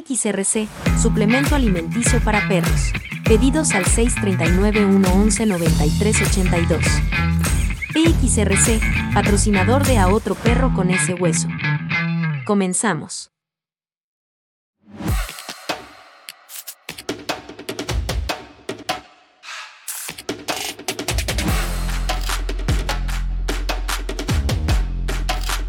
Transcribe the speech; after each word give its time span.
PXRC, 0.00 0.66
suplemento 1.00 1.54
alimenticio 1.54 2.20
para 2.20 2.46
perros. 2.48 2.92
Pedidos 3.24 3.70
al 3.72 3.84
639-111-9382. 3.84 6.80
PXRC, 7.92 8.80
patrocinador 9.12 9.84
de 9.86 9.98
A 9.98 10.08
Otro 10.08 10.34
Perro 10.34 10.72
con 10.74 10.90
ese 10.90 11.12
hueso. 11.14 11.46
Comenzamos. 12.46 13.30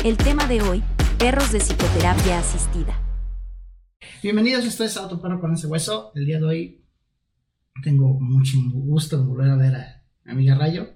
El 0.03 0.17
tema 0.17 0.47
de 0.47 0.63
hoy, 0.63 0.83
perros 1.19 1.51
de 1.51 1.59
psicoterapia 1.59 2.39
asistida. 2.39 3.00
Bienvenidos, 4.23 4.65
esto 4.65 4.83
es 4.83 4.97
Auto 4.97 5.19
Perro 5.19 5.41
con 5.41 5.51
ese 5.51 5.65
hueso. 5.65 6.11
El 6.13 6.27
día 6.27 6.37
de 6.37 6.45
hoy 6.45 6.81
tengo 7.81 8.19
mucho 8.19 8.55
gusto 8.71 9.17
de 9.17 9.23
volver 9.25 9.49
a 9.49 9.55
ver 9.55 9.75
a 9.75 10.03
mi 10.25 10.31
amiga 10.31 10.53
Rayo, 10.53 10.89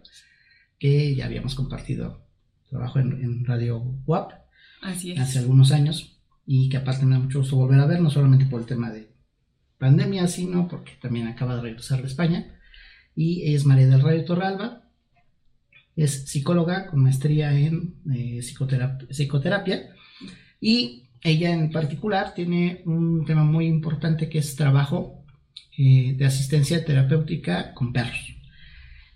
que 0.77 1.15
ya 1.15 1.25
habíamos 1.25 1.55
compartido 1.55 2.23
trabajo 2.69 2.99
en, 2.99 3.43
Radio 3.43 3.79
WAP 4.05 4.31
hace 4.79 5.39
algunos 5.39 5.71
años 5.71 6.19
y 6.45 6.69
que 6.69 6.77
aparte 6.77 7.03
me 7.07 7.15
da 7.15 7.19
mucho 7.19 7.39
gusto 7.39 7.55
volver 7.55 7.79
a 7.79 7.87
ver, 7.87 7.99
no 7.99 8.11
solamente 8.11 8.45
por 8.45 8.61
el 8.61 8.67
tema 8.67 8.91
de 8.91 9.09
pandemia, 9.79 10.27
sino 10.27 10.67
porque 10.67 10.91
también 11.01 11.27
acaba 11.27 11.55
de 11.55 11.63
regresar 11.63 12.01
de 12.01 12.07
España. 12.07 12.59
Y 13.15 13.55
es 13.55 13.65
María 13.65 13.87
del 13.87 14.03
Rayo 14.03 14.23
Torralba, 14.23 14.83
es 15.95 16.29
psicóloga 16.29 16.85
con 16.85 17.01
maestría 17.01 17.57
en 17.57 17.95
eh, 18.13 18.41
psicoterapia, 18.43 19.95
y 20.61 21.04
ella 21.25 21.51
en 21.51 21.71
particular 21.71 22.33
tiene 22.35 22.81
un 22.85 23.25
tema 23.25 23.43
muy 23.43 23.65
importante 23.65 24.29
que 24.29 24.37
es 24.37 24.55
trabajo 24.55 25.23
eh, 25.77 26.13
de 26.15 26.25
asistencia 26.25 26.85
terapéutica 26.85 27.73
con 27.73 27.91
perros. 27.91 28.35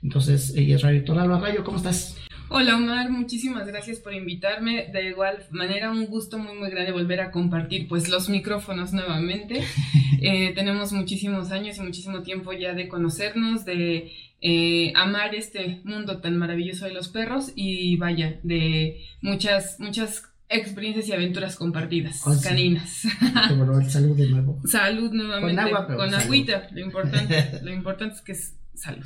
Entonces, 0.02 0.54
ella 0.56 0.78
es 0.78 0.82
Rayo 0.82 1.04
Torralba. 1.04 1.40
Rayo, 1.40 1.64
¿cómo 1.64 1.78
estás? 1.78 2.18
Hola 2.52 2.78
Omar, 2.78 3.12
muchísimas 3.12 3.68
gracias 3.68 4.00
por 4.00 4.16
invitarme. 4.16 4.88
De 4.92 5.10
igual 5.10 5.46
manera, 5.52 5.92
un 5.92 6.08
gusto 6.08 6.40
muy 6.40 6.56
muy 6.56 6.72
grande 6.72 6.92
volver 6.92 7.22
a 7.22 7.30
compartir 7.30 7.88
pues 7.88 8.10
los 8.10 8.28
micrófonos 8.28 8.92
nuevamente. 8.92 9.64
Eh, 10.22 10.52
tenemos 10.54 10.92
muchísimos 10.92 11.50
años 11.52 11.78
y 11.78 11.82
muchísimo 11.82 12.24
tiempo 12.24 12.52
ya 12.52 12.74
de 12.74 12.90
conocernos, 12.90 13.64
de 13.64 14.12
eh, 14.42 14.92
amar 14.94 15.34
este 15.34 15.80
mundo 15.86 16.20
tan 16.20 16.36
maravilloso 16.36 16.84
de 16.84 16.92
los 16.92 17.08
perros 17.08 17.54
y 17.56 17.96
vaya, 17.96 18.38
de 18.44 19.02
muchas, 19.22 19.80
muchas 19.80 20.30
experiencias 20.50 21.08
y 21.08 21.14
aventuras 21.14 21.56
compartidas, 21.56 22.22
oh, 22.26 22.36
caninas. 22.42 23.04
salud 23.88 24.18
de 24.18 24.30
nuevo. 24.30 24.60
Salud 24.66 25.12
nuevamente. 25.12 25.56
Con 25.56 25.60
agua, 25.60 25.96
Con 25.96 26.14
agüita. 26.14 26.68
Lo 26.72 26.82
importante, 26.82 27.60
lo 27.64 27.72
importante 27.72 28.16
es 28.16 28.22
que 28.22 28.32
es 28.32 28.56
salud. 28.74 29.06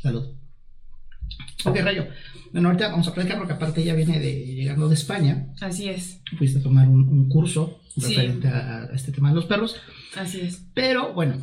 Salud. 0.00 0.36
Ok, 1.64 1.76
Rayo. 1.82 2.06
Bueno, 2.52 2.68
ahorita 2.68 2.88
vamos 2.88 3.08
a 3.08 3.14
platicar 3.14 3.38
porque 3.38 3.52
aparte 3.52 3.82
ella 3.82 3.94
viene 3.94 4.20
de 4.20 4.46
llegando 4.54 4.88
de 4.88 4.94
España. 4.94 5.48
Así 5.60 5.88
es. 5.88 6.22
Fuiste 6.38 6.60
a 6.60 6.62
tomar 6.62 6.88
un, 6.88 7.28
curso 7.28 7.80
referente 7.96 8.48
a, 8.48 8.88
este 8.94 9.12
tema 9.12 9.30
de 9.30 9.34
los 9.34 9.46
perros. 9.46 9.76
Así 10.16 10.40
es. 10.40 10.64
Pero 10.72 11.12
bueno, 11.12 11.36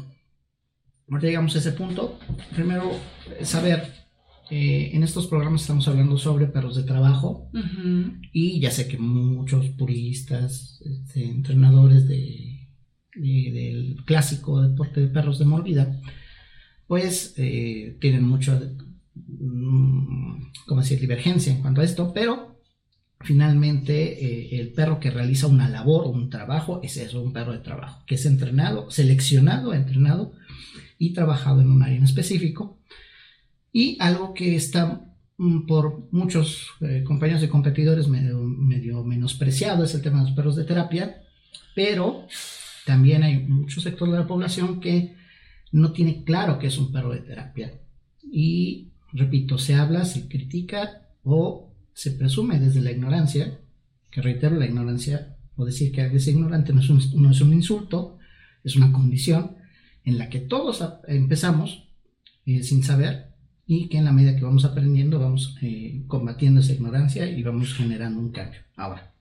ahorita 1.09 1.28
llegamos 1.28 1.56
a 1.56 1.59
ese 1.59 1.73
punto. 1.73 2.17
Primero, 2.56 2.92
saber, 3.44 4.05
eh, 4.49 4.91
en 4.93 5.03
estos 5.03 5.27
programas 5.27 5.61
estamos 5.61 5.88
hablando 5.88 6.17
sobre 6.17 6.47
perros 6.47 6.75
de 6.75 6.83
trabajo. 6.83 7.49
Y 8.31 8.59
ya 8.59 8.71
sé 8.71 8.88
que 8.88 8.97
muchos 8.97 9.69
puristas, 9.69 10.81
este, 10.85 11.25
entrenadores 11.25 12.07
de, 12.07 12.67
del 13.16 13.97
clásico 14.05 14.61
deporte 14.61 15.01
de 15.01 15.07
perros 15.07 15.39
de 15.39 15.45
mordida, 15.45 16.01
pues 16.88 17.33
eh, 17.38 17.97
tienen 17.99 18.23
mucho 18.23 18.59
Mm, 19.16 20.51
como 20.67 20.81
decir, 20.81 21.00
divergencia 21.00 21.53
en 21.53 21.61
cuanto 21.61 21.81
a 21.81 21.84
esto, 21.84 22.13
pero 22.13 22.61
finalmente 23.22 24.25
eh, 24.25 24.59
el 24.59 24.73
perro 24.73 25.00
que 25.00 25.09
realiza 25.09 25.47
una 25.47 25.69
labor 25.69 26.05
o 26.05 26.09
un 26.09 26.29
trabajo 26.29 26.81
es 26.84 26.97
eso, 26.97 27.22
un 27.22 27.34
perro 27.34 27.53
de 27.53 27.59
trabajo, 27.59 28.03
que 28.05 28.16
es 28.16 28.25
entrenado, 28.25 28.91
seleccionado, 28.91 29.73
entrenado 29.73 30.34
y 30.97 31.13
trabajado 31.13 31.61
en 31.61 31.72
un 31.72 31.81
área 31.81 31.97
en 31.97 32.03
específico. 32.03 32.79
Y 33.75 33.97
algo 34.00 34.34
que 34.34 34.56
está 34.56 35.02
mm, 35.38 35.66
por 35.66 36.08
muchos 36.13 36.69
eh, 36.80 37.03
compañeros 37.06 37.44
y 37.44 37.50
competidores 37.50 38.08
medio, 38.08 38.40
medio 38.40 39.03
menospreciado 39.03 39.84
es 39.84 39.94
el 39.94 40.02
tema 40.02 40.19
de 40.19 40.28
los 40.28 40.31
perros 40.34 40.56
de 40.56 40.63
terapia, 40.63 41.22
pero 41.75 42.25
también 42.85 43.24
hay 43.24 43.40
mucho 43.40 43.81
sector 43.81 44.09
de 44.09 44.18
la 44.18 44.28
población 44.28 44.80
que 44.80 45.18
no 45.74 45.91
tiene 45.91 46.24
claro 46.24 46.58
que 46.58 46.68
es 46.68 46.78
un 46.78 46.90
perro 46.90 47.12
de 47.12 47.19
terapia. 47.19 47.74
Y 48.24 48.91
repito, 49.12 49.58
se 49.58 49.75
habla, 49.75 50.06
se 50.06 50.30
critica 50.30 51.09
o 51.25 51.69
se 51.94 52.12
presume 52.12 52.62
desde 52.62 52.80
la 52.80 52.91
ignorancia, 52.91 53.59
que 54.09 54.22
reitero, 54.22 54.56
la 54.56 54.68
ignorancia 54.68 55.35
o 55.58 55.66
decir 55.66 55.91
que 55.91 56.00
alguien 56.00 56.19
es 56.22 56.28
ignorante 56.30 56.72
no 56.72 56.80
es 56.80 56.90
un, 56.90 57.02
no 57.22 57.30
es 57.30 57.41
un 57.41 57.52
insulto, 57.52 58.19
es 58.64 58.78
una 58.78 58.94
condición 58.94 59.58
en 60.06 60.18
la 60.18 60.30
que 60.30 60.40
todos 60.40 60.81
empezamos 61.09 61.90
eh, 62.46 62.64
sin 62.64 62.81
saber 62.81 63.34
y 63.68 63.88
que 63.90 63.98
en 63.98 64.06
la 64.06 64.12
medida 64.12 64.36
que 64.36 64.44
vamos 64.44 64.66
aprendiendo 64.66 65.20
vamos 65.20 65.58
eh, 65.62 66.03
combatiendo 66.08 66.62
esa 66.62 66.74
ignorancia 66.74 67.28
y 67.28 67.42
vamos 67.44 67.74
generando 67.74 68.20
un 68.20 68.31
cambio. 68.31 68.59
Ahora, 68.76 69.14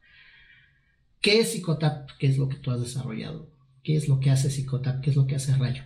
¿qué 1.21 1.41
es 1.41 1.53
Psicotap? 1.53 2.11
¿Qué 2.19 2.27
es 2.27 2.39
lo 2.39 2.49
que 2.49 2.57
tú 2.57 2.71
has 2.71 2.81
desarrollado? 2.81 3.49
¿Qué 3.83 3.97
es 3.97 4.09
lo 4.09 4.21
que 4.21 4.31
hace 4.31 4.51
Psicotap? 4.51 5.01
¿Qué 5.03 5.11
es 5.11 5.17
lo 5.17 5.27
que 5.27 5.37
hace 5.37 5.55
Rayo? 5.57 5.83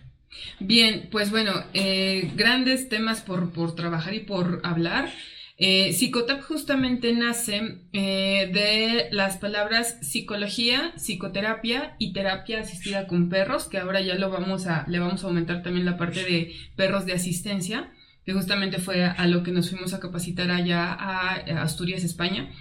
Bien, 0.59 1.09
pues 1.11 1.31
bueno, 1.31 1.51
eh, 1.73 2.31
grandes 2.35 2.89
temas 2.89 3.21
por, 3.21 3.75
trabajar 3.75 4.13
y 4.13 4.19
por 4.19 4.61
hablar. 4.63 5.09
Eh, 5.57 5.91
Psicotap 5.91 6.41
justamente 6.41 7.11
nace 7.11 7.79
eh, 7.91 8.49
de 8.53 9.09
las 9.11 9.37
palabras 9.37 9.97
psicología, 10.01 10.93
psicoterapia 10.95 11.95
y 11.99 12.13
terapia 12.13 12.61
asistida 12.61 13.07
con 13.07 13.27
perros, 13.27 13.67
que 13.67 13.77
ahora 13.77 13.99
ya 13.99 14.15
lo 14.15 14.29
vamos 14.29 14.67
a, 14.67 14.85
le 14.87 14.99
vamos 14.99 15.23
a 15.23 15.27
aumentar 15.27 15.61
también 15.61 15.85
la 15.85 15.97
parte 15.97 16.23
de 16.23 16.53
perros 16.77 17.05
de 17.05 17.13
asistencia, 17.13 17.91
que 18.29 18.33
justamente 18.33 18.77
fue 18.77 19.03
a, 19.03 19.25
lo 19.25 19.41
que 19.41 19.51
nos 19.51 19.71
fuimos 19.71 19.95
a 19.95 19.99
capacitar 19.99 20.51
allá 20.51 20.93
a 20.93 21.63
Asturias, 21.63 22.03
España. 22.03 22.51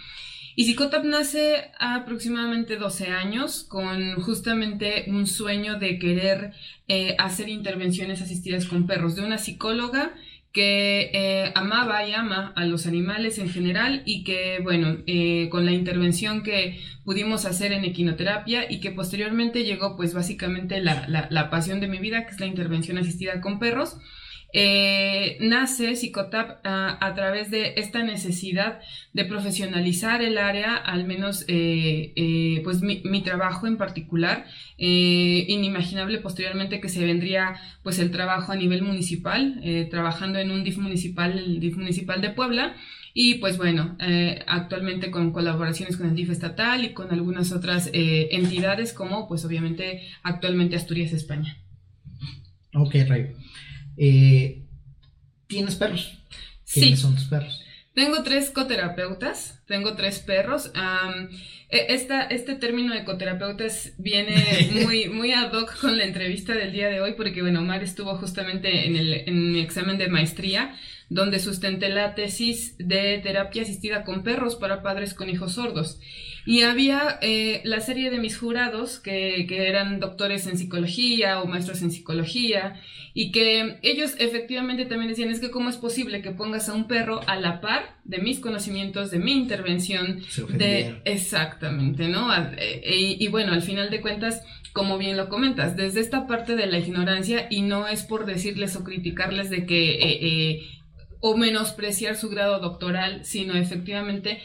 Y 0.56 0.64
Psicotap 0.64 1.04
nace 1.04 1.70
aproximadamente 1.78 2.76
12 2.76 3.08
años 3.08 3.66
con 3.68 4.14
justamente 4.14 5.04
un 5.08 5.26
sueño 5.26 5.78
de 5.78 5.98
querer 5.98 6.54
eh, 6.88 7.16
hacer 7.18 7.50
intervenciones 7.50 8.22
asistidas 8.22 8.64
con 8.64 8.86
perros, 8.86 9.14
de 9.14 9.26
una 9.26 9.36
psicóloga 9.36 10.14
que 10.54 11.10
eh, 11.12 11.52
amaba 11.54 12.08
y 12.08 12.14
ama 12.14 12.54
a 12.56 12.64
los 12.64 12.86
animales 12.86 13.38
en 13.38 13.50
general 13.50 14.02
y 14.06 14.24
que, 14.24 14.60
bueno, 14.62 14.96
eh, 15.06 15.50
con 15.50 15.66
la 15.66 15.72
intervención 15.72 16.42
que 16.42 16.80
pudimos 17.04 17.44
hacer 17.44 17.72
en 17.72 17.84
equinoterapia 17.84 18.72
y 18.72 18.80
que 18.80 18.90
posteriormente 18.90 19.64
llegó 19.64 19.98
pues 19.98 20.14
básicamente 20.14 20.80
la, 20.80 21.28
la 21.28 21.50
pasión 21.50 21.78
de 21.78 21.88
mi 21.88 21.98
vida, 21.98 22.24
que 22.24 22.32
es 22.32 22.40
la 22.40 22.46
intervención 22.46 22.96
asistida 22.96 23.42
con 23.42 23.58
perros, 23.58 23.98
eh, 24.50 25.36
nace 25.40 25.94
Psicotap 25.94 26.60
a, 26.64 27.12
través 27.14 27.50
de 27.50 27.74
esta 27.76 28.02
necesidad 28.02 28.80
de 29.12 29.24
profesionalizar 29.26 30.22
el 30.22 30.38
área, 30.38 30.74
al 30.76 31.04
menos 31.04 31.44
eh, 31.48 32.12
eh, 32.16 32.60
pues 32.64 32.80
mi, 32.80 33.22
trabajo 33.22 33.66
en 33.66 33.76
particular, 33.76 34.46
inimaginable 34.78 36.18
posteriormente 36.18 36.80
que 36.80 36.88
se 36.88 37.04
vendría 37.04 37.56
pues 37.82 37.98
el 37.98 38.10
trabajo 38.10 38.52
a 38.52 38.56
nivel 38.56 38.82
municipal, 38.82 39.60
trabajando 39.90 40.38
en 40.38 40.50
un 40.50 40.64
DIF 40.64 40.78
municipal, 40.78 41.38
el 41.38 41.60
DIF 41.60 41.76
municipal 41.76 42.20
de 42.22 42.30
Puebla, 42.30 42.74
y 43.12 43.34
pues 43.34 43.58
bueno, 43.58 43.98
actualmente 44.46 45.10
con 45.10 45.32
colaboraciones 45.32 45.96
con 45.96 46.08
el 46.08 46.14
DIF 46.14 46.30
estatal 46.30 46.84
y 46.84 46.92
con 46.94 47.10
algunas 47.10 47.52
otras 47.52 47.90
entidades 47.92 48.92
como 48.92 49.28
pues 49.28 49.44
obviamente 49.44 50.02
actualmente 50.22 50.76
Asturias, 50.76 51.12
España. 51.12 51.58
Ok, 52.72 52.94
Ray. 53.08 53.34
Eh, 53.98 54.62
¿Tienes 55.46 55.74
perros? 55.74 56.18
¿Quiénes 56.72 57.00
son 57.00 57.14
tus 57.14 57.24
perros? 57.24 57.62
Tengo 57.94 58.22
tres 58.22 58.50
coterapeutas, 58.50 59.57
tengo 59.68 59.94
tres 59.94 60.18
perros. 60.18 60.72
E, 61.70 61.94
esta, 61.94 62.22
este 62.22 62.54
término 62.54 62.94
de 62.94 63.04
coterapeutas 63.04 63.92
viene 63.98 64.70
muy, 64.82 65.08
muy 65.08 65.32
ad 65.32 65.52
hoc 65.52 65.78
con 65.80 65.96
la 65.96 66.04
entrevista 66.04 66.54
del 66.54 66.72
día 66.72 66.88
de 66.88 67.00
hoy, 67.00 67.12
porque 67.12 67.42
bueno, 67.42 67.60
Omar 67.60 67.82
estuvo 67.84 68.16
justamente 68.16 68.86
en 68.86 68.96
el, 68.96 69.12
en 69.26 69.52
mi 69.52 69.60
examen 69.60 69.98
de 69.98 70.08
maestría, 70.08 70.74
donde 71.10 71.38
sustenté 71.38 71.88
la 71.88 72.14
tesis 72.14 72.76
de 72.78 73.18
terapia 73.22 73.62
asistida 73.62 74.04
con 74.04 74.22
perros 74.22 74.56
para 74.56 74.82
padres 74.82 75.14
con 75.14 75.30
hijos 75.30 75.52
sordos. 75.52 76.00
Y 76.44 76.62
había 76.62 77.18
eh, 77.20 77.60
la 77.64 77.80
serie 77.80 78.10
de 78.10 78.18
mis 78.18 78.38
jurados 78.38 78.98
que, 78.98 79.44
que, 79.46 79.68
eran 79.68 80.00
doctores 80.00 80.46
en 80.46 80.56
psicología 80.56 81.40
o 81.42 81.46
maestros 81.46 81.82
en 81.82 81.90
psicología 81.90 82.80
y 83.12 83.32
que 83.32 83.78
ellos 83.82 84.14
efectivamente 84.18 84.86
también 84.86 85.10
decían 85.10 85.30
es 85.30 85.40
que 85.40 85.50
cómo 85.50 85.68
es 85.68 85.76
posible 85.76 86.22
que 86.22 86.30
pongas 86.30 86.68
a 86.70 86.74
un 86.74 86.86
perro 86.86 87.20
a 87.26 87.36
la 87.36 87.60
par 87.60 87.98
de 88.04 88.18
mis 88.18 88.40
conocimientos, 88.40 89.10
de 89.10 89.18
mi 89.18 89.32
intervención 89.58 90.20
de 90.56 91.00
exactamente, 91.04 92.08
¿no? 92.08 92.30
Eh, 92.56 93.16
y, 93.18 93.28
bueno, 93.28 93.52
al 93.52 93.62
final 93.62 93.90
de 93.90 94.00
cuentas, 94.00 94.42
como 94.72 94.98
bien 94.98 95.16
lo 95.16 95.28
comentas, 95.28 95.76
desde 95.76 96.00
esta 96.00 96.26
parte 96.26 96.56
de 96.56 96.66
la 96.66 96.78
ignorancia 96.78 97.46
y 97.50 97.62
no 97.62 97.88
es 97.88 98.02
por 98.04 98.26
decirles 98.26 98.76
o 98.76 98.84
criticarles 98.84 99.50
de 99.50 99.66
que 99.66 99.90
eh, 99.94 100.18
eh, 100.20 100.68
o 101.20 101.36
menospreciar 101.36 102.16
su 102.16 102.28
grado 102.28 102.60
doctoral, 102.60 103.24
sino 103.24 103.54
efectivamente 103.54 104.40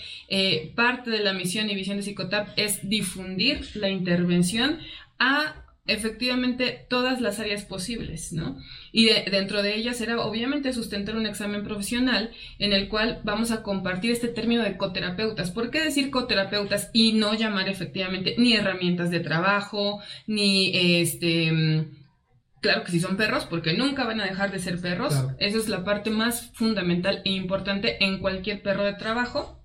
parte 0.75 1.11
de 1.11 1.19
la 1.19 1.33
misión 1.33 1.69
y 1.69 1.75
visión 1.75 1.97
de 1.97 2.03
Psicotap 2.03 2.49
es 2.55 2.89
difundir 2.89 3.61
la 3.75 3.89
intervención 3.89 4.79
a 5.19 5.62
efectivamente 5.85 6.85
todas 6.89 7.19
las 7.19 7.39
áreas 7.39 7.65
posibles, 7.65 8.31
¿no? 8.31 8.57
Y 8.91 9.07
dentro 9.29 9.61
de 9.61 9.75
ellas 9.75 9.99
era 9.99 10.21
obviamente 10.21 10.71
sustentar 10.71 11.15
un 11.17 11.25
examen 11.25 11.63
profesional 11.63 12.31
en 12.57 12.71
el 12.71 12.87
cual 12.87 13.21
vamos 13.23 13.51
a 13.51 13.63
compartir 13.63 14.11
este 14.11 14.29
término 14.29 14.63
de 14.63 14.77
coterapeutas. 14.77 15.51
¿Por 15.51 15.71
qué 15.71 15.81
decir 15.81 16.09
coterapeutas 16.09 16.89
y 16.93 17.13
no 17.13 17.33
llamar 17.33 17.67
efectivamente 17.67 18.35
ni 18.37 18.53
herramientas 18.53 19.11
de 19.11 19.19
trabajo, 19.19 20.01
ni 20.25 20.71
este... 21.01 21.87
Claro 22.61 22.85
que 22.85 22.91
si 22.91 23.01
son 23.01 23.17
perros, 23.17 23.45
porque 23.45 23.73
nunca 23.73 24.05
van 24.05 24.21
a 24.21 24.25
dejar 24.25 24.49
de 24.53 24.59
ser 24.59 24.79
perros. 24.79 25.13
Esa 25.37 25.57
es 25.57 25.67
la 25.67 25.83
parte 25.83 26.11
más 26.11 26.51
fundamental 26.53 27.21
e 27.25 27.31
importante 27.31 28.01
en 28.05 28.19
cualquier 28.19 28.61
perro 28.61 28.85
de 28.85 28.93
trabajo. 28.93 29.61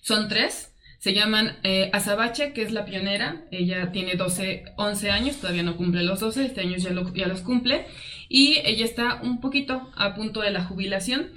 Son 0.00 0.26
tres, 0.26 0.74
se 0.98 1.14
llaman 1.14 1.56
eh, 1.62 1.90
Azabache, 1.92 2.52
que 2.52 2.62
es 2.62 2.72
la 2.72 2.84
pionera. 2.84 3.42
Ella 3.52 3.92
tiene 3.92 4.14
12, 4.14 4.64
11 4.76 5.10
años, 5.10 5.36
todavía 5.36 5.62
no 5.62 5.76
cumple 5.76 6.02
los 6.02 6.20
12, 6.20 6.44
este 6.44 6.60
año 6.60 6.76
ya, 6.76 6.90
los 7.28 7.40
cumple. 7.42 7.86
Y 8.28 8.58
ella 8.64 8.84
está 8.84 9.20
un 9.22 9.40
poquito 9.40 9.90
a 9.94 10.14
punto 10.14 10.40
de 10.40 10.50
la 10.50 10.64
jubilación. 10.64 11.30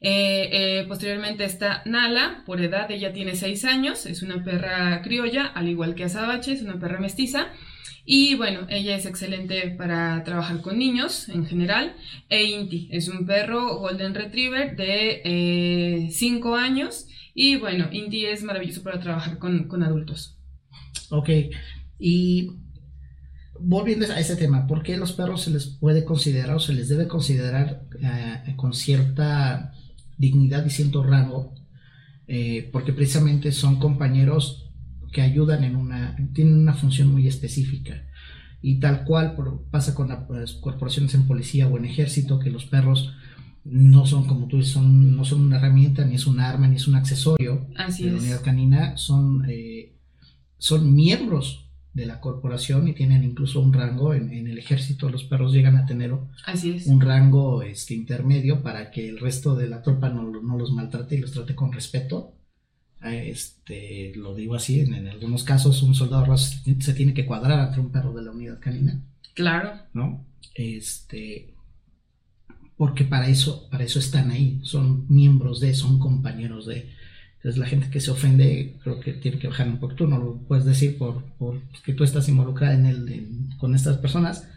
Eh, 0.00 0.48
eh, 0.52 0.84
posteriormente 0.86 1.44
está 1.44 1.82
Nala, 1.84 2.44
por 2.46 2.60
edad, 2.60 2.88
ella 2.92 3.12
tiene 3.12 3.34
6 3.34 3.64
años, 3.64 4.06
es 4.06 4.22
una 4.22 4.44
perra 4.44 5.02
criolla, 5.02 5.46
al 5.46 5.68
igual 5.68 5.96
que 5.96 6.04
Azabache, 6.04 6.52
es 6.52 6.62
una 6.62 6.78
perra 6.78 7.00
mestiza. 7.00 7.48
Y 8.04 8.36
bueno, 8.36 8.66
ella 8.70 8.96
es 8.96 9.04
excelente 9.04 9.74
para 9.76 10.22
trabajar 10.24 10.62
con 10.62 10.78
niños 10.78 11.28
en 11.28 11.44
general. 11.44 11.94
E 12.30 12.44
Inti 12.44 12.88
es 12.92 13.08
un 13.08 13.26
perro 13.26 13.78
Golden 13.78 14.14
Retriever 14.14 14.76
de 14.76 16.08
5 16.10 16.54
años 16.54 17.08
y 17.40 17.54
bueno, 17.54 17.86
Inti 17.92 18.26
es 18.26 18.42
maravilloso 18.42 18.82
para 18.82 18.98
trabajar 18.98 19.38
con, 19.38 19.82
adultos. 19.84 20.40
Ok, 21.10 21.28
y 21.96 22.50
volviendo 23.60 24.06
a 24.06 24.18
ese 24.18 24.34
tema, 24.34 24.66
¿por 24.66 24.82
qué 24.82 24.96
los 24.96 25.12
perros 25.12 25.42
se 25.42 25.52
les 25.52 25.66
puede 25.66 26.04
considerar 26.04 26.56
o 26.56 26.58
se 26.58 26.72
les 26.72 26.88
debe 26.88 27.06
considerar 27.06 27.84
eh, 28.02 28.54
con 28.56 28.72
cierta 28.74 29.72
dignidad 30.16 30.66
y 30.66 30.70
cierto 30.70 31.04
rango? 31.04 31.54
Eh, 32.26 32.70
porque 32.72 32.92
precisamente 32.92 33.52
son 33.52 33.78
compañeros 33.78 34.72
que 35.12 35.22
ayudan 35.22 35.62
en 35.62 35.76
una, 35.76 36.16
tienen 36.34 36.58
una 36.58 36.74
función 36.74 37.06
muy 37.12 37.28
específica. 37.28 38.04
Y 38.62 38.80
tal 38.80 39.04
cual 39.04 39.36
pasa 39.70 39.94
con 39.94 40.08
las 40.08 40.54
corporaciones 40.54 41.14
en 41.14 41.28
policía 41.28 41.68
o 41.68 41.78
en 41.78 41.84
ejército, 41.84 42.40
que 42.40 42.50
los 42.50 42.66
perros 42.66 43.14
no 43.70 44.06
son 44.06 44.26
como 44.26 44.46
tú 44.46 44.58
dices, 44.58 44.72
son, 44.72 45.16
no 45.16 45.24
son 45.24 45.42
una 45.42 45.56
herramienta, 45.56 46.04
ni 46.04 46.14
es 46.14 46.26
un 46.26 46.40
arma, 46.40 46.68
ni 46.68 46.76
es 46.76 46.88
un 46.88 46.94
accesorio 46.94 47.66
de 47.98 48.10
la 48.10 48.18
unidad 48.18 48.42
canina, 48.42 48.96
son, 48.96 49.44
eh, 49.48 49.96
son 50.58 50.94
miembros 50.94 51.68
de 51.92 52.06
la 52.06 52.20
corporación 52.20 52.86
y 52.86 52.94
tienen 52.94 53.24
incluso 53.24 53.60
un 53.60 53.72
rango 53.72 54.14
en, 54.14 54.30
el 54.30 54.58
ejército, 54.58 55.08
los 55.08 55.24
perros 55.24 55.52
llegan 55.52 55.76
a 55.76 55.86
tener 55.86 56.12
un 56.12 57.00
rango 57.00 57.62
este, 57.62 57.94
intermedio 57.94 58.62
para 58.62 58.90
que 58.90 59.08
el 59.08 59.18
resto 59.18 59.56
de 59.56 59.68
la 59.68 59.82
tropa 59.82 60.08
no, 60.08 60.22
los 60.22 60.72
maltrate 60.72 61.16
y 61.16 61.20
los 61.20 61.32
trate 61.32 61.54
con 61.54 61.72
respeto. 61.72 62.34
Este, 63.02 64.12
lo 64.16 64.34
digo 64.34 64.54
así, 64.54 64.80
en, 64.80 64.94
en 64.94 65.08
algunos 65.08 65.44
casos 65.44 65.82
un 65.82 65.94
soldado 65.94 66.36
se 66.36 66.94
tiene 66.94 67.14
que 67.14 67.26
cuadrar 67.26 67.60
ante 67.60 67.80
un 67.80 67.90
perro 67.90 68.12
de 68.12 68.22
la 68.22 68.32
unidad 68.32 68.60
canina. 68.60 69.00
Claro. 69.34 69.72
¿No? 69.92 70.24
Este, 70.54 71.54
porque 72.78 73.04
para 73.04 73.28
eso, 73.28 73.68
para 73.70 73.84
eso 73.84 73.98
están 73.98 74.30
ahí, 74.30 74.60
son 74.62 75.04
miembros 75.08 75.60
de, 75.60 75.74
son 75.74 75.98
compañeros 75.98 76.64
de. 76.66 76.88
Entonces 77.36 77.58
la 77.58 77.66
gente 77.66 77.90
que 77.90 78.00
se 78.00 78.10
ofende 78.10 78.76
creo 78.82 79.00
que 79.00 79.12
tiene 79.12 79.38
que 79.38 79.48
bajar 79.48 79.68
un 79.68 79.78
poco, 79.78 79.94
tú 79.94 80.06
no 80.06 80.18
lo 80.18 80.38
puedes 80.38 80.64
decir 80.64 80.96
por, 80.96 81.22
por 81.38 81.60
que 81.84 81.92
tú 81.92 82.04
estás 82.04 82.28
involucrada 82.28 82.74
en 82.74 82.86
el, 82.86 83.28
con 83.58 83.74
estas 83.74 83.98
personas, 83.98 84.48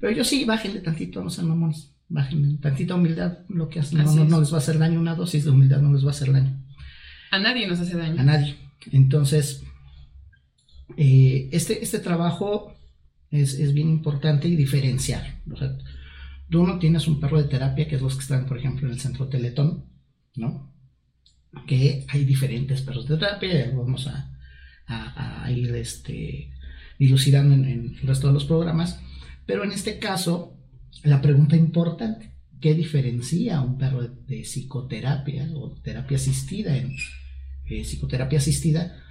pero 0.00 0.12
yo 0.12 0.22
sí, 0.22 0.44
bájenle 0.44 0.80
tantito, 0.80 1.24
no 1.24 1.30
sean 1.30 1.48
mamones, 1.48 1.90
bájenle 2.08 2.58
tantita 2.58 2.94
humildad, 2.94 3.38
lo 3.48 3.68
que 3.68 3.80
hacen, 3.80 3.98
no, 3.98 4.24
no, 4.24 4.40
les 4.40 4.52
va 4.52 4.56
a 4.56 4.60
hacer 4.60 4.78
daño, 4.78 5.00
una 5.00 5.14
dosis 5.14 5.44
de 5.44 5.50
humildad 5.50 5.80
no 5.80 5.92
les 5.92 6.04
va 6.04 6.08
a 6.08 6.12
hacer 6.12 6.32
daño. 6.32 6.54
A 7.30 7.38
nadie 7.38 7.66
nos 7.66 7.80
hace 7.80 7.96
daño. 7.96 8.20
A 8.20 8.24
nadie. 8.24 8.56
Entonces, 8.90 9.62
eh, 10.98 11.48
este, 11.52 11.82
este 11.82 12.00
trabajo 12.00 12.74
es, 13.30 13.54
es, 13.54 13.72
bien 13.72 13.88
importante 13.88 14.48
y 14.48 14.56
diferenciar. 14.56 15.38
O 15.50 15.56
sea, 15.56 15.76
Tú 16.52 16.66
no 16.66 16.78
tienes 16.78 17.08
un 17.08 17.18
perro 17.18 17.42
de 17.42 17.48
terapia, 17.48 17.88
que 17.88 17.96
es 17.96 18.02
los 18.02 18.14
que 18.14 18.20
están, 18.20 18.44
por 18.44 18.58
ejemplo, 18.58 18.86
en 18.86 18.92
el 18.92 19.00
centro 19.00 19.26
Teletón, 19.26 19.86
¿no? 20.36 20.70
Que 21.66 22.04
hay 22.08 22.26
diferentes 22.26 22.82
perros 22.82 23.08
de 23.08 23.16
terapia, 23.16 23.72
vamos 23.74 24.06
a, 24.06 24.28
ir 25.50 25.74
este, 25.74 26.52
dilucidando 26.98 27.54
en, 27.54 27.64
el 27.64 27.98
resto 28.02 28.26
de 28.26 28.34
los 28.34 28.44
programas. 28.44 29.00
Pero 29.46 29.64
en 29.64 29.72
este 29.72 29.98
caso, 29.98 30.58
la 31.04 31.22
pregunta 31.22 31.56
importante, 31.56 32.34
¿qué 32.60 32.74
diferencia 32.74 33.62
un 33.62 33.78
perro 33.78 34.06
de, 34.06 34.42
psicoterapia 34.44 35.48
o 35.54 35.80
terapia 35.80 36.18
asistida 36.18 36.76
en 36.76 36.94
eh, 37.70 37.80
psicoterapia 37.80 38.38
asistida? 38.38 39.02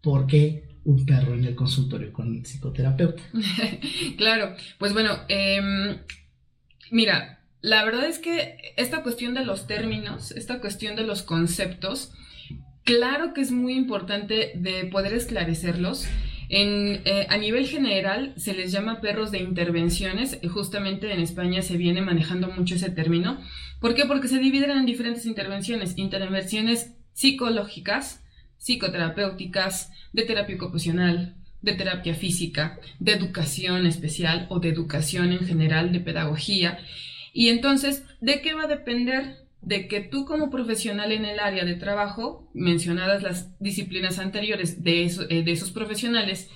¿Por 0.00 0.26
qué 0.26 0.80
un 0.84 1.04
perro 1.04 1.34
en 1.34 1.44
el 1.44 1.54
consultorio 1.54 2.10
con 2.10 2.36
el 2.36 2.46
psicoterapeuta? 2.46 3.22
claro, 4.16 4.56
pues 4.78 4.94
bueno, 4.94 5.12
eh, 5.28 6.00
Mira, 6.90 7.40
la 7.60 7.84
verdad 7.84 8.04
es 8.04 8.18
que 8.18 8.74
esta 8.76 9.02
cuestión 9.02 9.34
de 9.34 9.44
los 9.44 9.66
términos, 9.66 10.30
esta 10.32 10.60
cuestión 10.60 10.96
de 10.96 11.02
los 11.02 11.22
conceptos, 11.22 12.12
claro 12.84 13.34
que 13.34 13.40
es 13.40 13.50
muy 13.50 13.74
importante 13.74 14.52
de 14.54 14.84
poder 14.84 15.14
esclarecerlos. 15.14 16.06
En, 16.48 17.02
eh, 17.04 17.26
a 17.28 17.38
nivel 17.38 17.66
general 17.66 18.32
se 18.36 18.54
les 18.54 18.70
llama 18.70 19.00
perros 19.00 19.32
de 19.32 19.38
intervenciones, 19.38 20.38
justamente 20.48 21.12
en 21.12 21.20
España 21.20 21.60
se 21.60 21.76
viene 21.76 22.02
manejando 22.02 22.48
mucho 22.48 22.76
ese 22.76 22.90
término. 22.90 23.40
¿Por 23.80 23.94
qué? 23.94 24.04
Porque 24.04 24.28
se 24.28 24.38
dividen 24.38 24.70
en 24.70 24.86
diferentes 24.86 25.26
intervenciones, 25.26 25.98
intervenciones 25.98 26.94
psicológicas, 27.14 28.22
psicoterapéuticas, 28.58 29.90
de 30.12 30.22
terapia 30.22 30.56
ocupacional, 30.56 31.34
de 31.66 31.74
terapia 31.74 32.14
física, 32.14 32.78
de 33.00 33.12
educación 33.12 33.86
especial 33.86 34.46
o 34.48 34.60
de 34.60 34.70
educación 34.70 35.32
en 35.32 35.46
general, 35.46 35.92
de 35.92 36.00
pedagogía. 36.00 36.78
Y 37.34 37.48
entonces, 37.48 38.04
¿de 38.20 38.40
qué 38.40 38.54
va 38.54 38.62
a 38.62 38.68
depender? 38.68 39.44
De 39.60 39.88
que 39.88 40.00
tú 40.00 40.24
como 40.24 40.48
profesional 40.48 41.10
en 41.10 41.24
el 41.24 41.40
área 41.40 41.64
de 41.64 41.74
trabajo, 41.74 42.48
mencionadas 42.54 43.22
las 43.22 43.58
disciplinas 43.58 44.20
anteriores 44.20 44.84
de, 44.84 45.04
eh, 45.04 45.42
de 45.42 45.52
esos 45.52 45.72
profesionales, 45.72 46.48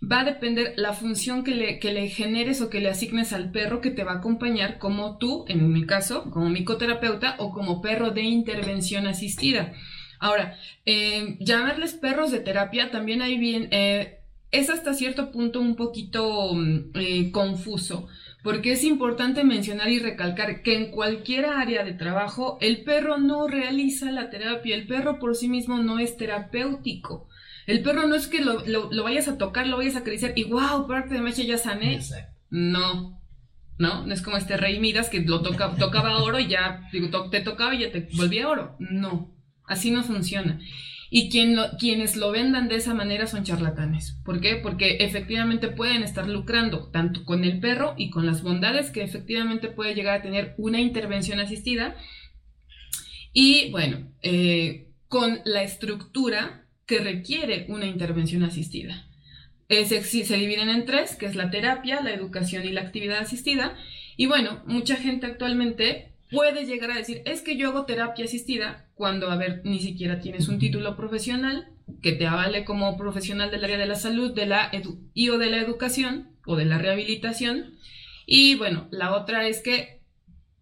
va 0.00 0.20
a 0.20 0.24
depender 0.24 0.74
la 0.76 0.92
función 0.92 1.42
que 1.42 1.54
le, 1.54 1.78
que 1.80 1.92
le, 1.92 2.08
generes 2.08 2.60
o 2.60 2.70
que 2.70 2.80
le 2.80 2.88
asignes 2.88 3.32
al 3.32 3.50
perro 3.50 3.80
que 3.80 3.90
te 3.90 4.04
va 4.04 4.12
a 4.12 4.16
acompañar 4.18 4.78
como 4.78 5.18
tú, 5.18 5.44
en 5.48 5.72
mi 5.72 5.86
caso, 5.86 6.30
como 6.30 6.48
micoterapeuta 6.48 7.34
o 7.38 7.50
como 7.52 7.82
perro 7.82 8.10
de 8.10 8.22
intervención 8.22 9.08
asistida. 9.08 9.72
Ahora, 10.20 10.56
eh, 10.86 11.36
llamarles 11.40 11.94
perros 11.94 12.30
de 12.30 12.38
terapia 12.38 12.92
también 12.92 13.22
hay 13.22 13.38
bien, 13.38 13.66
eh, 13.72 14.21
es 14.52 14.68
hasta 14.68 14.94
cierto 14.94 15.32
punto 15.32 15.60
un 15.60 15.74
poquito 15.74 16.54
mm, 16.54 16.90
eh, 16.94 17.30
confuso, 17.32 18.06
porque 18.42 18.72
es 18.72 18.84
importante 18.84 19.44
mencionar 19.44 19.88
y 19.88 19.98
recalcar 19.98 20.62
que 20.62 20.76
en 20.76 20.90
cualquier 20.90 21.46
área 21.46 21.84
de 21.84 21.94
trabajo 21.94 22.58
el 22.60 22.84
perro 22.84 23.18
no 23.18 23.48
realiza 23.48 24.12
la 24.12 24.30
terapia, 24.30 24.76
el 24.76 24.86
perro 24.86 25.18
por 25.18 25.34
sí 25.34 25.48
mismo 25.48 25.78
no 25.78 25.98
es 25.98 26.16
terapéutico. 26.16 27.28
El 27.66 27.82
perro 27.82 28.06
no 28.08 28.14
es 28.14 28.26
que 28.26 28.42
lo, 28.42 29.02
vayas 29.02 29.28
a 29.28 29.38
tocar, 29.38 29.66
lo 29.66 29.76
vayas 29.76 29.96
a 29.96 30.00
acariciar 30.00 30.32
y 30.36 30.44
wow, 30.44 30.86
parte 30.86 31.14
de 31.14 31.20
mecha 31.20 31.42
ya 31.42 31.56
sané. 31.56 32.00
No, 32.50 33.22
¿no? 33.78 34.04
No 34.04 34.12
es 34.12 34.20
como 34.20 34.36
este 34.36 34.56
rey 34.56 34.80
Midas 34.80 35.08
que 35.08 35.20
lo 35.20 35.42
toca, 35.42 35.76
tocaba 35.76 36.22
oro 36.22 36.40
y 36.40 36.48
ya, 36.48 36.88
digo, 36.92 37.30
te 37.30 37.40
tocaba 37.40 37.74
y 37.74 37.80
ya 37.80 37.92
te 37.92 38.08
volvía 38.16 38.48
oro. 38.48 38.76
No, 38.80 39.32
así 39.64 39.92
no 39.92 40.02
funciona. 40.02 40.60
Y 41.14 41.28
quien 41.28 41.58
quienes 41.78 42.16
lo 42.16 42.32
vendan 42.32 42.68
de 42.68 42.76
esa 42.76 42.94
manera 42.94 43.26
son 43.26 43.44
charlatanes. 43.44 44.12
¿Por 44.24 44.40
qué? 44.40 44.56
Porque 44.56 44.96
efectivamente 45.00 45.68
pueden 45.68 46.02
estar 46.02 46.26
lucrando 46.26 46.88
tanto 46.88 47.26
con 47.26 47.44
el 47.44 47.60
perro 47.60 47.92
y 47.98 48.08
con 48.08 48.24
las 48.24 48.42
bondades 48.42 48.90
que 48.90 49.02
efectivamente 49.02 49.68
puede 49.68 49.94
llegar 49.94 50.18
a 50.18 50.22
tener 50.22 50.54
una 50.56 50.80
intervención 50.80 51.38
asistida. 51.38 51.96
Y 53.34 53.70
bueno, 53.72 54.10
eh, 54.22 54.88
con 55.08 55.40
la 55.44 55.62
estructura 55.62 56.64
que 56.86 57.00
requiere 57.00 57.66
una 57.68 57.84
intervención 57.84 58.42
asistida. 58.42 59.06
se, 59.68 60.02
se 60.02 60.36
dividen 60.38 60.70
en 60.70 60.86
tres, 60.86 61.16
que 61.16 61.26
es 61.26 61.36
la 61.36 61.50
terapia, 61.50 62.00
la 62.00 62.14
educación 62.14 62.64
y 62.64 62.72
la 62.72 62.80
actividad 62.80 63.18
asistida. 63.18 63.76
Y 64.16 64.24
bueno, 64.28 64.62
mucha 64.64 64.96
gente 64.96 65.26
actualmente 65.26 66.11
puede 66.32 66.66
llegar 66.66 66.90
a 66.90 66.96
decir, 66.96 67.22
es 67.24 67.42
que 67.42 67.56
yo 67.56 67.68
hago 67.68 67.84
terapia 67.84 68.24
asistida 68.24 68.86
cuando, 68.94 69.30
a 69.30 69.36
ver, 69.36 69.60
ni 69.64 69.78
siquiera 69.78 70.20
tienes 70.20 70.48
un 70.48 70.58
título 70.58 70.96
profesional 70.96 71.68
que 72.00 72.12
te 72.12 72.26
avale 72.26 72.64
como 72.64 72.96
profesional 72.96 73.50
del 73.50 73.64
área 73.64 73.78
de 73.78 73.86
la 73.86 73.94
salud 73.94 74.34
de 74.34 74.46
la 74.46 74.70
o 74.72 75.38
de 75.38 75.50
la 75.50 75.58
educación 75.58 76.30
o 76.46 76.56
de 76.56 76.64
la 76.64 76.78
rehabilitación. 76.78 77.74
Y 78.26 78.54
bueno, 78.56 78.88
la 78.90 79.14
otra 79.14 79.46
es 79.46 79.60
que 79.60 80.00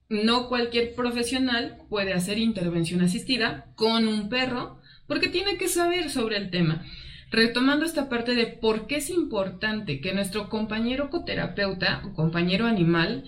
no 0.08 0.48
cualquier 0.48 0.94
profesional 0.94 1.78
puede 1.88 2.12
hacer 2.12 2.38
intervención 2.38 3.00
asistida 3.00 3.72
con 3.76 4.08
un 4.08 4.28
perro 4.28 4.80
porque 5.06 5.28
tiene 5.28 5.56
que 5.56 5.68
saber 5.68 6.10
sobre 6.10 6.36
el 6.36 6.50
tema. 6.50 6.84
Retomando 7.30 7.84
esta 7.86 8.08
parte 8.08 8.34
de 8.34 8.46
por 8.46 8.88
qué 8.88 8.96
es 8.96 9.08
importante 9.08 10.00
que 10.00 10.12
nuestro 10.12 10.48
compañero 10.48 11.10
coterapeuta 11.10 12.02
o 12.04 12.12
compañero 12.12 12.66
animal 12.66 13.24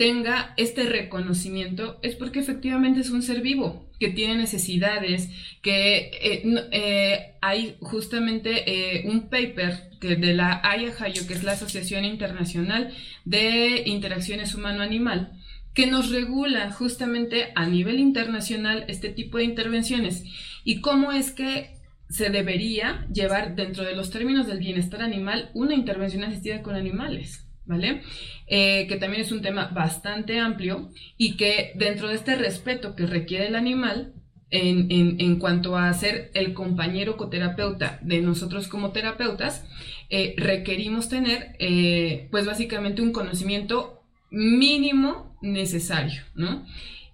tenga 0.00 0.54
este 0.56 0.84
reconocimiento 0.84 1.98
es 2.00 2.16
porque 2.16 2.38
efectivamente 2.38 3.00
es 3.00 3.10
un 3.10 3.22
ser 3.22 3.42
vivo 3.42 3.86
que 4.00 4.08
tiene 4.08 4.34
necesidades, 4.34 5.28
que 5.60 6.10
eh, 6.22 6.42
eh, 6.72 7.34
hay 7.42 7.76
justamente 7.80 8.64
eh, 8.66 9.02
un 9.06 9.28
paper 9.28 9.90
que 10.00 10.16
de 10.16 10.32
la 10.32 10.62
IAHAYO, 10.64 11.26
que 11.26 11.34
es 11.34 11.42
la 11.42 11.52
Asociación 11.52 12.06
Internacional 12.06 12.94
de 13.26 13.82
Interacciones 13.84 14.54
Humano-Animal, 14.54 15.32
que 15.74 15.86
nos 15.86 16.10
regula 16.10 16.70
justamente 16.70 17.52
a 17.54 17.66
nivel 17.66 17.98
internacional 17.98 18.86
este 18.88 19.10
tipo 19.10 19.36
de 19.36 19.44
intervenciones 19.44 20.24
y 20.64 20.80
cómo 20.80 21.12
es 21.12 21.30
que 21.30 21.76
se 22.08 22.30
debería 22.30 23.06
llevar 23.12 23.54
dentro 23.54 23.84
de 23.84 23.94
los 23.94 24.10
términos 24.10 24.46
del 24.46 24.60
bienestar 24.60 25.02
animal 25.02 25.50
una 25.52 25.74
intervención 25.74 26.24
asistida 26.24 26.62
con 26.62 26.74
animales. 26.74 27.49
¿Vale? 27.70 28.02
Eh, 28.48 28.86
que 28.88 28.96
también 28.96 29.22
es 29.22 29.30
un 29.30 29.42
tema 29.42 29.70
bastante 29.72 30.40
amplio 30.40 30.90
y 31.16 31.36
que 31.36 31.70
dentro 31.76 32.08
de 32.08 32.16
este 32.16 32.34
respeto 32.34 32.96
que 32.96 33.06
requiere 33.06 33.46
el 33.46 33.54
animal, 33.54 34.12
en, 34.52 35.38
cuanto 35.38 35.76
a 35.76 35.92
ser 35.92 36.32
el 36.34 36.54
compañero 36.54 37.16
coterapeuta 37.16 38.00
de 38.02 38.20
nosotros 38.20 38.66
como 38.66 38.90
terapeutas, 38.90 39.64
eh, 40.10 40.34
requerimos 40.36 41.08
tener, 41.08 41.54
eh, 41.60 42.26
pues 42.32 42.46
básicamente 42.46 43.00
un 43.00 43.12
conocimiento 43.12 44.02
mínimo 44.32 45.38
necesario, 45.40 46.22
¿no? 46.34 46.66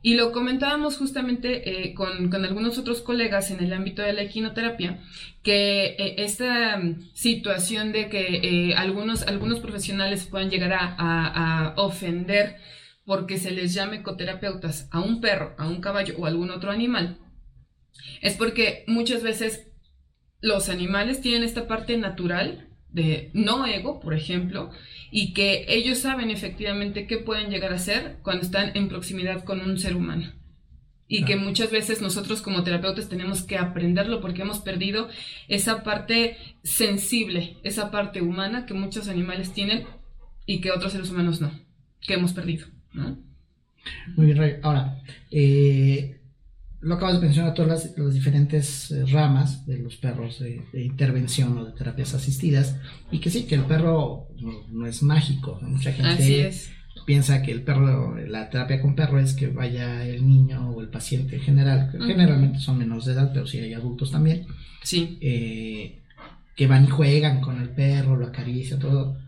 Y 0.07 0.15
lo 0.15 0.31
comentábamos 0.31 0.99
justamente 0.99 1.89
eh, 1.89 1.93
con, 1.93 2.33
algunos 2.33 2.79
otros 2.79 3.03
colegas 3.03 3.51
en 3.51 3.59
el 3.59 3.73
ámbito 3.73 4.03
de 4.03 4.13
la 4.13 4.23
equinoterapia, 4.23 5.01
que 5.43 5.97
eh, 5.99 6.15
esta 6.19 6.77
mm, 6.77 7.11
situación 7.13 7.91
de 7.91 8.09
que 8.09 8.37
eh, 8.37 8.75
algunos, 8.77 9.27
algunos 9.27 9.59
profesionales 9.59 10.25
puedan 10.27 10.49
llegar 10.49 10.73
a, 10.79 11.75
ofender 11.77 12.55
porque 13.05 13.37
se 13.37 13.51
les 13.51 13.75
llame 13.75 14.05
coterapeutas 14.05 14.89
a 14.93 15.01
un 15.01 15.21
perro, 15.21 15.57
a 15.59 15.67
un 15.67 15.81
caballo 15.81 16.15
o 16.19 16.25
a 16.25 16.29
algún 16.29 16.53
otro 16.53 16.71
animal, 16.71 17.19
es 18.23 18.37
porque 18.37 18.85
muchas 18.87 19.25
veces 19.25 19.73
los 20.41 20.69
animales 20.69 21.21
tienen 21.21 21.43
esta 21.43 21.67
parte 21.67 21.97
natural 21.97 22.69
de 22.91 23.33
no 23.35 23.67
ego, 23.67 23.99
por 23.99 24.15
ejemplo, 24.15 24.71
y 25.11 25.33
que 25.33 25.65
ellos 25.69 25.99
saben 25.99 26.31
efectivamente 26.31 27.07
qué 27.07 27.19
pueden 27.19 27.51
llegar 27.51 27.73
a 27.73 27.79
ser 27.79 28.17
cuando 28.23 28.45
están 28.45 28.77
en 28.77 28.89
proximidad 28.89 29.45
con 29.45 29.61
un 29.61 29.79
ser 29.79 29.97
humano. 29.97 30.33
Y 31.09 31.25
que 31.25 31.37
muchas 31.37 31.71
veces 31.71 32.03
nosotros 32.03 32.43
como 32.43 32.65
terapeutas 32.65 33.09
tenemos 33.09 33.43
que 33.43 33.59
aprenderlo 33.59 34.21
porque 34.21 34.43
hemos 34.43 34.59
perdido 34.59 35.09
esa 35.47 35.85
parte 35.85 36.37
sensible, 36.65 37.59
esa 37.63 37.93
parte 37.93 38.23
humana 38.23 38.67
que 38.67 38.75
muchos 38.75 39.07
animales 39.07 39.53
tienen 39.53 39.87
y 40.47 40.61
que 40.61 40.73
otros 40.73 40.93
seres 40.93 41.11
humanos 41.11 41.41
no, 41.41 41.53
que 42.01 42.15
hemos 42.15 42.33
perdido. 42.33 42.67
Muy 44.17 44.27
bien, 44.27 44.39
Ray. 44.39 44.55
Ahora, 44.63 45.01
eh, 45.31 46.16
lo 46.81 46.95
acabas 46.95 47.15
de 47.15 47.27
mencionar 47.27 47.55
todas 47.55 47.97
las, 47.97 48.15
diferentes 48.15 48.91
eh, 48.91 49.05
ramas 49.07 49.67
de 49.67 49.79
los 49.79 49.97
perros 49.97 50.39
de, 50.39 50.63
intervención 50.75 51.57
o 51.59 51.65
de 51.65 51.73
terapias 51.73 52.15
asistidas 52.15 52.77
y 53.11 53.19
que 53.19 53.31
sí, 53.31 53.45
que 53.45 53.55
el 53.55 53.65
perro 53.65 54.29
no, 54.71 54.87
es 54.87 55.03
mágico. 55.03 55.59
Mucha 55.63 55.93
gente 55.93 56.53
piensa 57.05 57.43
que 57.43 57.53
el 57.53 57.63
perro, 57.63 58.17
la 58.19 58.51
terapia 58.51 58.81
con 58.81 58.95
perro 58.95 59.19
es 59.19 59.35
que 59.35 59.49
vaya 59.49 60.05
el 60.05 60.27
niño 60.27 60.71
o 60.71 60.81
el 60.81 60.89
paciente 60.89 61.37
en 61.37 61.43
general, 61.43 61.91
que 61.91 61.99
generalmente 61.99 62.59
son 62.59 62.79
menores 62.79 63.05
de 63.07 63.13
edad, 63.13 63.31
pero 63.33 63.47
sí 63.47 63.59
hay 63.59 63.75
adultos 63.75 64.11
también. 64.11 64.47
Sí. 64.83 65.19
Eh, 65.21 66.01
que 66.55 66.67
van 66.67 66.85
y 66.85 66.89
juegan 66.89 67.41
con 67.41 67.61
el 67.61 67.71
perro, 67.71 68.17
lo 68.17 68.27
acarician, 68.27 68.79
todo. 68.79 69.19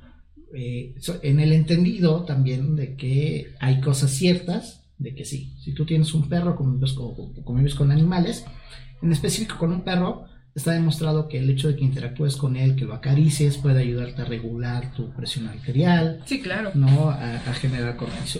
Eh, 0.54 0.94
en 1.22 1.40
el 1.40 1.52
entendido 1.52 2.24
también 2.24 2.74
de 2.74 2.96
que 2.96 3.52
hay 3.60 3.80
cosas 3.80 4.10
ciertas 4.12 4.87
de 4.98 5.14
que 5.14 5.24
sí, 5.24 5.54
si 5.62 5.72
tú 5.72 5.86
tienes 5.86 6.12
un 6.14 6.28
perro, 6.28 6.56
convives 6.56 6.92
con, 6.92 7.34
convives 7.44 7.74
con 7.74 7.92
animales, 7.92 8.44
en 9.00 9.12
específico 9.12 9.56
con 9.58 9.72
un 9.72 9.82
perro, 9.82 10.24
está 10.54 10.72
demostrado 10.72 11.28
que 11.28 11.38
el 11.38 11.48
hecho 11.50 11.68
de 11.68 11.76
que 11.76 11.84
interactúes 11.84 12.36
con 12.36 12.56
él, 12.56 12.74
que 12.74 12.84
lo 12.84 12.94
acaricies, 12.94 13.58
puede 13.58 13.80
ayudarte 13.80 14.22
a 14.22 14.24
regular 14.24 14.92
tu 14.94 15.12
presión 15.14 15.46
arterial. 15.46 16.20
Sí, 16.24 16.42
claro. 16.42 16.72
¿no? 16.74 17.10
A, 17.10 17.38
generar 17.54 17.96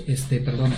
este, 0.07 0.41
perdón, 0.41 0.73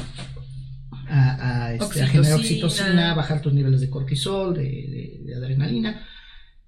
a, 1.08 1.72
este, 1.72 2.06
generar 2.06 2.38
oxitocina, 2.38 3.14
bajar 3.14 3.40
tus 3.40 3.54
niveles 3.54 3.80
de 3.80 3.88
cortisol, 3.88 4.54
de 4.54 5.34
adrenalina 5.34 6.06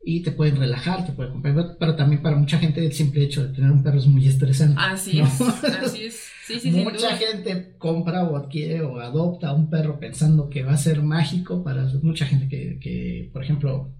y 0.04 0.22
te 0.22 0.32
pueden 0.32 0.56
relajar, 0.56 1.06
te 1.06 1.12
pueden 1.12 1.32
comprar, 1.32 1.76
pero 1.78 1.94
también 1.94 2.22
para 2.22 2.36
mucha 2.36 2.58
gente 2.58 2.84
el 2.84 2.92
simple 2.92 3.22
hecho 3.22 3.46
de 3.46 3.54
tener 3.54 3.70
un 3.70 3.82
perro 3.82 3.98
es 3.98 4.06
muy 4.06 4.26
estresante. 4.26 4.74
Así 4.78 5.20
es, 5.20 5.40
así 5.80 6.04
es. 6.04 6.28
Sí, 6.44 6.58
sí, 6.58 6.70
mucha 6.72 7.16
gente 7.16 7.74
compra 7.78 8.24
o 8.24 8.36
adquiere 8.36 8.82
o 8.82 8.98
adopta 8.98 9.52
un 9.52 9.70
perro 9.70 10.00
pensando 10.00 10.50
que 10.50 10.64
va 10.64 10.72
a 10.72 10.76
ser 10.76 11.02
mágico 11.02 11.62
para 11.62 11.84
mucha 12.02 12.26
gente 12.26 12.48
que, 12.48 12.78
que 12.80 13.30
por 13.32 13.44
ejemplo, 13.44 13.90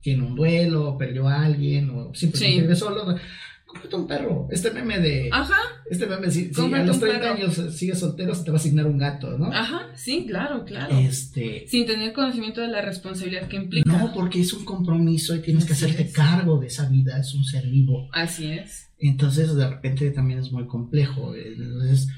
tiene 0.00 0.24
un 0.24 0.34
duelo, 0.34 0.98
perdió 0.98 1.28
a 1.28 1.44
alguien 1.44 1.90
o 1.90 2.12
simplemente 2.12 2.62
vive 2.62 2.74
solo 2.74 3.16
cómprate 3.72 3.96
un 3.96 4.06
perro. 4.06 4.48
Este 4.50 4.70
meme 4.70 4.98
de. 4.98 5.28
Ajá. 5.32 5.56
Este 5.88 6.06
meme, 6.06 6.30
si, 6.30 6.52
si 6.52 6.74
a 6.74 6.84
los 6.84 7.00
30 7.00 7.32
años 7.32 7.54
sigues 7.74 7.98
soltero, 7.98 8.34
se 8.34 8.44
te 8.44 8.50
va 8.50 8.56
a 8.56 8.60
asignar 8.60 8.86
un 8.86 8.98
gato, 8.98 9.38
¿no? 9.38 9.52
Ajá, 9.52 9.88
sí, 9.94 10.26
claro, 10.26 10.64
claro. 10.64 10.96
Este. 10.98 11.66
Sin 11.68 11.86
tener 11.86 12.12
conocimiento 12.12 12.60
de 12.60 12.68
la 12.68 12.82
responsabilidad 12.82 13.48
que 13.48 13.56
implica. 13.56 13.90
No, 13.90 14.12
porque 14.12 14.40
es 14.40 14.52
un 14.52 14.64
compromiso 14.64 15.34
y 15.34 15.40
tienes 15.40 15.64
que 15.64 15.72
hacerte 15.72 16.10
cargo 16.10 16.58
de 16.58 16.66
esa 16.66 16.88
vida, 16.88 17.18
es 17.18 17.34
un 17.34 17.44
ser 17.44 17.66
vivo. 17.66 18.08
Así 18.12 18.46
es. 18.46 18.90
Entonces, 18.98 19.54
de 19.54 19.68
repente 19.68 20.10
también 20.10 20.38
es 20.38 20.52
muy 20.52 20.66
complejo. 20.66 21.34
Entonces, 21.34 22.08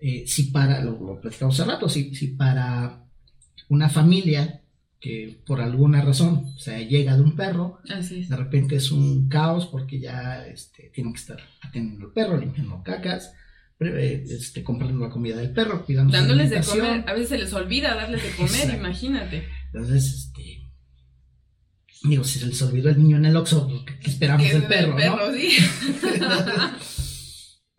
eh, 0.00 0.24
si 0.26 0.44
para, 0.44 0.82
lo, 0.82 0.92
lo 0.92 1.20
platicamos 1.20 1.58
hace 1.58 1.68
rato, 1.68 1.88
si, 1.88 2.14
si 2.14 2.28
para 2.28 3.04
una 3.68 3.88
familia 3.88 4.62
que 5.00 5.40
por 5.46 5.60
alguna 5.60 6.02
razón 6.02 6.58
se 6.58 6.86
llega 6.86 7.16
de 7.16 7.22
un 7.22 7.36
perro, 7.36 7.80
de 7.84 8.36
repente 8.36 8.76
es 8.76 8.90
un 8.90 9.28
caos 9.28 9.66
porque 9.66 10.00
ya 10.00 10.44
este, 10.46 10.90
tienen 10.92 11.12
que 11.12 11.20
estar 11.20 11.38
atendiendo 11.60 12.06
al 12.06 12.12
perro, 12.12 12.36
limpiando 12.36 12.82
cacas, 12.82 13.32
este, 13.78 14.64
comprando 14.64 15.06
la 15.06 15.10
comida 15.10 15.36
del 15.36 15.52
perro, 15.52 15.84
cuidando 15.84 16.12
Dándoles 16.12 16.50
de 16.50 16.60
comer, 16.62 17.04
a 17.06 17.12
veces 17.12 17.28
se 17.28 17.38
les 17.38 17.52
olvida 17.52 17.94
darles 17.94 18.22
de 18.24 18.30
comer, 18.30 18.76
imagínate. 18.76 19.48
Entonces, 19.66 20.14
este, 20.14 20.68
digo, 22.02 22.24
si 22.24 22.40
se 22.40 22.46
les 22.46 22.60
olvidó 22.62 22.90
el 22.90 22.98
niño 22.98 23.18
en 23.18 23.26
el 23.26 23.36
oxo, 23.36 23.84
¿qué, 23.86 24.10
esperamos 24.10 24.48
del 24.48 24.64
perro, 24.64 24.96
perro, 24.96 25.32
¿sí? 25.32 25.50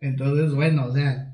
Entonces, 0.00 0.54
bueno, 0.54 0.86
o 0.86 0.94
sea, 0.94 1.29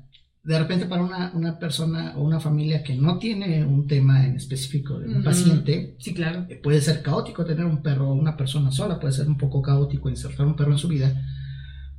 de 0.47 0.57
repente 0.57 0.85
para 0.85 1.03
una, 1.33 1.59
persona 1.59 2.13
o 2.15 2.23
una 2.23 2.39
familia 2.39 2.81
que 2.81 2.95
no 2.95 3.19
tiene 3.19 3.65
un 3.65 3.85
tema 3.85 4.25
en 4.25 4.37
específico 4.37 4.97
de 4.97 5.09
un 5.09 5.21
paciente, 5.21 5.97
sí, 5.99 6.13
claro. 6.13 6.45
Eh, 6.47 6.55
puede 6.55 6.79
ser 6.79 7.01
caótico 7.01 7.43
tener 7.43 7.65
un 7.65 7.81
perro 7.81 8.11
o 8.11 8.13
una 8.13 8.37
persona 8.37 8.71
sola, 8.71 8.97
puede 8.97 9.11
ser 9.11 9.27
un 9.27 9.37
poco 9.37 9.61
caótico 9.61 10.09
insertar 10.09 10.47
un 10.47 10.55
perro 10.55 10.71
en 10.71 10.77
su 10.77 10.87
vida. 10.87 11.21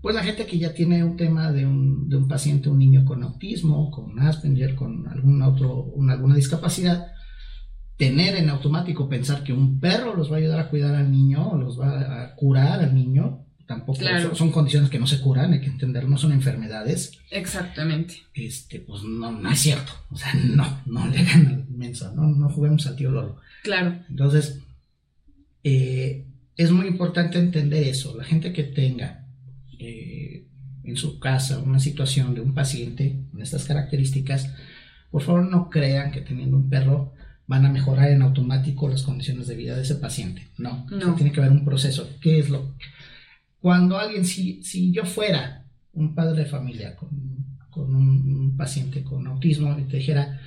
Pues 0.01 0.15
la 0.15 0.23
gente 0.23 0.47
que 0.47 0.59
ya 0.59 0.73
tiene 0.73 1.05
un 1.05 1.19
tema 1.19 1.53
de 1.53 1.67
un, 1.67 2.09
de 2.09 2.17
un 2.17 2.27
paciente, 2.27 2.71
un 2.71 2.79
niño 2.79 3.05
con 3.05 3.23
autismo, 3.23 3.91
con 3.91 4.19
Asperger, 4.19 4.75
con 4.75 5.07
algún 5.09 5.43
otro, 5.43 5.93
alguna 6.09 6.35
discapacidad, 6.35 7.07
tener 7.99 8.35
en 8.37 8.49
automático 8.49 9.11
pensar 9.11 9.45
que 9.45 9.53
un 9.53 9.79
perro 9.79 10.17
los 10.17 10.33
va 10.33 10.37
a 10.37 10.39
ayudar 10.39 10.61
a 10.61 10.71
cuidar 10.71 10.95
al 10.95 11.11
niño 11.11 11.51
o 11.51 11.59
los 11.59 11.79
va 11.79 12.23
a 12.23 12.35
curar 12.35 12.81
al 12.81 12.95
niño, 12.95 13.45
tampoco 13.69 14.01
son, 14.35 14.51
condiciones 14.51 14.89
que 14.89 14.99
no 14.99 15.07
se 15.07 15.21
curan, 15.21 15.53
hay 15.53 15.61
que 15.61 15.67
entender, 15.67 16.09
no 16.09 16.17
son 16.17 16.33
enfermedades. 16.33 17.13
Exactamente. 17.31 18.15
Este, 18.33 18.81
pues 18.81 19.03
no, 19.03 19.31
no 19.31 19.51
es 19.51 19.59
cierto. 19.59 19.93
O 20.11 20.17
sea, 20.17 20.33
no, 20.45 20.81
no 20.87 21.07
le 21.07 21.23
gana 21.23 21.51
al 21.51 22.17
no, 22.17 22.23
no 22.29 22.49
juguemos 22.49 22.87
al 22.87 22.97
tío 22.97 23.11
Lolo. 23.11 23.37
Claro. 23.63 24.01
Entonces, 24.09 24.61
eh, 25.63 26.27
es 26.57 26.73
muy 26.73 26.87
importante 26.87 27.39
entender 27.39 27.85
eso. 27.85 28.17
La 28.17 28.25
gente 28.25 28.55
que 28.55 28.65
tenga 28.65 29.27
eh, 29.79 30.47
en 30.83 30.97
su 30.97 31.21
casa 31.21 31.59
una 31.59 31.79
situación 31.79 32.35
de 32.35 32.41
un 32.41 32.55
paciente 32.55 33.21
con 33.31 33.43
estas 33.43 33.67
características, 33.67 34.51
por 35.11 35.23
favor 35.23 35.45
no 35.45 35.69
crean 35.69 36.11
que 36.11 36.23
teniendo 36.23 36.57
un 36.57 36.71
perro 36.71 37.13
van 37.47 37.67
a 37.67 37.71
mejorar 37.71 38.11
en 38.11 38.23
automático 38.23 38.89
las 38.89 39.03
condiciones 39.03 39.47
de 39.47 39.57
vida 39.57 39.77
de 39.77 39.83
ese 39.83 39.97
paciente. 39.97 40.49
No, 40.57 40.87
no. 40.91 41.15
tiene 41.15 41.33
que 41.33 41.41
haber 41.41 41.53
un 41.53 41.67
proceso. 41.67 42.09
¿Qué 42.21 42.39
es 42.39 42.49
lo 42.49 42.75
cuando 43.61 43.99
alguien, 43.99 44.25
si, 44.25 44.63
si 44.63 44.93
yo 44.93 45.05
fuera 45.05 45.65
un 45.93 46.15
padre 46.15 46.43
de 46.43 46.47
familia 46.47 46.97
con, 46.97 47.09
un, 47.77 48.57
paciente 48.57 49.05
con 49.05 49.27
autismo 49.27 49.77
y 49.79 49.85
te 49.85 49.99
dijera, 49.99 50.41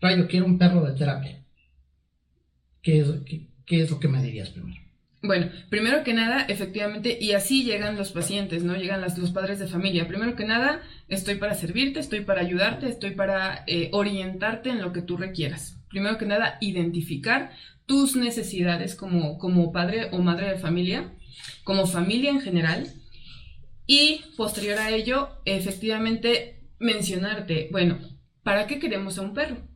Rayo, 0.00 0.26
quiero 0.26 0.46
un 0.46 0.58
perro 0.58 0.84
de 0.84 0.96
terapia. 0.98 1.44
¿Qué 2.82 3.00
es, 3.00 3.06
qué 3.64 3.82
es 3.82 3.90
lo 3.90 4.00
que 4.00 4.08
me 4.08 4.22
dirías 4.22 4.50
primero? 4.50 4.82
Bueno, 5.24 5.50
primero 5.70 6.02
que 6.02 6.14
nada, 6.14 6.44
efectivamente, 6.48 7.16
y 7.20 7.32
así 7.32 7.62
llegan 7.62 7.96
los 7.96 8.10
pacientes, 8.10 8.64
¿no? 8.64 8.74
Llegan 8.74 9.00
los 9.00 9.30
padres 9.30 9.60
de 9.60 9.68
familia. 9.68 10.08
Primero 10.08 10.34
que 10.34 10.44
nada, 10.44 10.82
estoy 11.06 11.36
para 11.36 11.54
servirte, 11.54 12.00
estoy 12.00 12.22
para 12.22 12.40
ayudarte, 12.40 12.88
estoy 12.88 13.12
para 13.12 13.62
eh, 13.68 13.88
orientarte 13.92 14.70
en 14.70 14.82
lo 14.82 14.92
que 14.92 15.02
tú 15.02 15.16
requieras. 15.16 15.78
Primero 15.88 16.18
que 16.18 16.26
nada, 16.26 16.58
identificar 16.60 17.52
tus 17.86 18.16
necesidades 18.16 18.96
como, 18.96 19.38
como 19.38 19.70
padre 19.70 20.08
o 20.10 20.18
madre 20.18 20.48
de 20.48 20.58
familia, 20.58 21.12
como 21.64 21.86
familia 21.86 22.30
en 22.30 22.40
general. 22.40 22.92
Y 23.86 24.20
posterior 24.36 24.78
a 24.78 24.90
ello, 24.90 25.30
efectivamente, 25.44 26.60
mencionarte, 26.78 27.68
bueno, 27.72 27.98
¿para 28.42 28.66
qué 28.66 28.78
queremos 28.78 29.18
a 29.18 29.22
un 29.22 29.34
perro? 29.34 29.72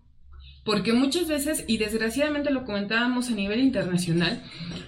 porque 0.67 0.93
muchas 0.93 1.29
veces, 1.29 1.65
y 1.69 1.79
desgraciadamente 1.79 2.51
lo 2.51 2.65
comentábamos 2.65 3.31
a 3.31 3.35
nivel 3.35 3.61
internacional, 3.61 4.43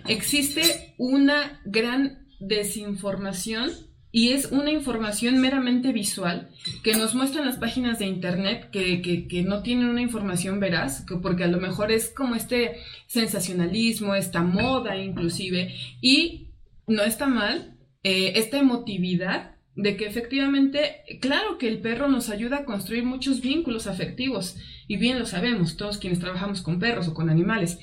existe 0.08 0.94
una 0.98 1.62
gran 1.64 2.26
desinformación 2.40 3.70
y 4.10 4.30
es 4.30 4.46
una 4.46 4.72
información 4.72 5.40
meramente 5.40 5.92
visual 5.92 6.48
que 6.82 6.96
nos 6.96 7.14
muestran 7.14 7.46
las 7.46 7.58
páginas 7.58 8.00
de 8.00 8.06
internet 8.06 8.70
que, 8.72 9.44
no 9.46 9.62
tienen 9.62 9.87
una 9.87 10.02
información 10.02 10.58
veraz, 10.58 11.04
porque 11.22 11.44
a 11.44 11.48
lo 11.48 11.60
mejor 11.60 11.92
es 11.92 12.10
como 12.10 12.34
este 12.34 12.78
sensacionalismo, 13.06 14.16
esta 14.16 14.42
moda 14.42 14.96
inclusive, 14.96 15.75
y 16.00 16.48
no 16.88 17.02
está 17.02 17.26
mal 17.26 17.78
eh, 18.02 18.33
esta 18.37 18.59
emotividad 18.59 19.57
de 19.75 19.97
que 19.97 20.07
efectivamente, 20.07 21.02
claro 21.21 21.57
que 21.57 21.68
el 21.68 21.80
perro 21.80 22.09
nos 22.09 22.30
ayuda 22.30 22.59
a 22.59 22.64
construir 22.64 23.04
muchos 23.04 23.40
vínculos 23.40 23.87
afectivos, 23.87 24.57
y 24.88 24.97
bien 24.97 25.21
lo 25.21 25.26
sabemos 25.26 25.76
todos 25.76 25.99
quienes 25.99 26.18
trabajamos 26.18 26.62
con 26.62 26.80
perros 26.80 27.07
o 27.07 27.14
con 27.14 27.30
animales. 27.30 27.78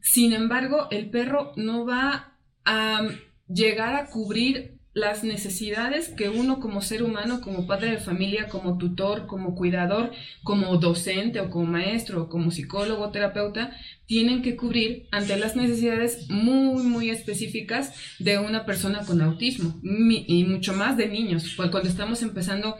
Sin 0.00 0.32
embargo, 0.32 0.86
el 0.92 1.10
perro 1.10 1.52
no 1.56 1.84
va 1.84 2.38
a 2.64 3.08
llegar 3.48 3.96
a 3.96 4.06
cubrir 4.06 4.78
las 4.94 5.24
necesidades 5.24 6.08
que 6.08 6.28
uno 6.28 6.60
como 6.60 6.80
ser 6.80 7.02
humano, 7.02 7.40
como 7.40 7.66
padre 7.66 7.90
de 7.90 7.98
familia, 7.98 8.48
como 8.48 8.78
tutor, 8.78 9.26
como 9.26 9.56
cuidador, 9.56 10.12
como 10.44 10.76
docente 10.76 11.40
o 11.40 11.50
como 11.50 11.66
maestro 11.66 12.22
o 12.22 12.28
como 12.28 12.52
psicólogo 12.52 13.02
o 13.02 13.10
terapeuta, 13.10 13.76
tienen 14.06 14.40
que 14.42 14.54
cubrir 14.56 15.08
ante 15.10 15.36
las 15.36 15.56
necesidades 15.56 16.30
muy, 16.30 16.84
muy 16.84 17.10
específicas 17.10 17.92
de 18.20 18.38
una 18.38 18.64
persona 18.64 19.04
con 19.04 19.20
autismo 19.20 19.80
y 19.82 20.44
mucho 20.44 20.72
más 20.74 20.96
de 20.96 21.08
niños. 21.08 21.56
Cuando 21.56 21.88
estamos 21.88 22.22
empezando 22.22 22.76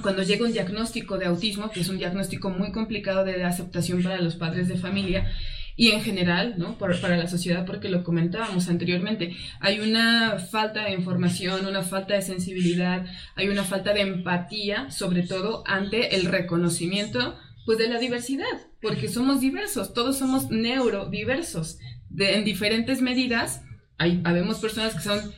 cuando 0.00 0.22
llega 0.22 0.46
un 0.46 0.52
diagnóstico 0.52 1.18
de 1.18 1.26
autismo, 1.26 1.70
que 1.70 1.80
es 1.80 1.88
un 1.88 1.98
diagnóstico 1.98 2.50
muy 2.50 2.72
complicado 2.72 3.24
de 3.24 3.44
aceptación 3.44 4.02
para 4.02 4.20
los 4.20 4.36
padres 4.36 4.68
de 4.68 4.76
familia, 4.76 5.30
y 5.76 5.90
en 5.90 6.02
general, 6.02 6.54
¿no? 6.58 6.76
para 6.78 7.16
la 7.16 7.28
sociedad, 7.28 7.64
porque 7.64 7.88
lo 7.88 8.04
comentábamos 8.04 8.68
anteriormente, 8.68 9.36
hay 9.60 9.80
una 9.80 10.38
falta 10.38 10.84
de 10.84 10.92
información, 10.92 11.66
una 11.66 11.82
falta 11.82 12.14
de 12.14 12.22
sensibilidad, 12.22 13.06
hay 13.34 13.48
una 13.48 13.64
falta 13.64 13.92
de 13.92 14.02
empatía, 14.02 14.90
sobre 14.90 15.22
todo 15.22 15.64
ante 15.66 16.16
el 16.16 16.26
reconocimiento 16.26 17.36
pues 17.64 17.78
de 17.78 17.88
la 17.88 17.98
diversidad, 17.98 18.44
porque 18.80 19.08
somos 19.08 19.40
diversos, 19.40 19.94
todos 19.94 20.18
somos 20.18 20.50
neurodiversos, 20.50 21.78
de, 22.10 22.34
en 22.34 22.44
diferentes 22.44 23.00
medidas, 23.00 23.62
hay, 23.98 24.20
habemos 24.24 24.58
personas 24.58 24.94
que 24.94 25.00
son 25.00 25.32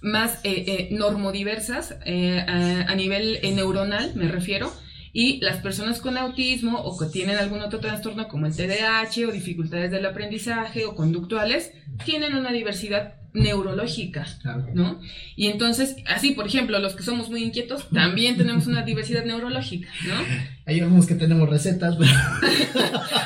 más 0.00 0.40
eh, 0.44 0.64
eh, 0.66 0.88
normodiversas 0.92 1.96
eh, 2.04 2.38
a, 2.38 2.94
nivel 2.94 3.40
neuronal, 3.54 4.12
me 4.14 4.28
refiero, 4.28 4.72
y 5.12 5.40
las 5.40 5.58
personas 5.58 6.00
con 6.00 6.16
autismo 6.16 6.80
o 6.80 6.98
que 6.98 7.06
tienen 7.06 7.36
algún 7.36 7.60
otro 7.60 7.80
trastorno 7.80 8.28
como 8.28 8.46
el 8.46 8.54
TDAH 8.54 9.26
o 9.28 9.32
dificultades 9.32 9.90
del 9.90 10.06
aprendizaje 10.06 10.84
o 10.84 10.94
conductuales, 10.94 11.72
tienen 12.04 12.34
una 12.34 12.52
diversidad 12.52 13.14
neurológica, 13.34 14.26
¿no? 14.74 15.00
Y 15.36 15.48
entonces, 15.48 15.96
así, 16.06 16.32
por 16.32 16.46
ejemplo, 16.46 16.78
los 16.78 16.94
que 16.94 17.02
somos 17.02 17.28
muy 17.30 17.44
inquietos, 17.44 17.88
también 17.90 18.36
tenemos 18.36 18.66
una 18.66 18.82
diversidad 18.82 19.24
neurológica, 19.24 19.88
¿no? 20.06 20.14
Hay 20.66 20.80
algunos 20.80 21.06
que 21.06 21.14
tenemos 21.14 21.48
recetas, 21.48 21.96
pero... 21.96 22.10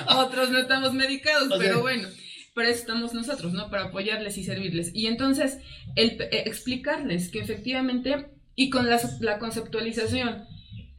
Otros 0.19 0.51
no 0.51 0.59
estamos 0.59 0.93
medicados, 0.93 1.53
pero 1.59 1.81
bueno 1.81 2.09
para 2.55 2.69
eso 2.69 2.81
estamos 2.81 3.15
nosotros, 3.15 3.53
¿no? 3.53 3.71
Para 3.71 3.85
apoyarles 3.85 4.37
y 4.39 4.45
servirles. 4.45 4.91
Y 4.95 5.07
entonces, 5.07 5.59
el, 5.97 6.21
eh, 6.21 6.43
explicarles 6.47 7.31
que 7.31 7.41
efectivamente, 7.41 8.27
y 8.55 8.71
con 8.71 8.89
la, 8.89 9.01
la 9.21 9.39
conceptualización, 9.39 10.45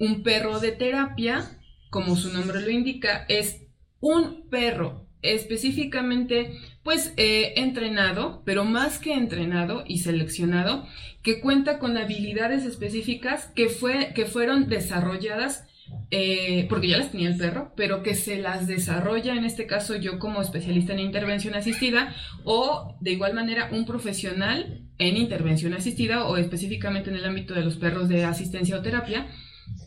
un 0.04 0.22
perro 0.22 0.60
de 0.60 0.72
terapia, 0.74 1.60
como 1.90 2.16
su 2.16 2.34
nombre 2.34 2.62
lo 2.62 2.70
indica, 2.70 3.26
es 3.30 3.62
un 4.00 4.50
perro 4.50 5.08
específicamente 5.22 6.60
pues 6.84 7.14
eh, 7.16 7.54
entrenado, 7.56 8.42
pero 8.46 8.66
más 8.66 9.00
que 9.00 9.14
entrenado 9.14 9.86
y 9.88 10.00
seleccionado, 10.00 10.86
que 11.22 11.40
cuenta 11.40 11.80
con 11.80 11.96
habilidades 11.98 12.66
específicas 12.66 13.46
que, 13.56 13.70
fue, 13.70 14.12
que 14.14 14.26
fueron 14.26 14.68
desarrolladas 14.68 15.66
eh, 16.12 16.66
porque 16.70 16.90
ya 16.90 16.98
las 16.98 17.12
tenía 17.12 17.30
el 17.30 17.38
perro, 17.38 17.74
pero 17.78 18.04
que 18.04 18.16
se 18.16 18.38
las 18.38 18.68
desarrolla, 18.68 19.36
en 19.36 19.46
este 19.46 19.66
caso 19.66 19.96
yo 19.96 20.20
como 20.20 20.42
especialista 20.42 20.94
en 20.94 21.00
intervención 21.00 21.56
asistida, 21.56 22.14
o 22.44 22.98
de 23.00 23.12
igual 23.12 23.34
manera 23.34 23.70
un 23.72 23.86
profesional 23.86 24.82
en 24.98 25.18
intervención 25.18 25.74
asistida 25.74 26.26
o 26.26 26.38
específicamente 26.38 27.10
en 27.10 27.16
el 27.16 27.26
ámbito 27.26 27.54
de 27.54 27.64
los 27.64 27.78
perros 27.78 28.10
de 28.10 28.26
asistencia 28.26 28.78
o 28.78 28.82
terapia, 28.82 29.28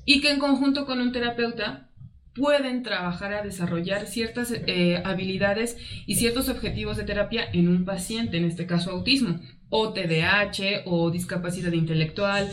y 0.07 0.23
que 0.23 0.31
en 0.31 0.39
conjunto 0.39 0.87
con 0.87 1.03
un 1.03 1.13
terapeuta 1.13 1.91
pueden 2.37 2.83
trabajar 2.83 3.33
a 3.33 3.43
desarrollar 3.43 4.07
ciertas 4.07 4.53
eh, 4.53 5.03
habilidades 5.05 5.77
y 6.07 6.17
ciertos 6.17 6.49
objetivos 6.49 6.97
de 6.97 7.05
terapia 7.05 7.49
en 7.53 7.69
un 7.69 7.85
paciente, 7.85 8.37
en 8.37 8.45
este 8.45 8.67
caso 8.67 8.91
autismo, 8.91 9.41
o 9.69 9.93
TDAH, 9.93 10.83
o 10.85 11.11
discapacidad 11.11 11.73
intelectual, 11.73 12.51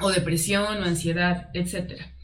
o 0.00 0.10
depresión, 0.10 0.82
o 0.82 0.84
ansiedad, 0.84 1.48
etcétera. 1.54 2.14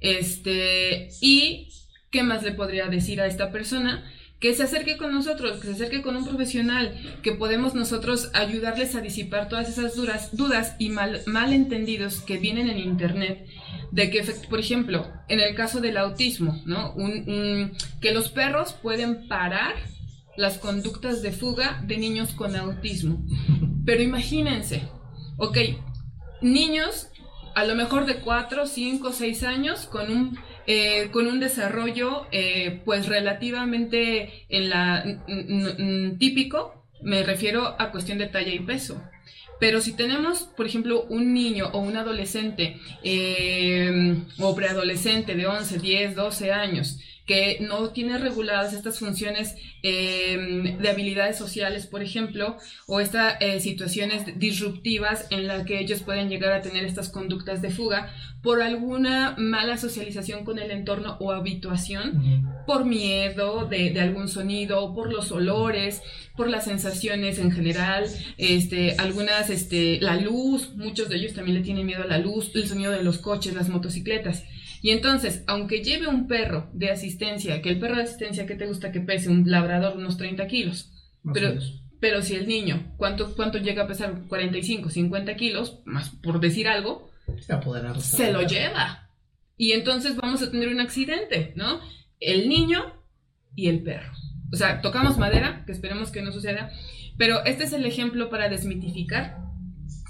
Este, 0.00 1.08
y 1.20 1.68
¿qué 2.10 2.22
más 2.22 2.42
le 2.42 2.52
podría 2.52 2.86
decir 2.88 3.20
a 3.20 3.26
esta 3.26 3.52
persona? 3.52 4.04
Que 4.40 4.54
se 4.54 4.62
acerque 4.62 4.96
con 4.96 5.12
nosotros, 5.12 5.60
que 5.60 5.66
se 5.66 5.74
acerque 5.74 6.00
con 6.00 6.16
un 6.16 6.26
profesional, 6.26 6.94
que 7.22 7.32
podemos 7.32 7.74
nosotros 7.74 8.30
ayudarles 8.32 8.94
a 8.94 9.02
disipar 9.02 9.48
todas 9.48 9.68
esas 9.68 9.94
dudas, 9.94 10.34
dudas 10.34 10.76
y 10.78 10.88
mal, 10.88 11.20
malentendidos 11.26 12.20
que 12.20 12.38
vienen 12.38 12.70
en 12.70 12.78
Internet 12.78 13.46
de 13.92 14.10
que, 14.10 14.22
por 14.48 14.60
ejemplo, 14.60 15.06
en 15.28 15.40
el 15.40 15.54
caso 15.54 15.80
del 15.80 15.96
autismo, 15.96 16.60
¿no? 16.64 16.94
que 18.00 18.12
los 18.12 18.28
perros 18.30 18.72
pueden 18.72 19.28
parar 19.28 19.74
las 20.36 20.58
conductas 20.58 21.22
de 21.22 21.32
fuga 21.32 21.82
de 21.86 21.98
niños 21.98 22.32
con 22.32 22.56
autismo. 22.56 23.24
Pero 23.84 24.02
imagínense, 24.02 24.82
ok, 25.36 25.58
niños 26.40 27.08
a 27.54 27.64
lo 27.64 27.74
mejor 27.74 28.06
de 28.06 28.16
4, 28.16 28.66
5, 28.66 29.12
6 29.12 29.42
años 29.42 29.86
con 29.86 30.10
un, 30.10 30.38
eh, 30.66 31.10
con 31.12 31.26
un 31.26 31.40
desarrollo 31.40 32.26
eh, 32.32 32.80
pues 32.84 33.06
relativamente 33.06 34.46
en 34.48 34.70
la, 34.70 35.04
típico, 36.18 36.86
me 37.02 37.22
refiero 37.22 37.76
a 37.78 37.90
cuestión 37.90 38.18
de 38.18 38.26
talla 38.26 38.52
y 38.52 38.60
peso. 38.60 39.02
Pero 39.60 39.80
si 39.80 39.92
tenemos, 39.92 40.42
por 40.56 40.66
ejemplo, 40.66 41.04
un 41.10 41.32
niño 41.32 41.68
o 41.72 41.78
un 41.78 41.96
adolescente 41.96 42.80
eh, 43.04 44.16
o 44.38 44.54
preadolescente 44.56 45.36
de 45.36 45.46
11, 45.46 45.78
10, 45.78 46.16
12 46.16 46.52
años 46.52 46.98
que 47.30 47.58
no 47.60 47.90
tiene 47.90 48.18
reguladas 48.18 48.72
estas 48.72 48.98
funciones 48.98 49.54
em, 49.84 50.76
de 50.78 50.88
habilidades 50.90 51.38
sociales, 51.38 51.86
por 51.86 52.02
ejemplo, 52.02 52.56
o 52.88 52.98
estas 52.98 53.36
eh, 53.38 53.60
situaciones 53.60 54.36
disruptivas 54.40 55.28
en 55.30 55.46
las 55.46 55.64
que 55.64 55.78
ellos 55.78 56.02
pueden 56.02 56.28
llegar 56.28 56.52
a 56.52 56.60
tener 56.60 56.84
estas 56.84 57.08
conductas 57.08 57.62
de 57.62 57.70
fuga 57.70 58.12
por 58.42 58.60
alguna 58.62 59.36
mala 59.38 59.78
socialización 59.78 60.44
con 60.44 60.58
el 60.58 60.72
entorno 60.72 61.18
o 61.20 61.30
habituación, 61.30 62.64
por 62.66 62.84
miedo 62.84 63.64
de, 63.64 64.00
algún 64.00 64.26
sonido, 64.26 64.92
por 64.92 65.12
los 65.12 65.30
olores, 65.30 66.02
por 66.36 66.50
las 66.50 66.64
sensaciones 66.64 67.38
en 67.38 67.52
general, 67.52 68.06
este, 68.38 68.96
algunas, 68.98 69.50
este, 69.50 70.00
la 70.00 70.16
luz, 70.16 70.74
muchos 70.74 71.08
de 71.08 71.18
ellos 71.18 71.34
también 71.34 71.58
le 71.58 71.62
tienen 71.62 71.86
miedo 71.86 72.02
a 72.02 72.08
la 72.08 72.18
luz, 72.18 72.50
el 72.56 72.66
sonido 72.66 72.90
de 72.90 73.04
los 73.04 73.18
coches, 73.18 73.54
las 73.54 73.68
motocicletas. 73.68 74.42
Y 74.82 74.90
entonces, 74.90 75.44
aunque 75.46 75.82
lleve 75.82 76.06
un 76.06 76.26
perro 76.26 76.70
de 76.72 76.90
asistencia, 76.90 77.60
que 77.60 77.68
el 77.70 77.78
perro 77.78 77.96
de 77.96 78.04
asistencia 78.04 78.46
que 78.46 78.54
te 78.54 78.66
gusta 78.66 78.92
que 78.92 79.00
pese 79.00 79.28
un 79.28 79.50
labrador 79.50 79.96
unos 79.96 80.16
30 80.16 80.46
kilos, 80.46 80.90
pero, 81.34 81.54
pero 82.00 82.22
si 82.22 82.34
el 82.34 82.48
niño, 82.48 82.94
¿cuánto, 82.96 83.34
¿cuánto 83.34 83.58
llega 83.58 83.84
a 83.84 83.86
pesar? 83.86 84.22
45, 84.28 84.88
50 84.88 85.36
kilos, 85.36 85.80
más 85.84 86.10
por 86.10 86.40
decir 86.40 86.66
algo, 86.66 87.10
se 87.98 88.32
lo 88.32 88.42
lleva. 88.42 89.10
Y 89.56 89.72
entonces 89.72 90.16
vamos 90.16 90.42
a 90.42 90.50
tener 90.50 90.68
un 90.68 90.80
accidente, 90.80 91.52
¿no? 91.56 91.80
El 92.18 92.48
niño 92.48 92.94
y 93.54 93.68
el 93.68 93.82
perro. 93.82 94.12
O 94.52 94.56
sea, 94.56 94.80
tocamos 94.80 95.18
madera, 95.18 95.64
que 95.66 95.72
esperemos 95.72 96.10
que 96.10 96.22
no 96.22 96.32
suceda, 96.32 96.72
pero 97.18 97.44
este 97.44 97.64
es 97.64 97.72
el 97.74 97.84
ejemplo 97.84 98.30
para 98.30 98.48
desmitificar 98.48 99.36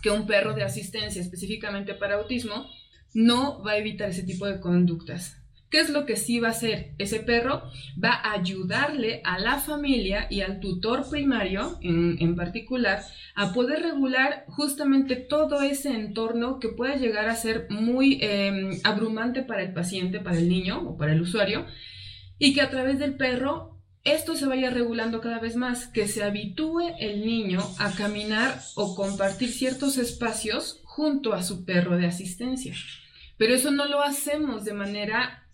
que 0.02 0.10
un 0.10 0.26
perro 0.26 0.54
de 0.54 0.62
asistencia 0.62 1.20
específicamente 1.20 1.94
para 1.94 2.14
autismo 2.14 2.66
no 3.14 3.62
va 3.62 3.72
a 3.72 3.78
evitar 3.78 4.10
ese 4.10 4.22
tipo 4.22 4.46
de 4.46 4.60
conductas. 4.60 5.40
¿Qué 5.70 5.78
es 5.78 5.88
lo 5.90 6.04
que 6.04 6.16
sí 6.16 6.40
va 6.40 6.48
a 6.48 6.50
hacer? 6.50 6.94
Ese 6.98 7.20
perro 7.20 7.62
va 8.02 8.10
a 8.10 8.32
ayudarle 8.32 9.20
a 9.22 9.38
la 9.38 9.58
familia 9.58 10.26
y 10.28 10.40
al 10.40 10.58
tutor 10.58 11.08
primario 11.08 11.78
en, 11.80 12.34
particular 12.34 13.04
a 13.36 13.52
poder 13.52 13.82
regular 13.82 14.44
justamente 14.48 15.14
todo 15.14 15.62
ese 15.62 15.90
entorno 15.90 16.58
que 16.58 16.70
puede 16.70 16.98
llegar 16.98 17.28
a 17.28 17.36
ser 17.36 17.68
muy 17.70 18.18
em, 18.20 18.80
abrumante 18.82 19.42
para 19.42 19.62
el 19.62 19.72
paciente, 19.72 20.18
para 20.18 20.38
el 20.38 20.48
niño 20.48 20.80
o 20.80 20.96
para 20.96 21.12
el 21.12 21.20
usuario, 21.20 21.66
y 22.36 22.52
que 22.52 22.62
a 22.62 22.70
través 22.70 22.98
del 22.98 23.14
perro 23.14 23.80
esto 24.02 24.34
se 24.34 24.46
vaya 24.46 24.70
regulando 24.70 25.20
cada 25.20 25.38
vez 25.38 25.54
más, 25.56 25.86
que 25.86 26.08
se 26.08 26.24
habitúe 26.24 26.96
el 26.98 27.24
niño 27.24 27.60
a 27.78 27.92
caminar 27.92 28.58
o 28.74 28.96
compartir 28.96 29.50
ciertos 29.50 29.98
espacios 29.98 30.79
junto 30.90 31.34
a 31.34 31.42
su 31.42 31.64
perro 31.64 31.96
de 31.96 32.06
asistencia. 32.06 32.74
Pero 33.36 33.54
eso 33.54 33.70
no 33.70 33.86
lo 33.86 34.02
hacemos 34.02 34.64
de 34.64 34.74
manera 34.74 35.46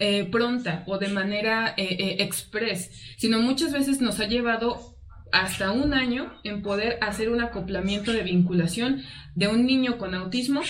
eh, 0.00 0.24
pronta 0.24 0.82
o 0.88 0.98
de 0.98 1.08
manera 1.08 1.72
eh, 1.76 1.96
eh, 1.98 2.16
express, 2.18 2.90
sino 3.16 3.40
muchas 3.40 3.72
veces 3.72 4.00
nos 4.00 4.18
ha 4.18 4.26
llevado 4.26 4.96
hasta 5.30 5.70
un 5.70 5.94
año 5.94 6.32
en 6.42 6.62
poder 6.62 6.98
hacer 7.00 7.30
un 7.30 7.40
acoplamiento 7.40 8.12
de 8.12 8.24
vinculación 8.24 9.02
de 9.36 9.46
un 9.46 9.66
niño 9.66 9.98
con 9.98 10.14
autismo 10.14 10.62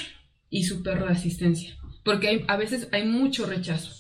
y 0.51 0.65
su 0.65 0.83
perro 0.83 1.07
de 1.07 1.15
asistencia, 1.15 1.75
porque 2.05 2.45
a 2.47 2.57
veces 2.57 2.89
hay 2.93 3.05
mucho 3.05 3.47
rechazo. 3.47 3.91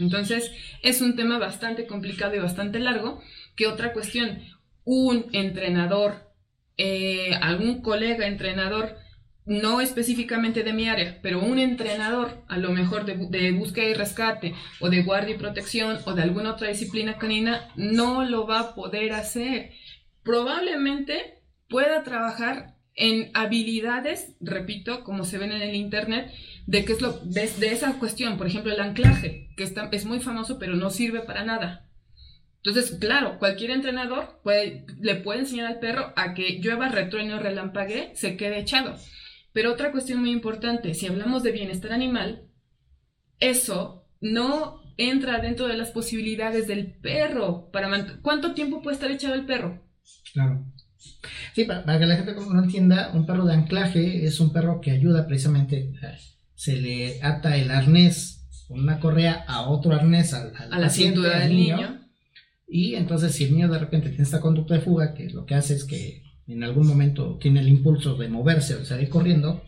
Entonces, 0.00 0.50
es 0.82 1.00
un 1.00 1.14
tema 1.14 1.38
bastante 1.38 1.86
complicado 1.86 2.34
y 2.34 2.40
bastante 2.40 2.80
largo. 2.80 3.22
Que 3.54 3.66
otra 3.66 3.92
cuestión, 3.92 4.40
un 4.84 5.26
entrenador, 5.32 6.32
eh, 6.76 7.34
algún 7.40 7.82
colega 7.82 8.26
entrenador, 8.26 8.96
no 9.46 9.80
específicamente 9.80 10.62
de 10.62 10.72
mi 10.72 10.88
área, 10.88 11.18
pero 11.22 11.40
un 11.40 11.58
entrenador, 11.58 12.44
a 12.48 12.58
lo 12.58 12.70
mejor 12.72 13.04
de, 13.04 13.16
de, 13.16 13.52
búsqueda 13.52 13.86
y 13.86 13.94
rescate, 13.94 14.54
o 14.80 14.90
de 14.90 15.02
guardia 15.02 15.34
y 15.34 15.38
protección, 15.38 15.98
o 16.04 16.14
de 16.14 16.22
alguna 16.22 16.52
otra 16.52 16.68
disciplina 16.68 17.18
canina, 17.18 17.68
no 17.76 18.24
lo 18.24 18.46
va 18.46 18.60
a 18.60 18.74
poder 18.74 19.12
hacer. 19.12 19.72
Probablemente 20.22 21.42
pueda 21.68 22.02
trabajar 22.02 22.76
en 22.94 23.30
habilidades, 23.34 24.36
repito, 24.40 25.04
como 25.04 25.24
se 25.24 25.38
ven 25.38 25.52
en 25.52 25.62
el 25.62 25.74
Internet, 25.74 26.30
de 26.66 26.84
qué 26.84 26.92
es 26.92 27.00
lo, 27.00 27.12
de, 27.24 27.44
esa 27.44 27.98
cuestión, 27.98 28.36
por 28.36 28.46
ejemplo, 28.46 28.72
el 28.72 28.80
anclaje, 28.80 29.48
que 29.56 29.64
es 29.64 30.04
muy 30.04 30.20
famoso, 30.20 30.58
pero 30.58 30.76
no 30.76 30.90
sirve 30.90 31.20
para 31.20 31.44
nada. 31.44 31.86
Entonces, 32.62 32.98
claro, 33.00 33.38
cualquier 33.38 33.70
entrenador 33.70 34.38
le 35.00 35.14
puede 35.16 35.40
enseñar 35.40 35.66
al 35.66 35.80
perro 35.80 36.12
a 36.14 36.34
que 36.34 36.58
llueva, 36.60 36.88
retruene 36.88 37.34
o 37.34 37.38
relampague, 37.38 38.10
se 38.14 38.36
quede 38.36 38.58
echado. 38.58 38.96
Pero 39.52 39.72
otra 39.72 39.92
cuestión 39.92 40.20
muy 40.20 40.30
importante, 40.30 40.94
si 40.94 41.06
hablamos 41.06 41.42
de 41.42 41.52
bienestar 41.52 41.92
animal, 41.92 42.48
eso 43.38 44.06
no 44.20 44.80
entra 44.96 45.40
dentro 45.40 45.66
de 45.66 45.76
las 45.76 45.90
posibilidades 45.90 46.66
del 46.66 46.92
perro. 46.92 47.70
Para 47.72 47.90
¿Cuánto 48.22 48.54
tiempo 48.54 48.82
puede 48.82 48.94
estar 48.94 49.10
echado 49.10 49.34
el 49.34 49.46
perro? 49.46 49.82
Claro. 50.32 50.64
Sí, 51.54 51.64
para, 51.64 51.98
que 51.98 52.06
la 52.06 52.16
gente 52.16 52.34
no 52.34 52.62
entienda, 52.62 53.10
un 53.14 53.26
perro 53.26 53.44
de 53.46 53.54
anclaje 53.54 54.24
es 54.24 54.38
un 54.40 54.52
perro 54.52 54.80
que 54.80 54.90
ayuda 54.90 55.26
precisamente, 55.26 55.92
se 56.54 56.76
le 56.76 57.22
ata 57.22 57.56
el 57.56 57.70
arnés 57.70 58.46
con 58.68 58.80
una 58.80 59.00
correa 59.00 59.44
a 59.48 59.68
otro 59.68 59.94
arnés 59.94 60.34
al, 60.34 60.52
a 60.56 60.78
la 60.78 60.90
cintura 60.90 61.40
del 61.40 61.56
niño, 61.56 62.00
Y 62.68 62.94
entonces 62.94 63.34
si 63.34 63.44
el 63.44 63.52
niño 63.52 63.68
de 63.68 63.78
repente 63.78 64.10
tiene 64.10 64.24
esta 64.24 64.40
conducta 64.40 64.74
de 64.74 64.80
fuga, 64.80 65.14
que 65.14 65.30
lo 65.30 65.46
que 65.46 65.54
hace 65.54 65.74
es 65.74 65.84
que 65.84 66.22
en 66.52 66.64
algún 66.64 66.86
momento 66.86 67.38
tiene 67.40 67.60
el 67.60 67.68
impulso 67.68 68.16
de 68.16 68.28
moverse 68.28 68.74
o 68.74 68.78
de 68.80 68.86
salir 68.86 69.08
corriendo, 69.08 69.62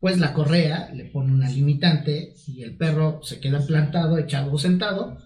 pues 0.00 0.18
la 0.18 0.32
correa 0.32 0.90
le 0.94 1.04
pone 1.04 1.32
una 1.32 1.50
limitante 1.50 2.34
y 2.46 2.62
el 2.62 2.76
perro 2.76 3.20
se 3.22 3.40
queda 3.40 3.66
plantado, 3.66 4.18
echado 4.18 4.52
o 4.52 4.58
sentado 4.58 5.18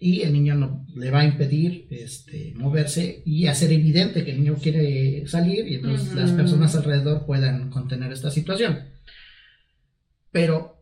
y 0.00 0.22
el 0.22 0.32
niño 0.32 0.54
no, 0.54 0.86
le 0.96 1.10
va 1.10 1.20
a 1.20 1.26
impedir 1.26 1.86
este, 1.90 2.54
moverse 2.56 3.22
y 3.26 3.46
hacer 3.46 3.70
evidente 3.70 4.24
que 4.24 4.32
el 4.32 4.38
niño 4.38 4.56
quiere 4.56 5.26
salir 5.28 5.68
y 5.68 5.74
entonces 5.76 6.14
las 6.14 6.32
personas 6.32 6.74
alrededor 6.74 7.26
puedan 7.26 7.70
contener 7.70 8.10
esta 8.10 8.30
situación. 8.30 8.88
Pero 10.32 10.79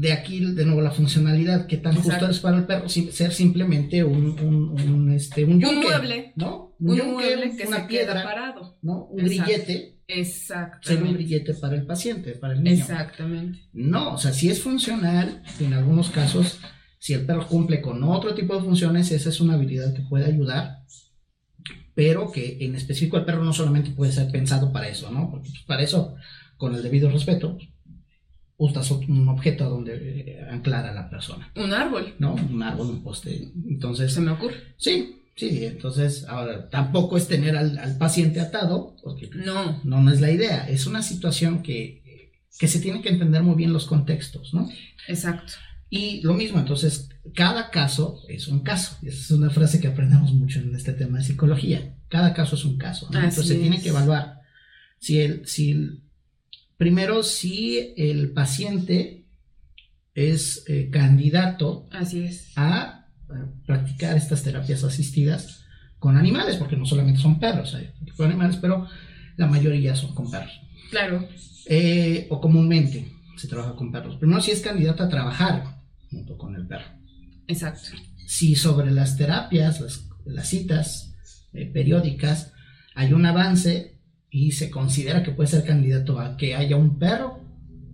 de 0.00 0.12
aquí, 0.12 0.40
de 0.40 0.64
nuevo, 0.64 0.80
la 0.80 0.90
funcionalidad, 0.90 1.66
que 1.66 1.76
tan 1.76 1.94
justo 1.96 2.28
es 2.28 2.40
para 2.40 2.58
el 2.58 2.66
perro, 2.66 2.88
ser 2.88 3.32
simplemente 3.32 4.02
un, 4.02 4.38
un, 4.40 5.12
este, 5.12 5.44
un, 5.44 5.58
mueble. 5.58 6.32
¿no? 6.36 6.74
Un, 6.78 7.12
mueble 7.12 7.56
que 7.56 7.66
una 7.66 7.82
se 7.82 7.84
piedra, 7.84 8.22
parado. 8.22 8.78
¿no? 8.82 9.06
Un 9.06 9.24
grillete. 9.24 10.00
Exactamente. 10.06 10.88
Ser 10.88 11.02
un 11.02 11.14
grillete 11.14 11.54
para 11.54 11.76
el 11.76 11.86
paciente, 11.86 12.32
para 12.32 12.54
el 12.54 12.62
niño. 12.62 12.76
Exactamente. 12.76 13.60
No, 13.72 14.14
o 14.14 14.18
sea, 14.18 14.32
si 14.32 14.50
es 14.50 14.60
funcional, 14.60 15.42
en 15.60 15.72
algunos 15.72 16.10
casos 16.10 16.58
si 17.04 17.12
el 17.12 17.26
perro 17.26 17.46
cumple 17.46 17.82
con 17.82 18.02
otro 18.02 18.34
tipo 18.34 18.56
de 18.56 18.62
funciones, 18.62 19.12
esa 19.12 19.28
es 19.28 19.38
una 19.38 19.56
habilidad 19.56 19.92
que 19.92 20.00
puede 20.08 20.24
ayudar, 20.24 20.78
pero 21.94 22.32
que 22.32 22.56
en 22.64 22.74
específico 22.76 23.18
el 23.18 23.26
perro 23.26 23.44
no 23.44 23.52
solamente 23.52 23.90
puede 23.90 24.10
ser 24.10 24.32
pensado 24.32 24.72
para 24.72 24.88
eso, 24.88 25.10
¿no? 25.10 25.30
Porque 25.30 25.50
pues, 25.50 25.64
para 25.66 25.82
eso, 25.82 26.14
con 26.56 26.74
el 26.74 26.82
debido 26.82 27.10
respeto, 27.10 27.58
usas 28.56 28.90
un 28.90 29.28
objeto 29.28 29.68
donde 29.68 29.94
eh, 29.94 30.46
anclar 30.50 30.86
a 30.86 30.94
la 30.94 31.10
persona. 31.10 31.50
Un 31.56 31.72
árbol. 31.72 32.14
¿No? 32.18 32.34
Un 32.34 32.62
árbol, 32.62 32.88
un 32.88 33.02
poste. 33.02 33.52
Entonces. 33.68 34.12
Se 34.12 34.20
me 34.20 34.30
ocurre. 34.30 34.56
Sí, 34.76 35.16
sí. 35.36 35.64
Entonces, 35.64 36.24
ahora, 36.28 36.68
tampoco 36.70 37.16
es 37.16 37.26
tener 37.26 37.56
al, 37.56 37.96
paciente 37.98 38.40
atado, 38.40 38.96
porque 39.02 39.30
no. 39.34 39.80
no. 39.84 40.00
no 40.00 40.12
es 40.12 40.20
la 40.20 40.30
idea. 40.30 40.68
Es 40.68 40.86
una 40.86 41.02
situación 41.02 41.62
que, 41.62 42.32
que 42.58 42.68
se 42.68 42.80
tiene 42.80 43.02
que 43.02 43.10
entender 43.10 43.42
muy 43.42 43.56
bien 43.56 43.72
los 43.72 43.86
contextos, 43.86 44.54
¿no? 44.54 44.68
Exacto. 45.08 45.54
Y 45.90 46.22
lo 46.22 46.34
mismo, 46.34 46.58
entonces, 46.58 47.10
cada 47.34 47.70
caso 47.70 48.22
es 48.28 48.48
un 48.48 48.60
caso. 48.60 48.96
Esa 49.02 49.20
es 49.20 49.30
una 49.30 49.50
frase 49.50 49.80
que 49.80 49.88
aprendemos 49.88 50.32
mucho 50.32 50.58
en 50.58 50.74
este 50.74 50.92
tema 50.92 51.18
de 51.18 51.24
psicología. 51.24 51.94
Cada 52.08 52.34
caso 52.34 52.56
es 52.56 52.64
un 52.64 52.78
caso. 52.78 53.08
Entonces, 53.12 53.46
se 53.46 53.56
tiene 53.56 53.80
que 53.80 53.90
evaluar 53.90 54.40
si 54.98 55.20
el, 55.20 55.46
si 55.46 56.02
primero, 56.76 57.22
si 57.22 57.94
el 57.96 58.32
paciente 58.32 59.24
es 60.14 60.64
eh, 60.68 60.90
candidato 60.90 61.88
Así 61.90 62.24
es. 62.24 62.52
a, 62.56 63.08
practicar 63.66 64.16
estas 64.16 64.42
terapias 64.42 64.84
asistidas 64.84 65.64
con 65.98 66.16
animales, 66.16 66.56
porque 66.56 66.76
no 66.76 66.84
solamente 66.84 67.20
son 67.20 67.40
perros, 67.40 67.74
hay 67.74 67.90
animales, 68.18 68.58
pero 68.60 68.86
la 69.36 69.46
mayoría 69.46 69.96
son 69.96 70.14
con 70.14 70.30
perros. 70.30 70.52
Claro. 70.90 71.26
Eh, 71.66 72.26
o 72.30 72.40
comúnmente 72.40 73.10
se 73.36 73.48
trabaja 73.48 73.74
con 73.74 73.90
perros. 73.90 74.16
Primero, 74.16 74.40
si 74.40 74.50
es 74.50 74.60
candidato 74.60 75.02
a 75.02 75.08
trabajar 75.08 75.80
junto 76.10 76.36
con 76.36 76.54
el 76.54 76.66
perro. 76.66 76.86
Exacto. 77.48 77.88
Si 78.26 78.54
sobre 78.54 78.90
las 78.90 79.16
terapias, 79.16 79.80
las, 80.24 80.48
citas 80.48 81.14
eh, 81.52 81.66
periódicas, 81.66 82.52
hay 82.94 83.12
un 83.12 83.26
avance 83.26 83.93
y 84.34 84.50
se 84.50 84.68
considera 84.68 85.22
que 85.22 85.30
puede 85.30 85.48
ser 85.48 85.64
candidato 85.64 86.18
a 86.18 86.36
que 86.36 86.56
haya 86.56 86.76
un 86.76 86.98
perro 86.98 87.38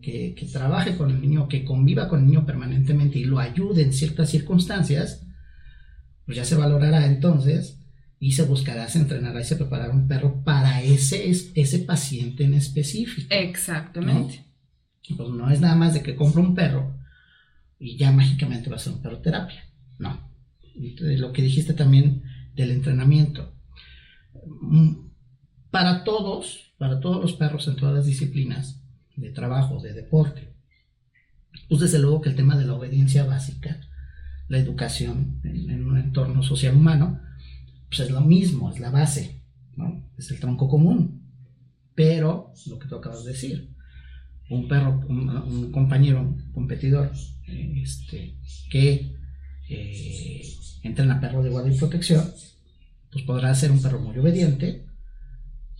que, 0.00 0.34
trabaje 0.50 0.96
con 0.96 1.10
el 1.10 1.20
niño, 1.20 1.48
que 1.48 1.66
conviva 1.66 2.08
con 2.08 2.20
el 2.20 2.26
niño 2.28 2.46
permanentemente 2.46 3.18
y 3.18 3.24
lo 3.24 3.38
ayude 3.38 3.82
en 3.82 3.92
ciertas 3.92 4.30
circunstancias, 4.30 5.26
pues 6.24 6.38
ya 6.38 6.46
se 6.46 6.54
valorará 6.54 7.04
entonces 7.04 7.82
y 8.18 8.32
se 8.32 8.44
buscará, 8.44 8.88
se 8.88 9.00
entrenará 9.00 9.42
y 9.42 9.44
se 9.44 9.56
preparará 9.56 9.92
un 9.92 10.08
perro 10.08 10.42
para 10.42 10.80
ese, 10.80 11.28
ese 11.28 11.78
paciente 11.80 12.44
en 12.44 12.54
específico. 12.54 13.28
Exactamente. 13.28 14.46
Pues 15.14 15.28
no 15.28 15.50
es 15.50 15.60
nada 15.60 15.76
más 15.76 15.92
de 15.92 16.02
que 16.02 16.16
compre 16.16 16.40
un 16.40 16.54
perro 16.54 16.96
y 17.78 17.98
ya 17.98 18.12
mágicamente 18.12 18.70
va 18.70 18.76
a 18.76 18.78
ser 18.78 18.94
un 18.94 19.02
perro 19.02 19.18
terapia. 19.18 19.62
No. 19.98 20.18
lo 20.74 21.34
que 21.34 21.42
dijiste 21.42 21.74
también 21.74 22.22
del 22.54 22.70
entrenamiento. 22.70 23.52
Para 25.70 26.04
todos, 26.04 26.72
para 26.78 27.00
todos 27.00 27.20
los 27.22 27.34
perros 27.34 27.68
en 27.68 27.76
todas 27.76 27.94
las 27.94 28.06
disciplinas 28.06 28.80
de 29.16 29.30
trabajo, 29.30 29.80
de 29.80 29.92
deporte, 29.92 30.52
pues 31.68 31.80
desde 31.80 31.98
luego 31.98 32.20
que 32.20 32.30
el 32.30 32.36
tema 32.36 32.56
de 32.56 32.64
la 32.64 32.74
obediencia 32.74 33.24
básica, 33.24 33.80
la 34.48 34.58
educación 34.58 35.40
en, 35.44 35.84
un 35.86 35.98
entorno 35.98 36.42
social 36.42 36.76
humano, 36.76 37.20
pues 37.88 38.00
es 38.00 38.10
lo 38.10 38.20
mismo, 38.20 38.70
es 38.72 38.80
la 38.80 38.90
base. 38.90 39.40
Es 40.18 40.30
el 40.30 40.40
tronco 40.40 40.68
común. 40.68 41.22
Pero, 41.94 42.52
lo 42.66 42.78
que 42.78 42.88
tú 42.88 42.96
acabas 42.96 43.24
de 43.24 43.32
decir, 43.32 43.70
un 44.48 44.68
perro, 44.68 45.00
un, 45.08 45.70
compañero, 45.70 46.20
un 46.22 46.52
competidor, 46.52 47.12
este, 47.46 48.36
que 48.70 49.14
eh, 49.68 50.42
entrena 50.82 51.20
perro 51.20 51.42
de 51.42 51.50
guardia 51.50 51.72
y 51.72 51.78
protección, 51.78 52.24
pues 53.12 53.24
podrá 53.24 53.54
ser 53.54 53.70
un 53.70 53.80
perro 53.80 54.00
muy 54.00 54.18
obediente, 54.18 54.86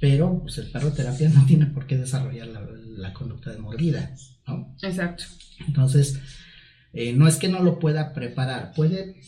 pero 0.00 0.40
pues, 0.40 0.58
el 0.58 0.70
perro 0.70 0.90
de 0.90 0.96
terapia 0.96 1.28
no 1.28 1.44
tiene 1.46 1.66
por 1.66 1.86
qué 1.86 1.98
desarrollar 1.98 2.48
la, 2.48 3.12
conducta 3.12 3.50
de 3.50 3.58
mordida, 3.58 4.14
¿no? 4.46 4.74
Exacto. 4.82 5.24
Entonces, 5.66 6.18
eh, 6.92 7.12
no 7.12 7.28
es 7.28 7.36
que 7.36 7.48
no 7.48 7.62
lo 7.62 7.78
pueda 7.78 8.14
preparar, 8.14 8.72
puede 8.74 9.20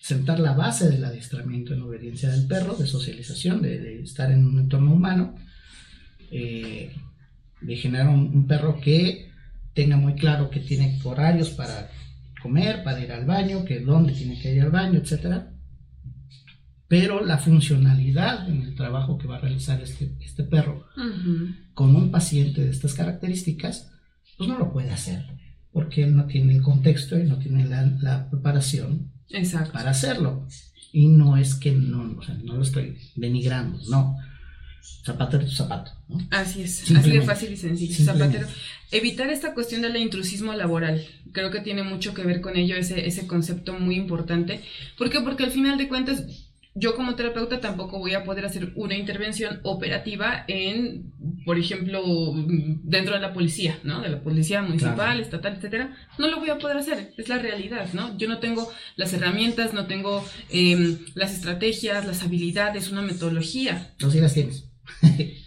sentar 0.00 0.38
la 0.38 0.52
base 0.52 0.88
del 0.88 1.04
adiestramiento 1.04 1.74
en 1.74 1.82
obediencia 1.82 2.30
del 2.30 2.46
perro, 2.46 2.74
de 2.74 2.86
socialización, 2.86 3.62
de, 3.62 4.02
estar 4.02 4.30
en 4.30 4.46
un 4.46 4.60
entorno 4.60 4.92
humano, 4.92 5.34
eh, 6.30 6.92
de 7.60 7.76
generar 7.76 8.08
un, 8.08 8.46
perro 8.46 8.80
que 8.80 9.30
tenga 9.74 9.96
muy 9.96 10.14
claro 10.14 10.48
que 10.48 10.60
tiene 10.60 11.00
horarios 11.02 11.50
para 11.50 11.90
comer, 12.40 12.84
para 12.84 13.00
ir 13.00 13.10
al 13.10 13.24
baño, 13.24 13.64
que 13.64 13.80
dónde 13.80 14.12
tiene 14.12 14.40
que 14.40 14.54
ir 14.54 14.62
al 14.62 14.70
baño, 14.70 15.00
etcétera. 15.00 15.50
Pero 16.88 17.24
la 17.24 17.38
funcionalidad 17.38 18.48
en 18.48 18.62
el 18.62 18.74
trabajo 18.74 19.18
que 19.18 19.26
va 19.26 19.36
a 19.36 19.40
realizar 19.40 19.80
este, 19.82 20.12
este 20.20 20.44
perro 20.44 20.86
con 21.74 21.96
un 21.96 22.10
paciente 22.10 22.64
de 22.64 22.70
estas 22.70 22.94
características, 22.94 23.90
pues 24.38 24.48
no 24.48 24.58
lo 24.58 24.72
puede 24.72 24.90
hacer, 24.90 25.26
porque 25.72 26.04
él 26.04 26.14
no 26.14 26.26
tiene 26.26 26.54
el 26.54 26.62
contexto 26.62 27.18
y 27.18 27.24
no 27.24 27.38
tiene 27.38 27.66
la, 27.66 28.28
preparación 28.30 29.10
para 29.72 29.90
hacerlo. 29.90 30.46
Y 30.92 31.08
no 31.08 31.36
es 31.36 31.56
que 31.56 31.72
no, 31.72 32.16
o 32.18 32.22
sea, 32.22 32.36
no 32.36 32.56
lo 32.56 32.62
estoy 32.62 32.96
denigrando, 33.16 33.78
no 33.90 34.16
zapatero 35.04 35.44
tu 35.44 35.52
zapato. 35.52 35.92
¿no? 36.08 36.18
Así 36.30 36.62
es, 36.62 36.90
así 36.90 37.10
de 37.10 37.22
fácil 37.22 37.52
y 37.52 37.56
sencillo. 37.56 38.04
Zapatero. 38.04 38.46
Evitar 38.90 39.30
esta 39.30 39.54
cuestión 39.54 39.82
del 39.82 39.96
intrusismo 39.96 40.52
laboral. 40.52 41.04
Creo 41.32 41.50
que 41.50 41.60
tiene 41.60 41.82
mucho 41.82 42.14
que 42.14 42.22
ver 42.22 42.40
con 42.40 42.56
ello, 42.56 42.76
ese, 42.76 43.06
ese 43.06 43.26
concepto 43.26 43.78
muy 43.78 43.96
importante. 43.96 44.62
¿Por 44.96 45.10
qué? 45.10 45.20
Porque 45.20 45.44
al 45.44 45.50
final 45.50 45.78
de 45.78 45.88
cuentas, 45.88 46.24
yo 46.78 46.94
como 46.94 47.14
terapeuta 47.14 47.58
tampoco 47.58 47.98
voy 47.98 48.12
a 48.12 48.22
poder 48.22 48.44
hacer 48.44 48.72
una 48.76 48.94
intervención 48.94 49.60
operativa 49.62 50.44
en, 50.46 51.10
por 51.46 51.58
ejemplo, 51.58 52.02
dentro 52.84 53.14
de 53.14 53.20
la 53.20 53.32
policía, 53.32 53.78
¿no? 53.82 54.02
De 54.02 54.10
la 54.10 54.20
policía 54.20 54.60
municipal, 54.60 55.18
estatal, 55.18 55.54
etcétera. 55.56 55.96
No 56.18 56.28
lo 56.28 56.38
voy 56.38 56.50
a 56.50 56.58
poder 56.58 56.76
hacer, 56.76 57.14
es 57.16 57.28
la 57.30 57.38
realidad, 57.38 57.88
¿no? 57.94 58.16
Yo 58.18 58.28
no 58.28 58.38
tengo 58.38 58.70
las 58.96 59.14
herramientas, 59.14 59.72
no 59.72 59.86
tengo 59.86 60.22
em, 60.50 60.98
las 61.14 61.32
estrategias, 61.32 62.06
las 62.06 62.22
habilidades, 62.22 62.90
una 62.90 63.00
metodología. 63.00 63.94
No, 64.00 64.10
sí 64.10 64.20
las 64.20 64.34
tienes. 64.34 64.68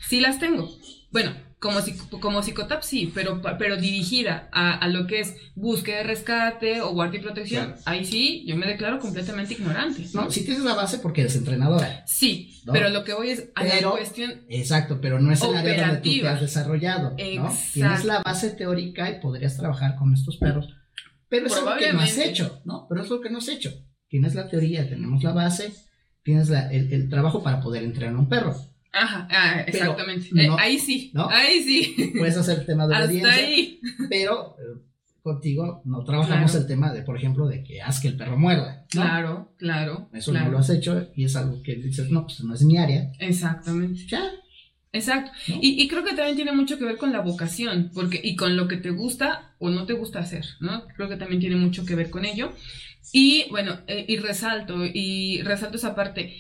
sí 0.09 0.19
las 0.21 0.39
tengo. 0.39 0.75
Bueno, 1.11 1.31
como, 1.59 1.79
como 2.21 2.41
psicotap 2.41 2.81
sí, 2.83 3.11
pero, 3.13 3.41
pero 3.57 3.75
dirigida 3.75 4.49
a, 4.51 4.87
lo 4.87 5.07
que 5.07 5.19
es 5.19 5.35
búsqueda 5.55 5.97
de 5.97 6.03
rescate 6.03 6.81
o 6.81 6.93
guardia 6.93 7.19
y 7.19 7.23
protección, 7.23 7.75
ahí 7.85 8.05
sí, 8.05 8.45
yo 8.47 8.55
me 8.55 8.65
declaro 8.65 8.99
completamente 8.99 9.55
ignorante. 9.55 10.05
No, 10.13 10.31
sí 10.31 10.45
tienes 10.45 10.63
la 10.63 10.73
base 10.73 10.99
porque 10.99 11.21
eres 11.21 11.35
entrenadora. 11.35 12.03
Sí, 12.07 12.61
pero 12.71 12.89
lo 12.89 13.03
que 13.03 13.13
voy 13.13 13.31
es 13.31 13.49
a 13.55 13.65
la 13.65 13.91
cuestión. 13.91 14.45
Exacto, 14.47 14.99
pero 15.01 15.19
no 15.19 15.33
es 15.33 15.41
el 15.41 15.55
área 15.55 15.87
donde 15.87 16.01
tú 16.01 16.21
te 16.21 16.27
has 16.27 16.41
desarrollado. 16.41 17.15
¿no? 17.35 17.57
Tienes 17.73 18.05
la 18.05 18.21
base 18.23 18.51
teórica 18.51 19.09
y 19.09 19.19
podrías 19.19 19.57
trabajar 19.57 19.95
con 19.95 20.13
estos 20.13 20.37
perros. 20.37 20.73
Pero 21.27 21.47
es 21.47 21.61
lo 21.61 21.77
que 21.77 21.93
no 21.93 21.99
has 21.99 22.17
hecho, 22.17 22.61
¿no? 22.63 22.87
Pero 22.87 23.03
es 23.03 23.09
lo 23.09 23.19
que 23.19 23.29
no 23.29 23.39
has 23.39 23.49
hecho. 23.49 23.71
Tienes 24.07 24.33
la 24.33 24.47
teoría, 24.47 24.87
tenemos 24.89 25.23
la 25.23 25.33
base, 25.33 25.71
tienes 26.23 26.49
el, 26.49 26.91
el 26.91 27.09
trabajo 27.09 27.43
para 27.43 27.61
poder 27.61 27.83
entrenar 27.83 28.15
a 28.15 28.19
un 28.19 28.29
perro 28.29 28.55
Ajá, 28.91 29.27
ah, 29.31 29.61
exactamente. 29.67 30.27
Eh, 30.35 30.49
ahí 30.57 30.79
sí, 30.79 31.11
ahí 31.29 31.63
sí. 31.63 32.13
Puedes 32.17 32.37
hacer 32.37 32.59
el 32.59 32.65
tema 32.65 32.87
de 32.87 32.93
la 32.93 33.03
audiencia. 33.03 33.33
Ahí. 33.33 33.79
Pero 34.09 34.55
eh, 34.57 34.81
contigo 35.21 35.81
no 35.85 36.03
trabajamos 36.03 36.55
el 36.55 36.65
tema 36.65 36.91
de, 36.91 37.03
por 37.03 37.17
ejemplo, 37.17 37.47
de 37.47 37.63
que 37.63 37.81
haz 37.81 37.99
que 37.99 38.07
el 38.07 38.17
perro 38.17 38.37
muerda. 38.37 38.85
Claro, 38.89 39.53
claro. 39.57 40.09
Eso 40.13 40.33
no 40.33 40.49
lo 40.49 40.57
has 40.57 40.69
hecho 40.69 41.09
y 41.15 41.25
es 41.25 41.35
algo 41.35 41.61
que 41.61 41.75
dices, 41.75 42.09
no, 42.09 42.23
pues 42.25 42.43
no 42.43 42.53
es 42.53 42.63
mi 42.63 42.77
área. 42.77 43.11
Exactamente. 43.19 44.05
Ya. 44.07 44.23
Exacto. 44.91 45.31
Y, 45.47 45.81
y, 45.81 45.87
creo 45.87 46.03
que 46.03 46.15
también 46.15 46.35
tiene 46.35 46.51
mucho 46.51 46.79
que 46.79 46.85
ver 46.85 46.97
con 46.97 47.11
la 47.11 47.21
vocación, 47.21 47.91
porque, 47.93 48.19
y 48.23 48.35
con 48.35 48.57
lo 48.57 48.67
que 48.67 48.77
te 48.77 48.89
gusta 48.89 49.53
o 49.59 49.69
no 49.69 49.85
te 49.85 49.93
gusta 49.93 50.17
hacer, 50.17 50.45
¿no? 50.61 50.87
Creo 50.95 51.07
que 51.07 51.15
también 51.15 51.39
tiene 51.39 51.57
mucho 51.57 51.85
que 51.85 51.93
ver 51.93 52.09
con 52.09 52.25
ello. 52.25 52.53
Y 53.13 53.45
bueno, 53.51 53.81
eh, 53.85 54.05
y 54.07 54.17
resalto, 54.17 54.83
y 54.85 55.43
resalto 55.43 55.77
esa 55.77 55.93
parte 55.93 56.35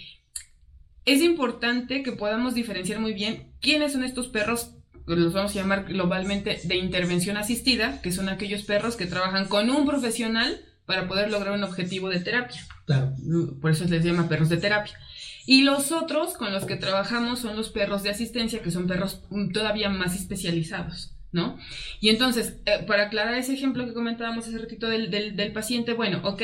es 1.11 1.21
importante 1.21 2.03
que 2.03 2.11
podamos 2.11 2.53
diferenciar 2.53 2.99
muy 2.99 3.13
bien 3.13 3.53
quiénes 3.61 3.93
son 3.93 4.03
estos 4.03 4.27
perros, 4.27 4.75
los 5.05 5.33
vamos 5.33 5.51
a 5.51 5.55
llamar 5.55 5.85
globalmente 5.85 6.59
de 6.63 6.75
intervención 6.75 7.37
asistida, 7.37 8.01
que 8.01 8.11
son 8.11 8.29
aquellos 8.29 8.63
perros 8.63 8.95
que 8.95 9.05
trabajan 9.05 9.47
con 9.47 9.69
un 9.69 9.85
profesional 9.85 10.61
para 10.85 11.07
poder 11.07 11.31
lograr 11.31 11.53
un 11.53 11.63
objetivo 11.63 12.09
de 12.09 12.19
terapia. 12.19 12.61
Claro. 12.85 13.13
Por 13.61 13.71
eso 13.71 13.85
se 13.85 13.91
les 13.91 14.03
llama 14.03 14.27
perros 14.27 14.49
de 14.49 14.57
terapia. 14.57 14.97
Y 15.45 15.63
los 15.63 15.91
otros 15.91 16.35
con 16.35 16.53
los 16.53 16.65
que 16.65 16.75
trabajamos 16.75 17.39
son 17.39 17.55
los 17.55 17.69
perros 17.69 18.03
de 18.03 18.09
asistencia, 18.09 18.61
que 18.61 18.71
son 18.71 18.87
perros 18.87 19.23
todavía 19.53 19.89
más 19.89 20.15
especializados. 20.15 21.15
¿no? 21.31 21.57
Y 21.99 22.09
entonces, 22.09 22.57
eh, 22.65 22.83
para 22.87 23.03
aclarar 23.03 23.35
ese 23.35 23.53
ejemplo 23.53 23.85
que 23.85 23.93
comentábamos 23.93 24.47
hace 24.47 24.57
ratito 24.57 24.87
del, 24.87 25.11
del, 25.11 25.51
paciente, 25.51 25.93
bueno, 25.93 26.21
ok, 26.23 26.41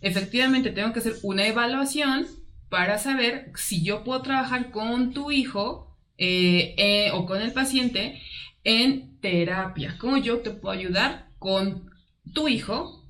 efectivamente 0.00 0.70
tengo 0.70 0.92
que 0.92 1.00
hacer 1.00 1.14
una 1.22 1.46
evaluación 1.46 2.26
para 2.68 2.98
saber 2.98 3.52
si 3.54 3.82
yo 3.82 4.04
puedo 4.04 4.22
trabajar 4.22 4.70
con 4.70 5.12
tu 5.12 5.30
hijo 5.30 5.96
eh, 6.16 6.74
eh, 6.78 7.10
o 7.12 7.26
con 7.26 7.40
el 7.40 7.52
paciente 7.52 8.20
en 8.64 9.20
terapia. 9.20 9.96
¿Cómo 9.98 10.16
yo 10.18 10.38
te 10.40 10.50
puedo 10.50 10.76
ayudar 10.76 11.28
con 11.38 11.90
tu 12.34 12.48
hijo 12.48 13.04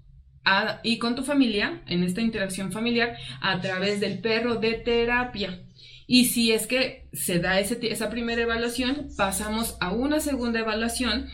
y 0.83 0.99
con 0.99 1.15
tu 1.15 1.25
familia 1.25 1.83
en 1.87 2.03
esta 2.03 2.23
interacción 2.23 2.73
familiar 2.73 3.17
a 3.41 3.61
través 3.61 4.01
del 4.01 4.21
perro 4.21 4.57
de 4.57 4.75
terapia? 4.75 5.63
Y 6.07 6.27
si 6.27 6.53
es 6.53 6.67
que 6.67 7.09
se 7.13 7.39
da 7.39 7.61
esa 7.61 8.11
primera 8.11 8.43
evaluación, 8.43 9.09
pasamos 9.17 9.77
a 9.81 9.93
una 9.93 10.21
segunda 10.21 10.61
evaluación 10.61 11.29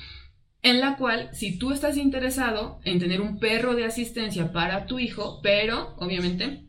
en 0.63 0.81
la 0.81 0.97
cual 0.97 1.29
si 1.33 1.59
tú 1.59 1.73
estás 1.73 1.97
interesado 1.97 2.81
en 2.85 2.99
tener 2.99 3.21
un 3.21 3.39
perro 3.39 3.75
de 3.75 3.85
asistencia 3.85 4.51
para 4.51 4.87
tu 4.87 4.99
hijo, 4.99 5.41
pero 5.43 5.95
obviamente 5.99 6.64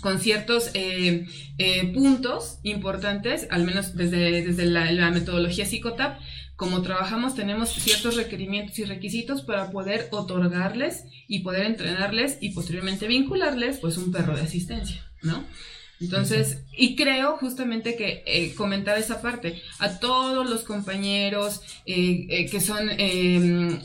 con 0.00 0.20
ciertos 0.20 0.70
eh, 0.74 1.26
eh, 1.58 1.92
puntos 1.92 2.58
importantes, 2.62 3.46
al 3.50 3.64
menos 3.64 3.94
desde, 3.96 4.42
desde 4.42 4.66
la, 4.66 5.10
metodología 5.10 5.66
Psicotap, 5.66 6.20
como 6.56 6.82
trabajamos 6.82 7.34
tenemos 7.34 7.70
ciertos 7.70 8.16
requerimientos 8.16 8.78
y 8.78 8.84
requisitos 8.84 9.42
para 9.42 9.70
poder 9.70 10.08
otorgarles 10.12 11.04
y 11.26 11.40
poder 11.40 11.66
entrenarles 11.66 12.38
y 12.40 12.50
posteriormente 12.50 13.08
vincularles 13.08 13.78
pues 13.78 13.96
un 13.96 14.12
perro 14.12 14.36
de 14.36 14.42
asistencia, 14.42 15.04
¿no? 15.22 15.44
Entonces, 16.00 16.58
y 16.76 16.96
creo 16.96 17.36
justamente 17.38 17.96
que 17.96 18.24
eh, 18.26 18.52
comentar 18.54 18.98
esa 18.98 19.22
parte 19.22 19.62
a 19.78 20.00
todos 20.00 20.48
los 20.48 20.62
compañeros 20.62 21.60
que 21.86 22.60
son 22.60 22.90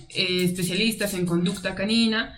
especialistas 0.10 1.14
en 1.14 1.26
conducta 1.26 1.76
canina, 1.76 2.36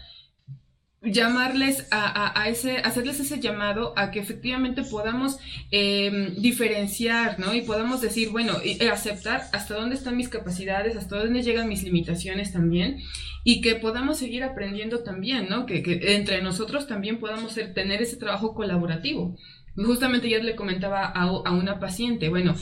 llamarles 1.04 1.88
a, 1.90 2.48
ese, 2.48 2.78
hacerles 2.78 3.20
ese 3.20 3.40
llamado 3.40 3.94
a 3.98 4.12
que 4.12 4.20
efectivamente 4.20 4.84
podamos 4.84 5.40
em, 5.72 6.36
diferenciar, 6.36 7.40
¿no? 7.40 7.56
Y 7.56 7.62
podamos 7.62 8.02
decir, 8.02 8.30
bueno, 8.30 8.58
y, 8.64 8.84
aceptar 8.86 9.46
hasta 9.52 9.74
dónde 9.74 9.96
están 9.96 10.16
mis 10.16 10.30
capacidades, 10.30 10.96
hasta 10.96 11.18
dónde 11.18 11.42
llegan 11.42 11.68
mis 11.70 11.84
limitaciones 11.84 12.54
también, 12.54 13.00
y 13.44 13.62
que 13.62 13.76
podamos 13.76 14.20
seguir 14.20 14.44
aprendiendo 14.44 15.00
también, 15.00 15.48
¿no? 15.50 15.66
Que, 15.66 15.82
entre 16.16 16.44
nosotros 16.44 16.86
también 16.86 17.20
podamos 17.20 17.56
tener 17.74 18.02
ese 18.02 18.18
trabajo 18.18 18.54
colaborativo. 18.54 19.36
Justamente 19.76 20.30
ya 20.30 20.38
le 20.38 20.56
comentaba 20.56 21.06
a, 21.06 21.24
a, 21.24 21.52
una 21.52 21.80
paciente, 21.80 22.30
bueno, 22.30 22.54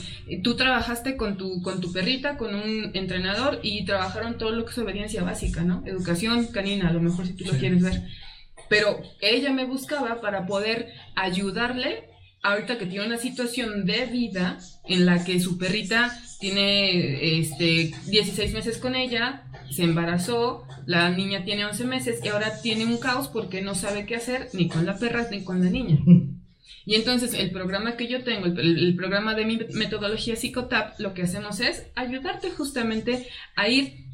tú 0.42 0.54
trabajaste 0.54 1.16
con 1.16 1.36
tu, 1.36 1.60
con 1.60 1.80
tu 1.80 1.92
perrita, 1.92 2.38
con 2.38 2.54
un 2.54 2.92
entrenador 2.94 3.58
y 3.62 3.84
trabajaron 3.84 4.38
todo 4.38 4.52
lo 4.52 4.64
que 4.64 4.70
es 4.70 4.78
obediencia 4.78 5.22
básica, 5.24 5.62
¿no? 5.62 5.82
Educación 5.84 6.46
canina, 6.46 6.88
a 6.88 6.92
lo 6.92 7.00
mejor 7.00 7.26
si 7.26 7.34
tú 7.34 7.44
lo 7.44 7.58
quieres 7.58 7.82
ver 7.82 8.00
pero 8.70 9.02
ella 9.20 9.52
me 9.52 9.66
buscaba 9.66 10.20
para 10.20 10.46
poder 10.46 10.92
ayudarle 11.16 12.08
ahorita 12.42 12.78
que 12.78 12.86
tiene 12.86 13.04
una 13.04 13.18
situación 13.18 13.84
de 13.84 14.06
vida 14.06 14.58
en 14.88 15.04
la 15.04 15.24
que 15.24 15.40
su 15.40 15.58
perrita 15.58 16.16
tiene 16.38 17.40
este 17.40 17.92
16 18.06 18.54
meses 18.54 18.78
con 18.78 18.94
ella, 18.94 19.42
se 19.70 19.82
embarazó, 19.82 20.64
la 20.86 21.10
niña 21.10 21.44
tiene 21.44 21.66
11 21.66 21.84
meses 21.84 22.20
y 22.24 22.28
ahora 22.28 22.62
tiene 22.62 22.86
un 22.86 22.98
caos 22.98 23.26
porque 23.26 23.60
no 23.60 23.74
sabe 23.74 24.06
qué 24.06 24.14
hacer 24.14 24.48
ni 24.52 24.68
con 24.68 24.86
la 24.86 24.96
perra 24.98 25.26
ni 25.30 25.42
con 25.44 25.62
la 25.62 25.70
niña. 25.70 25.98
Y 26.86 26.94
entonces 26.94 27.34
el 27.34 27.50
programa 27.50 27.96
que 27.96 28.08
yo 28.08 28.24
tengo, 28.24 28.46
el, 28.46 28.96
programa 28.96 29.34
de 29.34 29.44
mi 29.44 29.60
metodología 29.74 30.34
Psicotap, 30.34 30.98
lo 30.98 31.12
que 31.12 31.22
hacemos 31.22 31.60
es 31.60 31.86
ayudarte 31.94 32.50
justamente 32.50 33.28
a 33.54 33.68
ir 33.68 34.06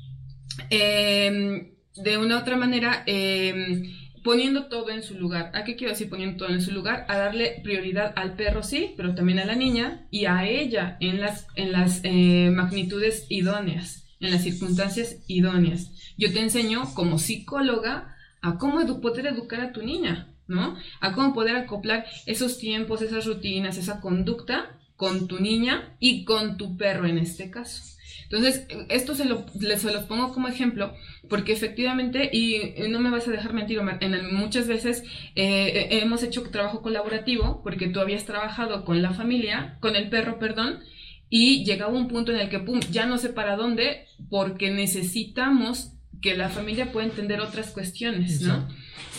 em, 0.69 1.71
de 1.95 2.19
una 2.19 2.37
u 2.37 2.41
otra 2.41 2.57
manera 2.57 3.05
eh, 3.07 3.85
poniendo 4.27 4.67
todo 4.67 4.91
en 4.91 5.05
su 5.05 5.17
lugar. 5.17 5.53
¿A 5.55 5.63
qué 5.63 5.77
quiero 5.77 5.93
decir 5.93 6.11
poniendo 6.11 6.37
todo 6.37 6.49
en 6.49 6.61
su 6.61 6.73
lugar? 6.73 7.07
A 7.09 7.17
darle 7.17 7.61
prioridad 7.63 8.13
al 8.17 8.35
perro, 8.35 8.65
sí, 8.65 8.93
pero 8.97 9.15
también 9.15 9.39
a 9.39 9.45
la 9.45 9.55
niña 9.55 10.09
y 10.11 10.25
a 10.25 10.45
ella 10.45 10.97
en 10.99 11.21
las, 11.21 11.47
en 11.55 11.71
las 11.71 12.01
eh, 12.03 12.51
magnitudes 12.53 13.27
idóneas, 13.29 14.05
en 14.19 14.33
las 14.33 14.43
circunstancias 14.43 15.19
idóneas. 15.29 15.93
Yo 16.19 16.33
te 16.33 16.41
enseño 16.41 16.93
como 16.95 17.19
psicóloga 17.19 18.17
a 18.43 18.59
cómo 18.59 19.01
poder 19.01 19.29
educar 19.29 19.61
a 19.61 19.73
tu 19.73 19.83
niña, 19.83 20.35
¿no? 20.49 20.77
A 21.01 21.13
cómo 21.13 21.33
poder 21.33 21.55
acoplar 21.55 22.05
esos 22.27 22.59
tiempos, 22.59 23.03
esas 23.03 23.27
rutinas, 23.27 23.79
esa 23.79 24.01
conducta 24.01 24.77
con 24.97 25.29
tu 25.29 25.39
niña 25.39 25.97
y 26.01 26.25
con 26.25 26.57
tu 26.57 26.77
perro 26.77 27.07
en 27.07 27.19
este 27.19 27.49
caso. 27.49 27.96
Entonces, 28.31 28.67
esto 28.89 29.15
se, 29.15 29.25
lo, 29.25 29.47
se 29.59 29.93
los 29.93 30.05
pongo 30.05 30.33
como 30.33 30.49
ejemplo 30.49 30.95
porque 31.29 31.53
efectivamente, 31.53 32.31
y 32.33 32.75
no 32.89 33.01
me 33.01 33.11
vas 33.11 33.29
a 33.29 33.31
dejar 33.31 33.53
mentir, 33.53 33.79
Omar, 33.79 33.99
en 34.01 34.35
muchas 34.35 34.67
veces 34.67 35.03
eh, 35.35 35.89
eh, 35.91 36.01
hemos 36.03 36.23
hecho 36.23 36.43
trabajo 36.45 36.83
colaborativo 36.83 37.63
porque 37.63 37.89
tú 37.89 38.01
habías 38.01 38.25
trabajado 38.25 38.85
con 38.85 39.03
la 39.03 39.13
familia, 39.13 39.79
con 39.81 39.97
el 39.97 40.09
perro, 40.09 40.39
perdón, 40.39 40.81
y 41.29 41.65
llegaba 41.65 41.93
un 41.93 42.09
punto 42.09 42.33
en 42.33 42.39
el 42.39 42.49
que, 42.49 42.61
pum, 42.61 42.81
ya 42.91 43.07
no 43.07 43.19
sé 43.19 43.31
para 43.31 43.57
dónde 43.57 44.07
porque 44.29 44.71
necesitamos 44.71 45.93
que 46.21 46.37
la 46.37 46.49
familia 46.49 46.93
pueda 46.93 47.07
entender 47.07 47.41
otras 47.41 47.71
cuestiones, 47.71 48.41
¿no? 48.43 48.69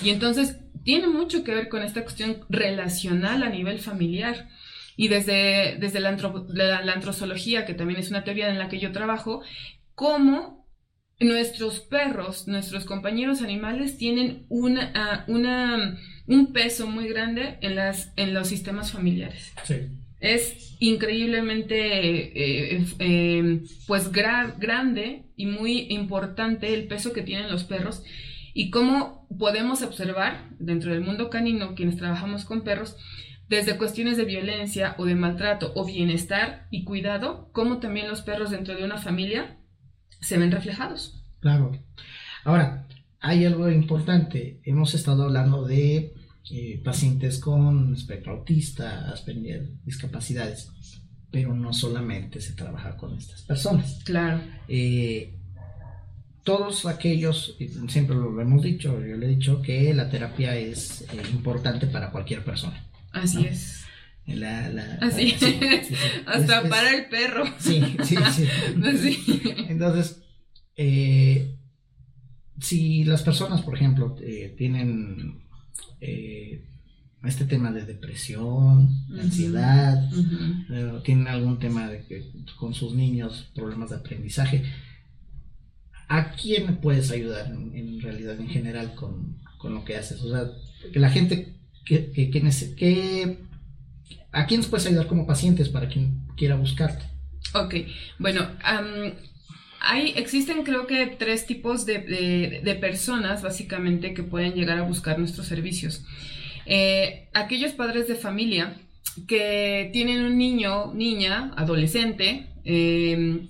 Y 0.03 0.09
entonces 0.09 0.57
tiene 0.83 1.07
mucho 1.07 1.43
que 1.43 1.53
ver 1.53 1.69
con 1.69 1.83
esta 1.83 2.03
cuestión 2.03 2.45
relacional 2.49 3.43
a 3.43 3.49
nivel 3.49 3.79
familiar. 3.79 4.47
Y 4.97 5.07
desde, 5.07 5.77
desde 5.79 6.01
la, 6.01 6.11
la, 6.11 6.91
antrozoología, 6.91 7.65
que 7.65 7.75
también 7.75 7.99
es 7.99 8.09
una 8.09 8.23
teoría 8.23 8.49
en 8.49 8.57
la 8.57 8.67
que 8.67 8.79
yo 8.79 8.91
trabajo, 8.91 9.43
cómo 9.93 10.67
nuestros 11.19 11.79
perros, 11.79 12.47
nuestros 12.47 12.83
compañeros 12.83 13.41
animales 13.41 13.97
tienen 13.97 14.45
una, 14.49 14.91
ah, 14.95 15.23
una, 15.27 15.97
un 16.27 16.51
peso 16.51 16.87
muy 16.87 17.07
grande 17.07 17.57
en, 17.61 17.75
las, 17.75 18.11
en 18.17 18.33
los 18.33 18.47
sistemas 18.47 18.91
familiares. 18.91 19.53
Es 20.19 20.75
increíblemente 20.79 22.75
eh, 22.75 22.85
eh, 22.99 23.61
pues 23.85 24.11
grande 24.11 25.25
y 25.35 25.45
muy 25.45 25.87
importante 25.91 26.73
el 26.73 26.87
peso 26.87 27.13
que 27.13 27.21
tienen 27.21 27.51
los 27.51 27.63
perros 27.63 28.03
y 28.55 28.71
cómo 28.71 29.27
podemos 29.37 29.83
observar 29.83 30.49
dentro 30.57 30.91
del 30.91 31.01
mundo 31.01 31.29
canino, 31.29 31.75
quienes 31.75 31.97
trabajamos 31.97 32.43
con 32.43 32.63
perros, 32.63 32.97
desde 33.49 33.77
cuestiones 33.77 34.17
de 34.17 34.25
violencia 34.25 34.95
o 34.97 35.05
de 35.05 35.15
maltrato 35.15 35.71
o 35.75 35.85
bienestar 35.85 36.67
y 36.69 36.83
cuidado, 36.83 37.49
cómo 37.53 37.79
también 37.79 38.09
los 38.09 38.21
perros 38.21 38.51
dentro 38.51 38.75
de 38.75 38.83
una 38.83 38.97
familia 38.97 39.57
se 40.19 40.37
ven 40.37 40.51
reflejados. 40.51 41.23
Claro. 41.39 41.71
Ahora, 42.43 42.87
hay 43.19 43.45
algo 43.45 43.69
importante. 43.69 44.61
Hemos 44.63 44.93
estado 44.93 45.23
hablando 45.23 45.65
de 45.65 46.13
eh, 46.51 46.81
pacientes 46.83 47.39
con 47.39 47.93
espectro 47.93 48.33
autista, 48.33 49.09
Asperger, 49.11 49.69
discapacidades, 49.83 50.71
pero 51.31 51.53
no 51.53 51.73
solamente 51.73 52.41
se 52.41 52.53
trabaja 52.53 52.97
con 52.97 53.17
estas 53.17 53.41
personas. 53.43 54.01
Claro. 54.03 54.41
Eh, 54.67 55.33
todos 56.43 56.85
aquellos, 56.85 57.57
siempre 57.89 58.15
lo 58.15 58.39
hemos 58.39 58.63
dicho, 58.63 58.93
yo 59.05 59.17
le 59.17 59.25
he 59.25 59.29
dicho 59.29 59.61
que 59.61 59.93
la 59.93 60.09
terapia 60.09 60.55
es 60.55 61.01
eh, 61.01 61.21
importante 61.33 61.87
para 61.87 62.11
cualquier 62.11 62.43
persona. 62.45 62.87
Así 63.23 63.45
es. 63.45 63.85
La, 64.25 64.97
Así. 65.01 65.35
Hasta 66.25 66.67
para 66.67 66.95
el 66.95 67.05
perro. 67.07 67.45
Sí, 67.59 67.81
sí, 68.03 68.17
sí. 69.01 69.41
Entonces, 69.69 70.21
eh, 70.75 71.55
si 72.59 73.05
las 73.05 73.23
personas, 73.23 73.61
por 73.61 73.75
ejemplo, 73.75 74.15
eh, 74.21 74.53
tienen 74.57 75.41
este 77.27 77.45
tema 77.45 77.71
de 77.71 77.85
depresión, 77.85 79.05
ansiedad, 79.19 80.09
tienen 81.03 81.27
algún 81.27 81.59
tema 81.59 81.89
de 81.89 82.05
que, 82.05 82.31
con 82.57 82.73
sus 82.73 82.93
niños, 82.93 83.51
problemas 83.53 83.89
de 83.89 83.97
aprendizaje, 83.97 84.63
¿a 86.07 86.31
quién 86.31 86.77
puedes 86.77 87.11
ayudar 87.11 87.47
en, 87.47 88.01
realidad, 88.01 88.39
en 88.39 88.49
general, 88.49 88.95
con, 88.95 89.37
lo 89.63 89.83
que 89.83 89.97
haces? 89.97 90.21
O 90.21 90.29
sea, 90.29 90.49
que 90.91 90.99
la 90.99 91.09
gente, 91.09 91.56
que, 91.87 92.11
que, 92.11 93.37
¿a 94.31 94.45
quiénes 94.45 94.67
puedes 94.67 94.87
ayudar 94.87 95.07
como 95.07 95.25
pacientes 95.25 95.69
para 95.69 95.87
quien 95.87 96.27
quiera 96.35 96.55
buscarte? 96.55 97.05
Ok, 97.53 97.75
bueno, 98.19 98.47
hay, 99.79 100.13
existen 100.15 100.63
creo 100.63 100.85
que 100.85 101.07
tres 101.17 101.45
tipos 101.45 101.85
de, 101.85 102.77
personas 102.81 103.41
básicamente 103.41 104.13
que 104.13 104.23
pueden 104.23 104.53
llegar 104.53 104.77
a 104.77 104.83
buscar 104.83 105.17
nuestros 105.17 105.47
servicios. 105.47 106.03
Eh, 106.65 107.29
aquellos 107.33 107.71
padres 107.71 108.07
de 108.07 108.15
familia 108.15 108.75
que 109.27 109.89
tienen 109.93 110.25
un 110.25 110.37
niño, 110.37 110.93
niña, 110.93 111.53
adolescente, 111.55 112.47
eh, 112.65 113.47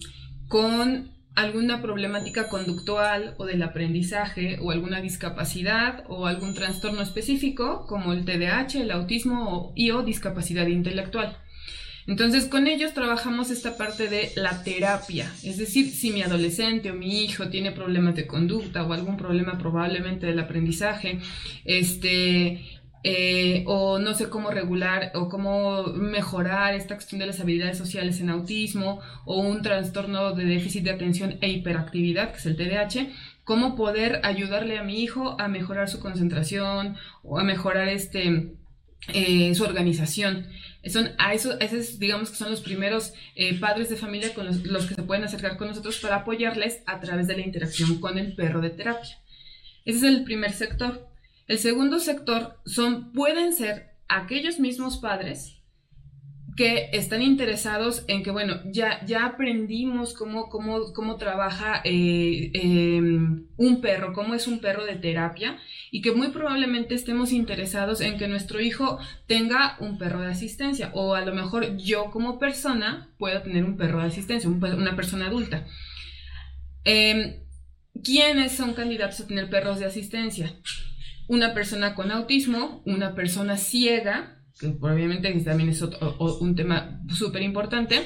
con 0.47 1.16
alguna 1.37 1.83
problemática 1.83 2.49
conductual 2.49 3.35
o 3.37 3.45
del 3.45 3.61
aprendizaje 3.61 4.57
o 4.59 4.71
alguna 4.71 5.01
discapacidad 5.01 6.03
o 6.07 6.25
algún 6.25 6.55
trastorno 6.55 7.03
específico 7.03 7.85
como 7.85 8.11
el 8.11 8.25
TDAH, 8.25 8.81
el 8.81 8.89
autismo 8.89 9.71
y 9.75 9.91
o 9.91 10.01
discapacidad 10.01 10.65
intelectual. 10.65 11.37
Entonces 12.07 12.45
con 12.45 12.65
ellos 12.67 12.95
trabajamos 12.95 13.51
esta 13.51 13.77
parte 13.77 14.07
de 14.07 14.31
la 14.35 14.63
terapia, 14.63 15.31
es 15.43 15.57
decir, 15.57 15.91
si 15.91 16.09
mi 16.09 16.23
adolescente 16.23 16.89
o 16.89 16.95
mi 16.95 17.23
hijo 17.23 17.49
tiene 17.49 17.71
problemas 17.71 18.15
de 18.15 18.25
conducta 18.25 18.83
o 18.83 18.93
algún 18.93 19.17
problema 19.17 19.59
probablemente 19.59 20.25
del 20.25 20.39
aprendizaje, 20.39 21.19
este, 21.65 22.76
eh, 23.03 23.63
o 23.67 23.99
no 23.99 24.13
sé 24.13 24.29
cómo 24.29 24.49
regular 24.49 25.11
o 25.15 25.29
cómo 25.29 25.83
mejorar 25.93 26.73
esta 26.73 26.95
cuestión 26.95 27.19
de 27.19 27.27
las 27.27 27.39
habilidades 27.39 27.77
sociales 27.77 28.19
en 28.19 28.29
autismo 28.29 28.99
o 29.25 29.39
un 29.39 29.61
trastorno 29.61 30.33
de 30.33 30.45
déficit 30.45 30.83
de 30.83 30.91
atención 30.91 31.37
e 31.41 31.49
hiperactividad, 31.49 32.31
que 32.31 32.37
es 32.37 32.45
el 32.45 32.57
TDAH, 32.57 33.07
cómo 33.43 33.75
poder 33.75 34.21
ayudarle 34.23 34.77
a 34.77 34.83
mi 34.83 35.01
hijo 35.01 35.39
a 35.39 35.47
mejorar 35.47 35.89
su 35.89 35.99
concentración 35.99 36.97
o 37.23 37.39
a 37.39 37.43
mejorar 37.43 37.87
este, 37.87 38.51
eh, 39.13 39.55
su 39.55 39.63
organización. 39.63 40.47
Son, 40.85 41.11
a 41.17 41.33
eso, 41.33 41.59
esos 41.59 41.99
digamos 41.99 42.29
que 42.29 42.35
son 42.35 42.51
los 42.51 42.61
primeros 42.61 43.13
eh, 43.35 43.57
padres 43.59 43.89
de 43.89 43.95
familia 43.95 44.33
con 44.33 44.45
los, 44.45 44.65
los 44.65 44.85
que 44.85 44.95
se 44.95 45.03
pueden 45.03 45.23
acercar 45.23 45.57
con 45.57 45.67
nosotros 45.67 45.97
para 45.99 46.17
apoyarles 46.17 46.81
a 46.85 46.99
través 46.99 47.27
de 47.27 47.37
la 47.37 47.45
interacción 47.45 47.99
con 47.99 48.17
el 48.17 48.35
perro 48.35 48.61
de 48.61 48.69
terapia. 48.69 49.17
Ese 49.85 49.99
es 49.99 50.03
el 50.03 50.23
primer 50.25 50.51
sector. 50.51 51.07
El 51.47 51.59
segundo 51.59 51.99
sector 51.99 52.59
son, 52.65 53.13
pueden 53.13 53.53
ser 53.53 53.91
aquellos 54.09 54.59
mismos 54.59 54.97
padres 54.97 55.57
que 56.57 56.89
están 56.91 57.21
interesados 57.21 58.03
en 58.07 58.23
que, 58.23 58.31
bueno, 58.31 58.59
ya, 58.65 59.05
ya 59.05 59.25
aprendimos 59.27 60.13
cómo, 60.13 60.49
cómo, 60.49 60.91
cómo 60.91 61.15
trabaja 61.17 61.81
eh, 61.85 62.49
em, 62.55 63.45
un 63.57 63.79
perro, 63.79 64.11
cómo 64.11 64.33
es 64.33 64.47
un 64.47 64.59
perro 64.59 64.83
de 64.83 64.95
terapia, 64.95 65.59
y 65.91 66.01
que 66.01 66.11
muy 66.11 66.29
probablemente 66.29 66.95
estemos 66.95 67.31
interesados 67.31 68.01
en 68.01 68.17
que 68.17 68.27
nuestro 68.27 68.59
hijo 68.59 68.97
tenga 69.27 69.77
un 69.79 69.99
perro 69.99 70.21
de 70.21 70.31
asistencia, 70.31 70.89
o 70.95 71.13
a 71.13 71.21
lo 71.21 71.33
mejor 71.33 71.77
yo 71.77 72.09
como 72.09 72.39
persona 72.39 73.07
pueda 73.19 73.43
tener 73.43 73.63
un 73.63 73.77
perro 73.77 73.99
de 74.01 74.07
asistencia, 74.07 74.49
una 74.49 74.95
persona 74.95 75.27
adulta. 75.27 75.67
Em, 76.83 77.35
¿Quiénes 78.03 78.53
son 78.53 78.73
candidatos 78.73 79.19
a 79.19 79.27
tener 79.27 79.49
perros 79.49 79.79
de 79.79 79.85
asistencia? 79.85 80.51
Una 81.27 81.53
persona 81.53 81.95
con 81.95 82.11
autismo, 82.11 82.81
una 82.85 83.15
persona 83.15 83.57
ciega, 83.57 84.41
que 84.59 84.67
obviamente 84.79 85.31
también 85.41 85.69
es 85.69 85.81
un 85.81 86.55
tema 86.55 87.01
súper 87.09 87.41
importante, 87.41 88.01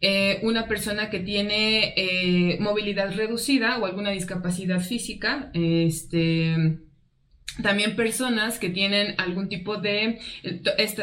eh, 0.00 0.40
una 0.42 0.66
persona 0.66 1.10
que 1.10 1.20
tiene 1.20 1.92
eh, 1.96 2.58
movilidad 2.60 3.14
reducida 3.14 3.78
o 3.78 3.86
alguna 3.86 4.10
discapacidad 4.10 4.80
física, 4.80 5.50
este, 5.52 6.78
también 7.62 7.96
personas 7.96 8.58
que 8.58 8.70
tienen 8.70 9.14
algún 9.18 9.48
tipo 9.48 9.76
de, 9.76 10.20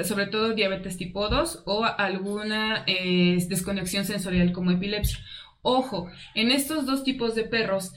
sobre 0.04 0.26
todo 0.28 0.54
diabetes 0.54 0.98
tipo 0.98 1.30
2 1.30 1.64
o 1.66 1.86
alguna 1.86 2.86
eh, 2.88 3.38
desconexión 3.48 4.06
sensorial 4.06 4.52
como 4.52 4.72
epilepsia. 4.72 5.20
Ojo, 5.62 6.10
en 6.34 6.50
estos 6.50 6.86
dos 6.86 7.04
tipos 7.04 7.36
de 7.36 7.44
perros, 7.44 7.92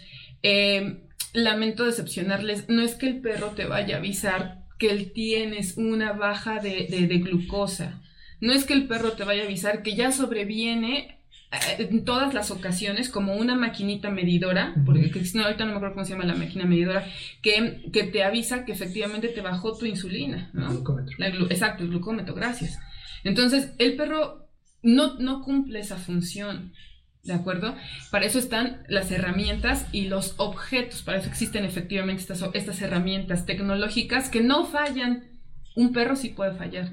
lamento 1.33 1.85
decepcionarles, 1.85 2.69
no 2.69 2.83
es 2.83 2.95
que 2.95 3.07
el 3.07 3.21
perro 3.21 3.49
te 3.49 3.67
vaya 3.67 3.97
a 3.97 3.99
avisar 3.99 4.65
que 4.79 4.91
él 4.91 5.13
tienes 5.13 5.77
una 5.77 6.13
baja 6.13 6.61
de, 6.61 6.87
glucosa, 7.23 8.01
no 8.41 8.53
es 8.53 8.65
que 8.65 8.73
el 8.73 8.87
perro 8.87 9.13
te 9.13 9.25
vaya 9.25 9.43
a 9.43 9.47
avisar 9.47 9.83
que 9.83 9.95
ya 9.95 10.13
sobreviene 10.13 11.19
eh, 11.53 11.89
en 11.91 12.05
todas 12.05 12.33
las 12.33 12.51
ocasiones 12.51 13.11
como 13.11 13.35
una 13.35 13.55
maquinita 13.55 14.11
medidora, 14.11 14.75
porque 14.87 15.11
no, 15.35 15.45
ahorita 15.45 15.65
no 15.65 15.73
me 15.73 15.77
acuerdo 15.77 15.95
cómo 15.95 16.07
se 16.07 16.13
llama 16.13 16.25
la 16.25 16.35
máquina 16.35 16.65
medidora, 16.65 17.07
que, 17.43 17.83
que 17.93 18.05
te 18.05 18.25
avisa 18.25 18.65
que 18.65 18.73
efectivamente 18.73 19.29
te 19.29 19.43
bajó 19.43 19.77
tu 19.77 19.85
insulina. 19.85 20.51
¿no? 20.55 20.71
glucómetro. 20.71 21.17
exacto, 21.51 21.83
el 21.83 21.91
glucómetro, 21.91 22.35
gracias. 22.35 22.79
Entonces, 23.23 23.73
el 23.79 23.97
perro 23.97 24.49
no, 24.83 25.19
no 25.19 25.43
cumple 25.43 25.81
esa 25.81 25.97
función. 25.97 26.73
¿De 27.23 27.35
acuerdo? 27.35 27.77
Para 28.11 28.25
eso 28.25 28.39
están 28.39 28.83
las 28.89 29.11
herramientas 29.11 29.87
y 29.93 30.09
los 30.09 30.35
objetos. 30.39 31.03
Para 31.03 31.19
eso 31.19 31.29
existen 31.29 31.65
efectivamente 31.65 32.23
estas, 32.23 32.43
estas 32.55 32.81
herramientas 32.81 33.45
tecnológicas 33.45 34.31
que 34.31 34.41
no 34.41 34.65
fallan. 34.65 35.29
Un 35.77 35.93
perro 35.93 36.17
sí 36.17 36.31
puede 36.31 36.55
fallar. 36.55 36.91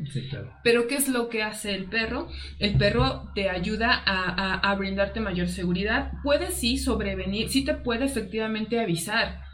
Pero 0.63 0.87
¿qué 0.87 0.95
es 0.95 1.07
lo 1.07 1.29
que 1.29 1.43
hace 1.43 1.73
el 1.73 1.85
perro? 1.85 2.27
El 2.59 2.77
perro 2.77 3.31
te 3.33 3.49
ayuda 3.49 4.03
a, 4.05 4.53
a 4.55 4.75
brindarte 4.75 5.19
mayor 5.19 5.47
seguridad. 5.47 6.11
Puede 6.23 6.51
sí 6.51 6.77
sobrevenir, 6.77 7.49
sí 7.49 7.63
te 7.63 7.73
puede 7.73 8.05
efectivamente 8.05 8.79
avisar 8.79 9.46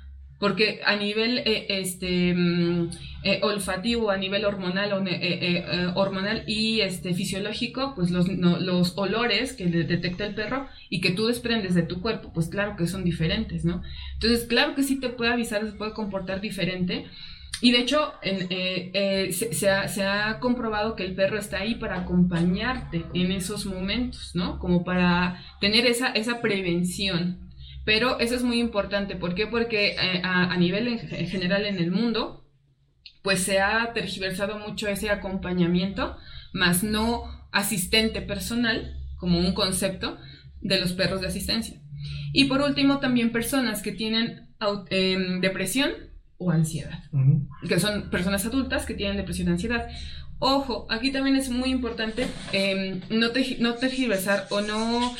porque 0.44 0.82
a 0.86 0.98
nivel 0.98 1.38
eh, 1.46 1.68
este, 1.70 2.34
mm, 2.36 2.90
eh, 3.24 3.40
olfativo, 3.44 4.12
a 4.12 4.18
nivel 4.18 4.44
hormonal, 4.44 4.92
eh, 5.08 5.66
hormonal 5.96 6.44
y 6.48 6.82
este, 6.82 7.14
fisiológico, 7.14 7.94
pues 7.96 8.12
los, 8.12 8.28
los 8.28 8.98
olores 8.98 9.54
que 9.54 9.68
detecta 9.68 10.26
el 10.26 10.36
perro 10.36 10.68
y 10.90 11.00
que 11.00 11.12
tú 11.12 11.28
desprendes 11.28 11.76
de 11.76 11.84
tu 11.84 12.02
cuerpo, 12.02 12.34
pues 12.34 12.50
claro 12.50 12.76
que 12.76 12.88
son 12.88 13.06
diferentes, 13.06 13.64
¿no? 13.64 13.84
Entonces, 14.16 14.46
claro 14.46 14.76
que 14.76 14.84
sí 14.84 15.00
te 15.00 15.08
puede 15.08 15.32
avisar, 15.32 15.66
se 15.66 15.78
puede 15.78 15.94
comportar 15.94 16.42
diferente. 16.42 17.06
Y 17.62 17.72
de 17.72 17.80
hecho, 17.80 18.12
se, 18.22 19.70
ha, 19.70 19.88
se, 19.88 20.04
ha, 20.04 20.40
comprobado 20.42 20.98
que 20.98 21.06
el 21.06 21.16
perro 21.16 21.40
está 21.40 21.60
ahí 21.60 21.76
para 21.76 22.02
acompañarte 22.02 23.06
en 23.14 23.32
esos 23.32 23.66
momentos, 23.66 24.32
¿no? 24.34 24.60
Como 24.60 24.84
para 24.84 25.42
tener 25.62 25.86
esa, 25.86 26.10
esa 26.10 26.42
prevención. 26.42 27.53
Pero 27.86 28.20
eso 28.20 28.36
es 28.36 28.44
muy 28.44 28.60
importante. 28.60 29.16
¿Por 29.16 29.36
qué? 29.36 29.48
Porque 29.48 29.90
eh, 29.92 30.22
a, 30.24 30.56
nivel 30.58 30.88
en, 30.88 31.28
general 31.28 31.66
en 31.66 31.78
el 31.78 31.92
mundo, 31.92 32.48
pues 33.22 33.42
se 33.42 33.60
ha 33.60 33.92
tergiversado 33.94 34.58
mucho 34.58 34.88
ese 34.88 35.10
acompañamiento, 35.10 36.16
más 36.54 36.84
no 36.84 37.24
asistente 37.52 38.22
personal, 38.22 38.98
como 39.18 39.40
un 39.40 39.54
concepto 39.54 40.18
de 40.62 40.80
los 40.80 40.94
perros 40.94 41.22
de 41.22 41.28
asistencia. 41.28 41.82
Y 42.32 42.46
por 42.46 42.62
último, 42.62 43.00
también 43.00 43.32
personas 43.32 43.82
que 43.82 43.92
tienen 43.92 44.50
em, 44.90 45.42
depresión 45.42 45.92
o 46.38 46.52
ansiedad, 46.52 47.04
que 47.68 47.80
son 47.80 48.10
personas 48.10 48.46
adultas 48.46 48.86
que 48.86 48.94
tienen 48.94 49.18
depresión 49.18 49.50
o 49.50 49.52
ansiedad. 49.52 49.88
Ojo, 50.40 50.88
aquí 50.90 51.12
también 51.12 51.36
es 51.36 51.50
muy 51.50 51.70
importante 51.70 52.28
em, 52.52 53.02
no, 53.10 53.30
no 53.60 53.74
tergiversar 53.76 54.48
o 54.50 54.62
no 54.62 55.16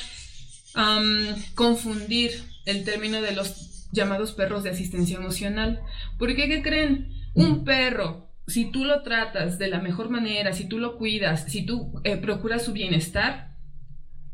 confundir 1.56 2.32
el 2.66 2.84
término 2.84 3.22
de 3.22 3.34
los 3.34 3.90
llamados 3.92 4.34
perros 4.34 4.64
de 4.64 4.72
asistencia 4.72 5.18
emocional. 5.18 5.82
Porque, 6.18 6.48
¿qué 6.48 6.62
creen? 6.62 7.10
Un 7.34 7.64
perro, 7.64 8.30
si 8.48 8.72
tú 8.72 8.86
lo 8.86 9.04
tratas 9.04 9.58
de 9.58 9.68
la 9.68 9.80
mejor 9.80 10.10
manera, 10.10 10.54
si 10.54 10.68
tú 10.68 10.80
lo 10.80 10.98
cuidas, 10.98 11.46
si 11.52 11.66
tú 11.66 12.02
eh, 12.04 12.18
procuras 12.18 12.66
su 12.66 12.74
bienestar, 12.74 13.56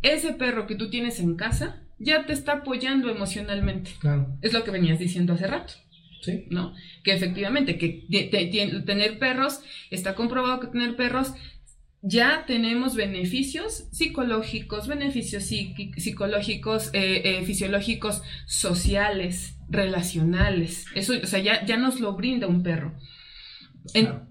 ese 0.02 0.34
perro 0.34 0.66
que 0.66 0.76
tú 0.76 0.90
tienes 0.90 1.20
en 1.20 1.36
casa 1.36 1.84
ya 2.00 2.26
te 2.26 2.34
está 2.34 2.54
apoyando 2.54 3.10
emocionalmente. 3.10 3.92
Claro. 4.00 4.38
Es 4.42 4.54
lo 4.54 4.64
que 4.64 4.72
venías 4.72 5.00
diciendo 5.00 5.34
hace 5.34 5.48
rato. 5.48 5.74
Sí. 6.22 6.46
¿No? 6.50 6.74
Que 7.04 7.14
efectivamente, 7.14 7.78
que 7.78 8.06
tener 8.86 9.20
perros, 9.20 9.62
está 9.90 10.16
comprobado 10.16 10.60
que 10.60 10.68
tener 10.68 10.96
perros 10.96 11.34
ya 12.02 12.46
tenemos 12.48 12.96
beneficios 12.96 13.88
psicológicos, 13.92 14.88
beneficios 14.88 15.44
psicológicos, 15.44 16.90
eh, 16.94 17.22
eh, 17.26 17.46
fisiológicos, 17.46 18.22
sociales, 18.46 19.58
relacionales. 19.70 20.86
Eso, 20.96 21.14
o 21.22 21.28
sea, 21.28 21.40
ya, 21.40 21.66
ya 21.66 21.78
nos 21.78 22.00
lo 22.00 22.14
brinda 22.14 22.48
un 22.48 22.64
perro. 22.64 22.94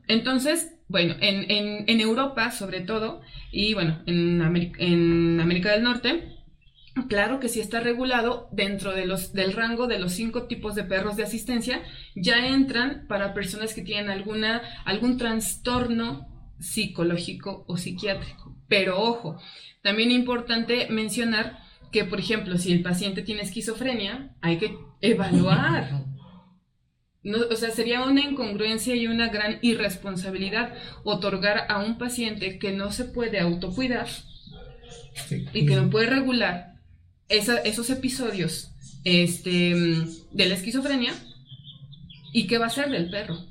Entonces, 0.06 0.74
bueno, 0.88 1.14
en, 1.20 1.84
en, 1.88 2.00
Europa 2.00 2.50
sobre 2.50 2.80
todo, 2.80 3.20
y 3.50 3.74
bueno, 3.74 4.02
en, 4.06 4.40
en 4.78 5.40
América 5.40 5.72
del 5.72 5.82
Norte, 5.82 6.38
Claro 7.06 7.38
que 7.38 7.48
sí 7.48 7.60
está 7.60 7.80
regulado 7.80 8.48
dentro 8.50 8.92
de 8.92 9.06
los, 9.06 9.32
del 9.32 9.52
rango 9.52 9.86
de 9.86 9.98
los 9.98 10.12
cinco 10.12 10.44
tipos 10.44 10.74
de 10.74 10.84
perros 10.84 11.16
de 11.16 11.22
asistencia, 11.22 11.82
ya 12.16 12.48
entran 12.48 13.06
para 13.06 13.34
personas 13.34 13.74
que 13.74 13.82
tienen 13.82 14.10
alguna, 14.10 14.62
algún 14.84 15.16
trastorno 15.16 16.27
psicológico 16.60 17.64
o 17.66 17.76
psiquiátrico. 17.76 18.56
Pero 18.68 19.00
ojo, 19.00 19.40
también 19.82 20.10
es 20.10 20.16
importante 20.16 20.88
mencionar 20.90 21.58
que, 21.90 22.04
por 22.04 22.20
ejemplo, 22.20 22.58
si 22.58 22.72
el 22.72 22.82
paciente 22.82 23.22
tiene 23.22 23.42
esquizofrenia, 23.42 24.36
hay 24.40 24.58
que 24.58 24.76
evaluar. 25.00 26.04
No, 27.22 27.38
o 27.50 27.56
sea, 27.56 27.70
sería 27.70 28.04
una 28.04 28.20
incongruencia 28.20 28.94
y 28.94 29.06
una 29.06 29.28
gran 29.28 29.58
irresponsabilidad 29.62 30.74
otorgar 31.04 31.66
a 31.68 31.78
un 31.78 31.98
paciente 31.98 32.58
que 32.58 32.72
no 32.72 32.92
se 32.92 33.04
puede 33.04 33.40
autocuidar 33.40 34.08
y 35.52 35.66
que 35.66 35.76
no 35.76 35.90
puede 35.90 36.06
regular 36.06 36.74
esos 37.28 37.90
episodios 37.90 38.72
este, 39.04 39.74
de 40.32 40.46
la 40.46 40.54
esquizofrenia 40.54 41.12
y 42.32 42.46
qué 42.46 42.58
va 42.58 42.66
a 42.66 42.70
ser 42.70 42.90
del 42.90 43.10
perro. 43.10 43.47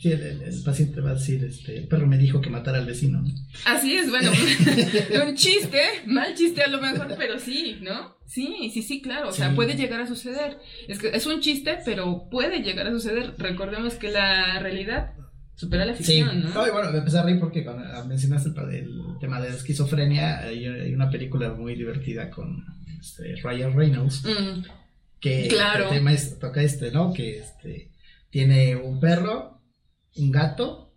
Sí, 0.00 0.10
el, 0.12 0.62
paciente 0.64 1.02
va 1.02 1.10
a 1.10 1.14
decir, 1.14 1.44
este, 1.44 1.76
el 1.76 1.86
perro 1.86 2.06
me 2.06 2.16
dijo 2.16 2.40
que 2.40 2.48
matara 2.48 2.78
al 2.78 2.86
vecino. 2.86 3.22
Así 3.66 3.96
es, 3.96 4.08
bueno, 4.08 4.30
un 5.26 5.34
chiste, 5.34 5.82
mal 6.06 6.34
chiste 6.34 6.62
a 6.62 6.68
lo 6.68 6.80
mejor, 6.80 7.14
pero 7.18 7.38
sí, 7.38 7.76
¿no? 7.82 8.16
Sí, 8.24 8.70
sí, 8.72 8.82
sí, 8.82 9.02
claro, 9.02 9.28
o 9.28 9.32
sea, 9.32 9.54
puede 9.54 9.74
llegar 9.74 10.00
a 10.00 10.06
suceder. 10.06 10.56
Es 10.88 10.98
que 10.98 11.08
es 11.08 11.26
un 11.26 11.40
chiste, 11.40 11.80
pero 11.84 12.30
puede 12.30 12.62
llegar 12.62 12.86
a 12.86 12.92
suceder. 12.92 13.34
Recordemos 13.36 13.96
que 13.96 14.10
la 14.10 14.58
realidad 14.60 15.12
supera 15.54 15.84
la 15.84 15.92
ficción, 15.92 16.44
¿no? 16.44 16.66
y 16.66 16.70
bueno, 16.70 16.90
me 16.92 16.98
empecé 16.98 17.18
a 17.18 17.22
reír 17.22 17.38
porque 17.38 17.62
cuando 17.62 17.84
mencionaste 18.06 18.48
el, 18.48 19.02
tema 19.20 19.38
de 19.38 19.50
la 19.50 19.56
esquizofrenia, 19.56 20.38
hay, 20.38 20.94
una 20.94 21.10
película 21.10 21.52
muy 21.52 21.74
divertida 21.74 22.30
con 22.30 22.64
este, 22.98 23.36
Ryan 23.42 23.76
Reynolds, 23.76 24.24
mm. 24.24 24.62
que 25.20 25.48
claro. 25.48 25.84
el 25.84 25.90
tema 25.90 26.14
es, 26.14 26.38
toca 26.38 26.62
este, 26.62 26.90
¿no? 26.90 27.12
Que 27.12 27.40
este, 27.40 27.90
tiene 28.30 28.76
un 28.76 28.98
perro 28.98 29.59
un 30.16 30.30
gato, 30.30 30.92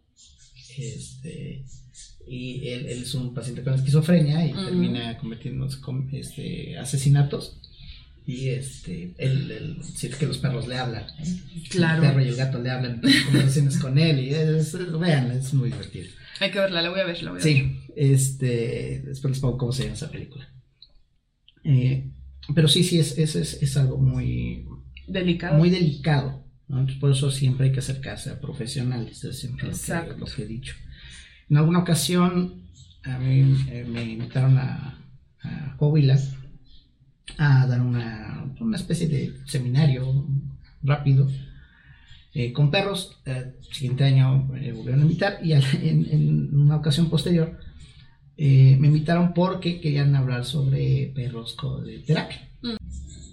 este, 0.77 1.65
y 2.27 2.67
él, 2.69 2.85
es 2.87 3.13
un 3.13 3.33
paciente 3.33 3.63
con 3.63 3.73
esquizofrenia 3.73 4.45
y 4.45 4.53
termina 4.53 5.17
cometiendo 5.17 5.67
este, 6.11 6.77
asesinatos. 6.77 7.59
Y 8.25 8.49
este, 8.49 9.13
él, 9.17 9.79
siente 9.83 10.17
que 10.17 10.27
los 10.27 10.37
perros 10.37 10.67
le 10.67 10.77
hablan. 10.77 11.05
Claro. 11.69 12.03
El 12.03 12.09
perro 12.09 12.23
y 12.23 12.27
el 12.29 12.35
gato 12.35 12.61
le 12.61 12.69
hablan 12.69 13.01
conversaciones 13.25 13.77
con 13.77 13.97
él. 13.97 14.19
Y 14.19 14.33
es, 14.33 14.73
vean, 14.97 15.31
es 15.31 15.53
muy 15.53 15.71
divertido. 15.71 16.07
Hay 16.39 16.51
que 16.51 16.59
verla, 16.59 16.81
la 16.81 16.89
voy 16.89 17.01
a 17.01 17.05
ver, 17.05 17.21
la 17.21 17.31
voy 17.31 17.41
a 17.41 17.43
ver. 17.43 17.53
Sí, 17.53 17.79
este, 17.95 19.03
después 19.05 19.31
les 19.31 19.39
pongo 19.41 19.57
cómo 19.57 19.73
se 19.73 19.83
llama 19.83 19.95
esa 19.95 20.09
película. 20.09 20.49
Eh, 21.65 22.09
pero 22.55 22.69
sí, 22.69 22.83
sí, 22.83 22.99
es, 22.99 23.17
es, 23.17 23.35
es 23.35 23.77
algo 23.77 23.97
muy 23.97 24.65
delicado. 25.07 25.57
Muy 25.57 25.69
delicado 25.69 26.42
por 26.99 27.11
eso 27.11 27.31
siempre 27.31 27.67
hay 27.67 27.71
que 27.71 27.79
acercarse 27.79 28.31
a 28.31 28.39
profesionales, 28.39 29.23
es 29.23 29.39
siempre 29.39 29.69
lo 30.17 30.25
que, 30.25 30.43
he 30.43 30.45
dicho. 30.45 30.75
En 31.49 31.57
alguna 31.57 31.79
ocasión 31.79 32.63
a 33.03 33.17
mí 33.19 33.55
eh, 33.69 33.85
me 33.87 34.03
invitaron 34.03 34.57
a, 34.57 34.97
a 35.41 35.77
Coahuila 35.77 36.17
a 37.37 37.67
dar 37.67 37.81
una, 37.81 38.53
una, 38.59 38.77
especie 38.77 39.07
de 39.07 39.33
seminario 39.45 40.25
rápido 40.81 41.29
eh, 42.33 42.53
con 42.53 42.71
perros. 42.71 43.17
El 43.25 43.55
siguiente 43.71 44.03
año 44.03 44.45
me 44.45 44.71
volvieron 44.71 45.01
a 45.01 45.03
invitar 45.03 45.39
y 45.43 45.53
en, 45.53 46.55
una 46.55 46.77
ocasión 46.77 47.09
posterior 47.09 47.59
eh, 48.37 48.77
me 48.79 48.87
invitaron 48.87 49.33
porque 49.33 49.79
querían 49.79 50.15
hablar 50.15 50.45
sobre 50.45 51.11
perros 51.13 51.57
de 51.85 51.99
terapia. 51.99 52.49
Mm. 52.61 52.77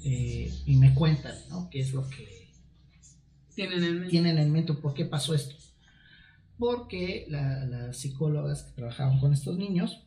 y 0.03 0.77
me 0.77 0.93
cuentan 0.95 1.35
¿no? 1.51 1.69
qué 1.71 1.81
es 1.81 1.93
lo 1.93 2.09
que 2.09 2.40
tienen 4.09 4.39
en 4.39 4.53
mente. 4.53 4.73
por 4.75 4.95
qué 4.95 5.05
pasó 5.05 5.35
esto. 5.35 5.57
Porque 6.59 7.27
las 7.29 7.97
psicólogas 7.97 8.65
que 8.65 8.73
trabajaban 8.73 9.19
con 9.19 9.33
estos 9.33 9.57
niños, 9.57 10.03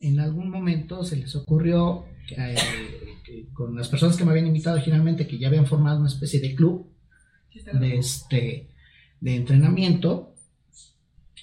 en 0.00 0.18
algún 0.18 0.50
momento 0.50 1.04
se 1.04 1.16
les 1.16 1.36
ocurrió, 1.36 2.06
eh, 2.30 2.56
con 3.52 3.76
las 3.76 3.88
personas 3.88 4.16
que 4.16 4.24
me 4.24 4.30
habían 4.30 4.46
invitado 4.46 4.76
originalmente, 4.76 5.26
que 5.26 5.38
ya 5.38 5.48
habían 5.48 5.66
formado 5.66 6.00
una 6.00 6.08
especie 6.08 6.40
de 6.40 6.54
club 6.54 6.90
de, 7.78 7.96
este, 7.98 8.70
de 9.20 9.36
entrenamiento, 9.36 10.34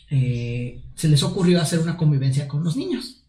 eh, 0.09 0.81
se 0.95 1.07
les 1.07 1.21
ocurrió 1.21 1.61
hacer 1.61 1.79
una 1.79 1.97
convivencia 1.97 2.47
con 2.47 2.63
los 2.63 2.75
niños. 2.75 3.23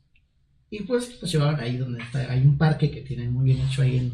Y 0.71 0.83
pues 0.85 1.21
los 1.21 1.31
llevaban 1.31 1.61
ahí 1.61 1.77
donde 1.77 2.03
está, 2.03 2.31
hay 2.31 2.43
un 2.43 2.57
parque 2.57 2.91
que 2.91 3.03
tienen 3.03 3.33
muy 3.33 3.45
bien 3.45 3.67
hecho 3.67 3.83
ahí 3.83 3.99
en, 3.99 4.13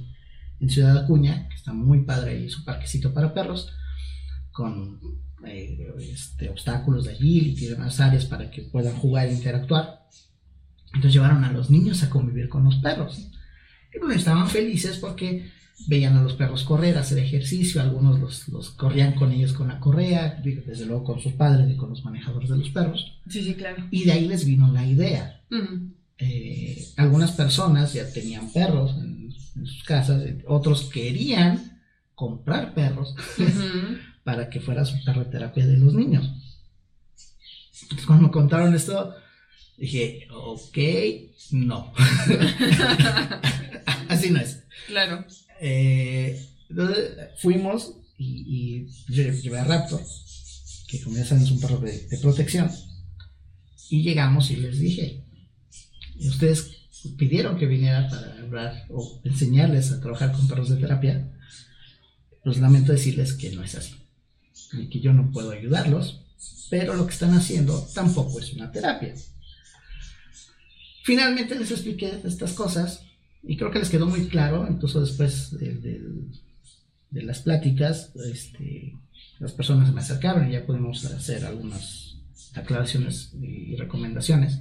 en 0.61 0.71
Ciudad 0.71 0.99
Acuña, 0.99 1.49
que 1.49 1.57
está 1.57 1.73
muy 1.73 2.03
padre 2.03 2.33
ahí, 2.33 2.49
su 2.49 2.65
parquecito 2.65 3.13
para 3.15 3.35
perros 3.35 3.73
con 4.55 5.01
eh, 5.45 5.93
este, 5.99 6.49
obstáculos 6.49 7.05
de 7.05 7.11
allí 7.11 7.55
y 7.59 7.67
demás 7.67 7.99
áreas 7.99 8.25
para 8.25 8.51
que 8.51 8.63
puedan 8.63 8.95
jugar 8.95 9.27
e 9.27 9.35
interactuar. 9.35 10.07
Entonces 10.87 11.13
llevaron 11.13 11.43
a 11.45 11.53
los 11.53 11.71
niños 11.71 12.03
a 12.05 12.09
convivir 12.09 12.49
con 12.49 12.65
los 12.65 12.77
perros. 12.77 13.29
Y 13.93 13.99
bueno, 13.99 14.15
estaban 14.15 14.49
felices 14.49 14.97
porque 14.99 15.51
veían 15.89 16.17
a 16.17 16.23
los 16.23 16.35
perros 16.35 16.63
correr, 16.63 16.97
hacer 16.97 17.19
ejercicio, 17.19 17.83
algunos 17.83 18.21
los, 18.21 18.49
los, 18.49 18.71
corrían 18.71 19.15
con 19.15 19.33
ellos 19.33 19.53
con 19.53 19.67
la 19.69 19.81
correa, 19.81 20.41
desde 20.45 20.87
luego 20.87 21.03
con 21.03 21.21
sus 21.21 21.33
padres 21.33 21.69
y 21.69 21.77
con 21.77 21.91
los 21.91 22.05
manejadores 22.05 22.49
de 22.49 22.57
los 22.57 22.71
perros. 22.71 23.21
Sí, 23.29 23.43
sí, 23.43 23.55
claro. 23.55 23.89
Y 23.91 24.05
de 24.05 24.13
ahí 24.13 24.29
les 24.29 24.45
vino 24.45 24.73
la 24.73 24.87
idea. 24.87 25.43
Eh, 26.19 26.87
algunas 26.97 27.33
personas 27.33 27.93
ya 27.93 28.09
tenían 28.13 28.53
perros 28.53 28.95
en, 28.99 29.33
sus 29.33 29.83
casas, 29.83 30.23
otros 30.47 30.85
querían 30.93 31.81
comprar 32.15 32.73
perros. 32.73 33.17
Para 34.25 34.49
que 34.49 34.61
fuera 34.61 34.85
su 34.85 34.97
terapia 35.05 35.67
de 35.67 35.77
los 35.77 35.95
niños. 35.95 36.29
Entonces, 37.83 38.07
cuando 38.07 38.29
me 38.29 38.33
contaron 38.33 38.75
esto, 38.75 39.15
dije, 39.77 40.27
ok, 40.33 40.79
no. 41.53 41.93
Así 44.09 44.31
no 44.31 44.41
es. 44.41 44.65
Claro. 44.87 45.25
Eh, 45.61 46.43
entonces 46.71 47.17
fuimos 47.39 47.97
y, 48.17 48.89
y 49.09 49.13
llevé 49.13 49.59
a 49.59 49.65
Raptor, 49.65 50.01
que 50.89 51.03
como 51.03 51.17
ya 51.17 51.25
saben 51.25 51.45
es 51.45 51.51
un 51.51 51.61
perro 51.61 51.79
de, 51.79 52.19
protección, 52.23 52.71
y 53.91 54.03
llegamos 54.03 54.51
y 54.51 54.57
les 54.57 54.79
dije, 54.79 55.25
ustedes 56.21 56.71
pidieron 57.19 57.59
que 57.59 57.67
viniera 57.67 58.09
para 58.09 58.41
hablar 58.41 58.87
o 58.89 59.21
enseñarles 59.25 59.93
a 59.93 60.01
trabajar 60.01 60.33
con 60.33 60.49
perros 60.49 60.71
de 60.71 60.77
terapia, 60.77 61.31
pues 62.43 62.59
lamento 62.59 62.93
decirles 62.93 63.35
que 63.35 63.51
no 63.51 63.63
es 63.63 63.75
así 63.75 64.04
y 64.79 64.89
que 64.89 65.01
yo 65.01 65.13
no 65.13 65.31
puedo 65.31 65.51
ayudarlos, 65.51 66.21
pero 66.71 66.95
lo 66.95 67.07
que 67.07 67.13
están 67.13 67.35
haciendo 67.35 67.87
tampoco 67.95 68.41
es 68.41 68.53
una 68.53 68.71
terapia. 68.71 69.15
Finalmente 71.05 71.59
les 71.59 71.71
expliqué 71.71 72.21
estas 72.25 72.55
cosas 72.55 73.03
Y 73.47 73.59
creo 73.59 73.71
que 73.71 73.79
les 73.79 73.91
quedó 73.91 74.07
muy 74.07 74.27
claro, 74.29 74.67
incluso 74.71 75.03
después 75.03 75.51
de, 75.59 76.01
las 77.11 77.41
pláticas, 77.41 78.11
este, 78.33 78.97
las 79.39 79.53
personas 79.53 79.93
me 79.93 80.01
acercaron 80.01 80.49
y 80.49 80.53
ya 80.53 80.65
pudimos 80.65 81.05
hacer 81.05 81.45
algunas 81.45 82.17
aclaraciones 82.55 83.35
y 83.35 83.77
recomendaciones. 83.77 84.61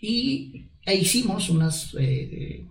Y 0.00 0.66
e 0.84 0.96
hicimos 0.96 1.48
unas 1.48 1.94
eh, 1.98 2.66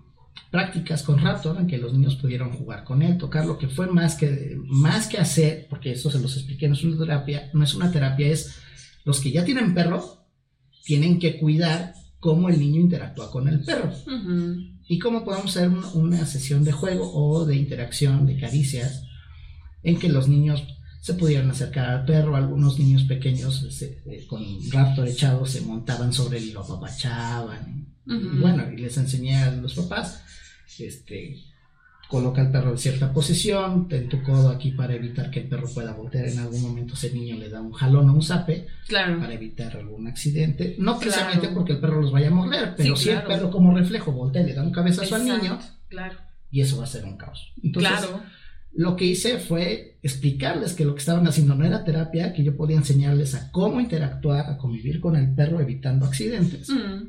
prácticas 0.51 1.01
con 1.03 1.17
Raptor 1.17 1.57
en 1.59 1.67
que 1.67 1.77
los 1.77 1.93
niños 1.93 2.17
pudieron 2.17 2.51
jugar 2.51 2.83
con 2.83 3.01
él, 3.01 3.17
tocar 3.17 3.45
lo 3.45 3.57
que 3.57 3.69
fue 3.69 3.87
más 3.87 4.15
que, 4.15 4.59
más 4.65 5.07
que 5.07 5.17
hacer, 5.17 5.65
porque 5.69 5.93
eso 5.93 6.11
se 6.11 6.19
los 6.19 6.35
expliqué, 6.35 6.67
no 6.67 6.73
es 6.73 6.83
una 6.83 6.97
terapia, 6.97 7.49
no 7.53 7.63
es 7.63 7.73
una 7.73 7.89
terapia, 7.89 8.27
es 8.27 8.57
los 9.05 9.21
que 9.21 9.31
ya 9.31 9.45
tienen 9.45 9.73
perro, 9.73 10.25
tienen 10.83 11.19
que 11.19 11.39
cuidar 11.39 11.93
cómo 12.19 12.49
el 12.49 12.59
niño 12.59 12.81
interactúa 12.81 13.31
con 13.31 13.47
el 13.47 13.61
perro. 13.61 13.93
Y 14.87 14.99
cómo 14.99 15.23
podemos 15.23 15.55
hacer 15.55 15.69
una 15.93 16.25
sesión 16.25 16.65
de 16.65 16.73
juego 16.73 17.09
o 17.13 17.45
de 17.45 17.55
interacción, 17.55 18.25
de 18.25 18.37
caricias, 18.37 19.05
en 19.83 19.97
que 19.97 20.09
los 20.09 20.27
niños 20.27 20.63
se 20.99 21.13
pudieran 21.13 21.49
acercar 21.49 21.89
al 21.89 22.05
perro, 22.05 22.35
algunos 22.35 22.77
niños 22.77 23.03
pequeños 23.03 23.81
eh, 23.81 24.25
con 24.27 24.43
raptor 24.69 25.07
echado 25.07 25.45
se 25.45 25.61
montaban 25.61 26.11
sobre 26.11 26.39
él 26.39 26.49
y 26.49 26.51
lo 26.51 26.61
apapachaban. 26.61 27.87
bueno, 28.05 28.69
y 28.71 28.77
les 28.77 28.97
enseñé 28.97 29.37
a 29.37 29.51
los 29.51 29.75
papás 29.75 30.23
este, 30.79 31.37
coloca 32.11 32.41
al 32.41 32.51
perro 32.51 32.71
en 32.71 32.77
cierta 32.77 33.13
posición, 33.13 33.87
ten 33.87 34.09
tu 34.09 34.21
codo 34.21 34.49
aquí 34.49 34.71
para 34.71 34.93
evitar 34.93 35.31
que 35.31 35.39
el 35.39 35.47
perro 35.47 35.69
pueda 35.73 35.93
voltear. 35.93 36.27
En 36.27 36.39
algún 36.39 36.61
momento, 36.61 36.93
ese 36.93 37.13
niño 37.13 37.37
le 37.37 37.47
da 37.47 37.61
un 37.61 37.71
jalón 37.71 38.09
o 38.09 38.13
un 38.13 38.21
zape 38.21 38.67
para 38.89 39.33
evitar 39.33 39.77
algún 39.77 40.07
accidente, 40.07 40.75
no 40.77 40.99
precisamente 40.99 41.47
porque 41.49 41.71
el 41.71 41.79
perro 41.79 42.01
los 42.01 42.11
vaya 42.11 42.27
a 42.27 42.31
morder, 42.31 42.73
pero 42.75 42.97
si 42.97 43.09
el 43.09 43.23
perro 43.23 43.49
como 43.49 43.73
reflejo 43.73 44.11
voltea 44.11 44.41
y 44.41 44.47
le 44.47 44.53
da 44.53 44.61
un 44.61 44.73
cabezazo 44.73 45.15
al 45.15 45.23
niño, 45.23 45.57
y 46.51 46.59
eso 46.59 46.77
va 46.77 46.83
a 46.83 46.87
ser 46.87 47.05
un 47.05 47.15
caos. 47.15 47.53
Entonces, 47.63 48.09
lo 48.73 48.97
que 48.97 49.05
hice 49.05 49.39
fue 49.39 49.97
explicarles 50.03 50.73
que 50.73 50.83
lo 50.83 50.93
que 50.93 50.99
estaban 50.99 51.25
haciendo 51.27 51.55
no 51.55 51.65
era 51.65 51.85
terapia, 51.85 52.33
que 52.33 52.43
yo 52.43 52.57
podía 52.57 52.75
enseñarles 52.75 53.35
a 53.35 53.51
cómo 53.51 53.79
interactuar, 53.79 54.49
a 54.49 54.57
convivir 54.57 54.99
con 54.99 55.15
el 55.15 55.33
perro 55.33 55.61
evitando 55.61 56.05
accidentes. 56.05 56.69
Mm. 56.69 57.07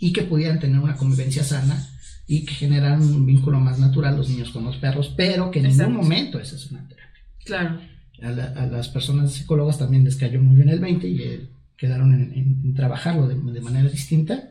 Y 0.00 0.12
que 0.12 0.22
pudieran 0.22 0.60
tener 0.60 0.78
una 0.78 0.96
convivencia 0.96 1.42
sana 1.42 1.88
y 2.30 2.44
que 2.44 2.52
generan 2.54 3.00
un 3.02 3.24
vínculo 3.24 3.58
más 3.58 3.78
natural 3.78 4.18
los 4.18 4.28
niños 4.28 4.50
con 4.50 4.62
los 4.62 4.76
perros, 4.76 5.12
pero 5.16 5.50
que 5.50 5.60
en 5.60 5.68
ningún 5.68 5.94
momento 5.94 6.38
esa 6.38 6.56
es 6.56 6.70
una 6.70 6.86
terapia. 6.86 7.22
Claro. 7.42 7.80
A, 8.22 8.66
las 8.66 8.88
personas 8.88 9.32
psicólogas 9.32 9.78
también 9.78 10.04
les 10.04 10.16
cayó 10.16 10.40
muy 10.40 10.56
bien 10.56 10.68
el 10.68 10.78
20 10.78 11.08
y 11.08 11.48
quedaron 11.76 12.12
en, 12.12 12.74
trabajarlo 12.74 13.26
de, 13.26 13.60
manera 13.62 13.88
distinta. 13.88 14.50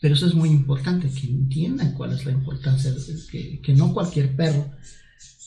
Pero 0.00 0.14
eso 0.14 0.28
es 0.28 0.34
muy 0.34 0.50
importante, 0.50 1.10
que 1.10 1.26
entiendan 1.26 1.94
cuál 1.94 2.12
es 2.12 2.24
la 2.24 2.30
importancia, 2.30 2.92
que, 3.30 3.60
que 3.60 3.74
no 3.74 3.92
cualquier 3.92 4.34
perro 4.36 4.70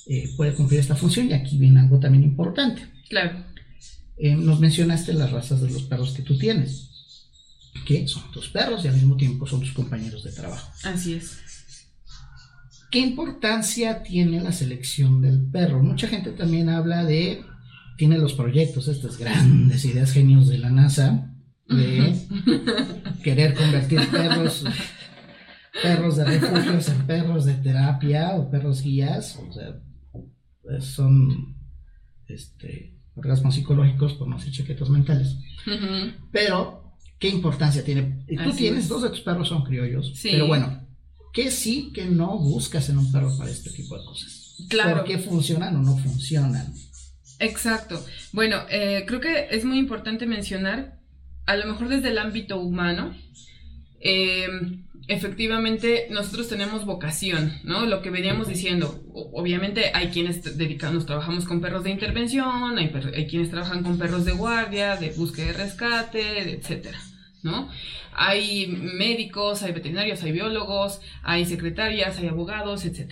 eh, 0.06 0.30
puede 0.36 0.54
cumplir 0.54 0.82
esta 0.82 0.98
función. 0.98 1.30
Y 1.30 1.34
aquí 1.34 1.58
viene 1.58 1.80
algo 1.80 1.98
también 1.98 2.26
importante. 2.26 2.84
Claro. 3.08 3.42
Eh, 4.18 4.36
nos 4.36 4.60
mencionaste 4.60 5.14
las 5.14 5.32
razas 5.32 5.62
de 5.62 5.72
los 5.72 5.84
perros 5.84 6.12
que 6.12 6.24
tú 6.24 6.38
tienes 6.38 6.93
que 7.86 8.08
son 8.08 8.32
tus 8.32 8.50
perros 8.50 8.86
y 8.86 8.88
al 8.88 8.96
mismo 8.96 9.18
tiempo 9.18 9.48
son 9.48 9.60
tus 9.60 9.74
compañeros 9.74 10.24
de 10.24 10.32
trabajo. 10.32 10.72
Así 10.84 11.16
es. 11.16 11.40
¿Qué 12.92 13.00
importancia 13.00 14.04
tiene 14.04 14.40
la 14.40 14.52
selección 14.52 15.20
del 15.20 15.42
perro? 15.42 15.82
Mucha 15.82 16.08
gente 16.08 16.32
también 16.32 16.70
habla 16.70 17.04
de, 17.04 17.44
tiene 17.98 18.20
los 18.20 18.34
proyectos, 18.34 18.88
estas 18.88 19.18
grandes 19.18 19.84
ideas 19.86 20.12
genios 20.12 20.48
de 20.48 20.60
la 20.60 20.70
NASA, 20.70 21.34
de 21.68 22.16
querer 23.24 23.56
convertir 23.56 24.00
perros, 24.12 24.64
perros 25.82 26.18
de 26.18 26.26
refugios 26.26 26.90
en 26.90 27.08
perros 27.08 27.46
de 27.46 27.56
terapia 27.56 28.36
o 28.36 28.52
perros 28.52 28.84
guías, 28.84 29.38
o 29.38 29.52
sea, 29.52 29.74
son 30.80 31.56
este, 32.28 32.96
orgasmos 33.16 33.56
psicológicos, 33.56 34.14
por 34.14 34.28
no 34.28 34.38
decir 34.38 34.54
chaquetos 34.54 34.92
mentales. 34.92 35.36
Pero 36.32 36.83
¿Qué 37.24 37.30
importancia 37.30 37.86
tiene? 37.86 38.26
Tú 38.28 38.52
tienes, 38.52 38.90
dos 38.90 39.02
de 39.02 39.10
tus 39.10 39.22
perros 39.22 39.48
son 39.48 39.64
criollos, 39.64 40.12
pero 40.22 40.46
bueno, 40.46 40.86
¿qué 41.32 41.52
sí 41.52 41.94
que 41.94 42.04
no 42.04 42.38
buscas 42.38 42.90
en 42.90 42.98
un 42.98 43.14
perro 43.14 43.32
para 43.38 43.50
este 43.50 43.70
tipo 43.70 43.98
de 43.98 44.04
cosas? 44.04 44.58
Claro. 44.68 44.98
¿Por 44.98 45.06
qué 45.06 45.18
funcionan 45.20 45.74
o 45.78 45.82
no 45.82 45.96
funcionan? 45.96 46.74
Exacto. 47.40 48.06
Bueno, 48.34 48.64
eh, 48.70 49.06
creo 49.08 49.22
que 49.22 49.48
es 49.52 49.64
muy 49.64 49.78
importante 49.78 50.26
mencionar, 50.26 51.00
a 51.46 51.56
lo 51.56 51.66
mejor 51.66 51.88
desde 51.88 52.10
el 52.10 52.18
ámbito 52.18 52.60
humano, 52.60 53.16
eh, 54.02 54.50
efectivamente 55.08 56.08
nosotros 56.10 56.50
tenemos 56.50 56.84
vocación, 56.84 57.54
¿no? 57.64 57.86
Lo 57.86 58.02
que 58.02 58.10
veníamos 58.10 58.50
diciendo, 58.50 59.02
obviamente 59.14 59.92
hay 59.94 60.10
quienes 60.10 60.58
dedicamos, 60.58 61.06
trabajamos 61.06 61.46
con 61.46 61.62
perros 61.62 61.86
de 61.86 61.92
intervención, 61.92 62.78
hay, 62.78 62.92
hay, 63.16 63.28
quienes 63.28 63.50
trabajan 63.50 63.82
con 63.82 63.98
perros 63.98 64.26
de 64.26 64.34
guardia, 64.34 64.98
de 64.98 65.12
búsqueda 65.12 65.52
y 65.52 65.52
rescate, 65.54 66.52
etcétera. 66.52 67.00
¿No? 67.44 67.70
Hay 68.14 68.68
médicos, 68.68 69.64
hay 69.64 69.74
veterinarios, 69.74 70.24
hay 70.24 70.32
biólogos, 70.32 71.02
hay 71.22 71.46
secretarias, 71.46 72.18
hay 72.18 72.28
abogados, 72.28 72.86
etc. 72.86 73.12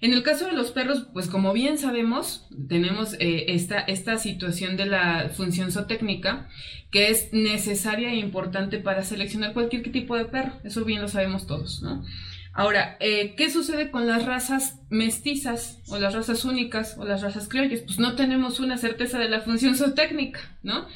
En 0.00 0.12
el 0.12 0.22
caso 0.22 0.46
de 0.46 0.52
los 0.52 0.72
perros, 0.72 1.06
pues 1.12 1.28
como 1.28 1.52
bien 1.52 1.78
sabemos, 1.78 2.46
tenemos 2.68 3.14
eh, 3.14 3.46
esta, 3.48 4.18
situación 4.18 4.76
de 4.76 4.86
la 4.86 5.30
función 5.34 5.72
zootécnica 5.72 6.48
que 6.90 7.10
es 7.10 7.32
necesaria 7.32 8.10
e 8.12 8.16
importante 8.16 8.78
para 8.78 9.02
seleccionar 9.02 9.54
cualquier 9.54 9.90
tipo 9.90 10.16
de 10.16 10.26
perro. 10.26 10.52
Eso 10.64 10.84
bien 10.84 11.00
lo 11.00 11.08
sabemos 11.08 11.46
todos, 11.46 11.82
¿no? 11.82 12.04
Ahora, 12.52 12.96
eh, 13.00 13.34
¿qué 13.36 13.50
sucede 13.50 13.90
con 13.90 14.06
las 14.06 14.24
razas 14.24 14.80
mestizas 14.88 15.82
o 15.88 15.98
las 15.98 16.14
razas 16.14 16.44
únicas 16.44 16.96
o 16.98 17.04
las 17.04 17.22
razas 17.22 17.48
criollas? 17.48 17.80
Pues 17.80 17.98
no 17.98 18.16
tenemos 18.16 18.60
una 18.60 18.78
certeza 18.78 19.18
de 19.18 19.28
la 19.28 19.40
función 19.40 19.76
zootécnica, 19.76 20.40
¿no? 20.62 20.86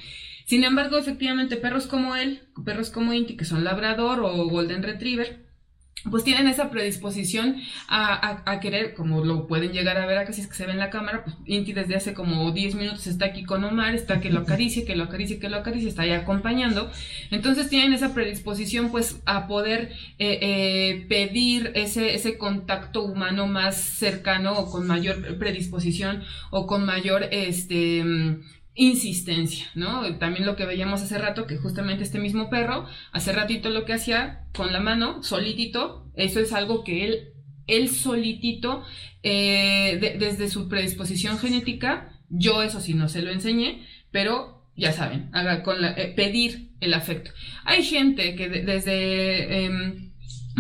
Sin 0.51 0.65
embargo, 0.65 0.99
efectivamente, 0.99 1.57
perros 1.57 1.87
como 1.87 2.17
él, 2.17 2.41
perros 2.65 2.91
como 2.91 3.13
Inti, 3.13 3.37
que 3.37 3.45
son 3.45 3.63
labrador 3.63 4.19
o 4.19 4.49
golden 4.49 4.83
retriever, 4.83 5.47
pues 6.11 6.25
tienen 6.25 6.49
esa 6.49 6.71
predisposición 6.71 7.55
a, 7.87 8.59
querer, 8.61 8.95
como 8.95 9.25
lo 9.25 9.47
pueden 9.47 9.71
llegar 9.71 9.97
a 9.97 10.07
ver 10.07 10.19
acá 10.19 10.33
si 10.33 10.41
es 10.41 10.49
que 10.49 10.57
se 10.57 10.67
ve 10.67 10.73
en 10.73 10.81
la 10.81 10.91
cámara, 10.91 11.23
pues 11.23 11.37
Inti 11.47 11.73
desde 11.73 11.95
hace 11.95 12.15
como 12.15 12.51
10 12.51 12.75
minutos 12.75 13.07
está 13.07 13.27
aquí 13.27 13.45
con 13.45 13.63
Omar, 13.63 13.95
está 13.95 14.21
que 14.21 14.31
lo 14.31 14.41
acaricie, 14.41 14.85
que 14.85 14.97
lo 14.97 15.05
acaricie, 15.05 15.39
que 15.39 15.49
lo 15.49 15.59
acaricie, 15.59 15.89
está 15.89 16.03
ahí 16.03 16.11
acompañando. 16.11 16.91
Entonces 17.31 17.69
tienen 17.69 17.93
esa 17.93 18.13
predisposición 18.13 18.91
pues 18.91 19.21
a 19.27 19.47
poder 19.47 19.93
eh, 20.19 20.39
eh, 20.43 21.07
pedir 21.09 21.71
ese, 21.77 22.17
ese 22.17 22.39
contacto 22.39 23.05
humano 23.05 23.47
más 23.47 23.77
cercano 23.77 24.55
o 24.55 24.69
con 24.69 24.85
mayor 24.85 25.39
predisposición 25.39 26.25
o 26.51 26.67
con 26.67 26.85
mayor 26.85 27.29
este 27.31 28.41
insistencia, 28.75 29.67
¿no? 29.75 30.17
También 30.19 30.47
lo 30.47 30.57
que 30.57 30.65
veíamos 30.65 31.03
hace 31.03 31.19
rato, 31.19 31.47
que 31.47 31.57
justamente 31.57 32.05
este 32.05 32.21
mismo 32.21 32.51
perro, 32.51 32.87
hace 33.13 33.33
ratito 33.33 33.69
lo 33.71 33.85
que 33.85 33.93
hacía 33.93 34.45
con 34.55 34.73
la 34.73 34.81
mano, 34.81 35.23
solitito, 35.23 36.11
eso 36.15 36.41
es 36.41 36.53
algo 36.53 36.85
que 36.85 37.05
él, 37.05 37.29
él 37.67 37.89
solitito, 37.89 38.85
eh, 39.23 40.17
desde 40.19 40.49
su 40.49 40.69
predisposición 40.69 41.39
genética, 41.39 42.13
yo 42.29 42.63
eso 42.63 42.81
sí 42.81 42.95
no 42.95 43.09
se 43.09 43.23
lo 43.23 43.31
enseñé, 43.31 43.87
pero 44.11 44.65
ya 44.77 44.93
saben, 44.93 45.29
haga 45.33 45.63
con 45.63 45.81
la, 45.83 45.93
eh, 45.93 46.13
pedir 46.17 46.71
el 46.81 46.95
afecto. 46.95 47.33
Hay 47.65 47.83
gente 47.83 48.35
que 48.35 48.49
desde... 48.49 49.65
Em, 49.65 50.10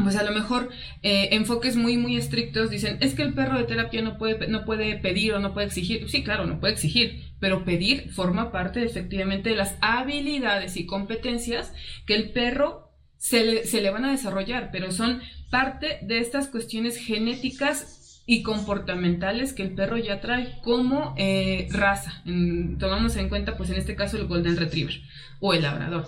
pues 0.02 0.16
a 0.16 0.22
lo 0.22 0.32
mejor 0.32 0.70
eh, 1.02 1.30
enfoques 1.32 1.76
muy 1.76 1.96
muy 1.96 2.16
estrictos 2.16 2.70
dicen 2.70 2.98
es 3.00 3.14
que 3.14 3.22
el 3.22 3.34
perro 3.34 3.58
de 3.58 3.64
terapia 3.64 4.02
no 4.02 4.18
puede 4.18 4.46
no 4.46 4.64
puede 4.64 4.96
pedir 4.96 5.32
o 5.32 5.40
no 5.40 5.52
puede 5.52 5.66
exigir 5.66 6.08
sí 6.08 6.22
claro 6.22 6.46
no 6.46 6.60
puede 6.60 6.74
exigir 6.74 7.32
pero 7.40 7.64
pedir 7.64 8.10
forma 8.10 8.52
parte 8.52 8.84
efectivamente 8.84 9.50
de 9.50 9.56
las 9.56 9.76
habilidades 9.80 10.76
y 10.76 10.86
competencias 10.86 11.72
que 12.06 12.14
el 12.14 12.30
perro 12.30 12.90
se 13.20 13.82
le, 13.82 13.90
van 13.90 14.06
a 14.06 14.12
desarrollar, 14.12 14.70
pero 14.72 14.90
son 14.90 15.20
parte 15.50 15.98
de 16.02 16.20
estas 16.20 16.48
cuestiones 16.48 16.96
genéticas 16.96 18.22
y 18.26 18.42
comportamentales 18.42 19.52
que 19.52 19.62
el 19.62 19.74
perro 19.74 19.98
ya 19.98 20.20
trae 20.20 20.58
como 20.62 21.14
eh, 21.18 21.68
raza. 21.70 22.22
tomamos 22.78 23.16
en 23.16 23.28
cuenta, 23.28 23.58
pues 23.58 23.68
en 23.68 23.76
este 23.76 23.94
caso, 23.94 24.16
el 24.16 24.26
Golden 24.26 24.56
Retriever 24.56 25.02
o 25.38 25.52
el 25.52 25.62
Labrador. 25.62 26.06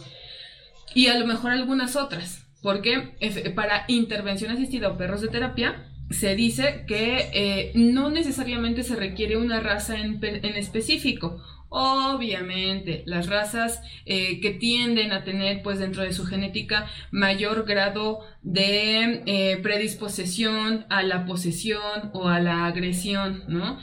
Y 0.94 1.08
a 1.08 1.18
lo 1.18 1.26
mejor 1.26 1.50
algunas 1.50 1.96
otras, 1.96 2.41
porque 2.62 3.16
para 3.54 3.84
intervención 3.88 4.52
asistida 4.52 4.88
o 4.88 4.96
perros 4.96 5.20
de 5.20 5.28
terapia, 5.28 5.88
se 6.12 6.34
dice 6.36 6.84
que 6.86 7.30
eh, 7.32 7.72
no 7.74 8.10
necesariamente 8.10 8.82
se 8.82 8.96
requiere 8.96 9.36
una 9.36 9.60
raza 9.60 9.98
en, 9.98 10.22
específico. 10.22 11.42
Obviamente, 11.68 13.02
las 13.06 13.28
razas 13.28 13.80
eh, 14.04 14.40
que 14.40 14.50
tienden 14.50 15.12
a 15.12 15.24
tener, 15.24 15.62
pues 15.62 15.78
dentro 15.78 16.02
de 16.02 16.12
su 16.12 16.26
genética, 16.26 16.86
mayor 17.10 17.64
grado 17.64 18.20
de 18.42 19.22
eh, 19.24 19.58
predisposición 19.62 20.84
a 20.90 21.02
la 21.02 21.24
posesión 21.24 22.10
o 22.12 22.28
a 22.28 22.40
la 22.40 22.66
agresión, 22.66 23.44
¿no? 23.48 23.78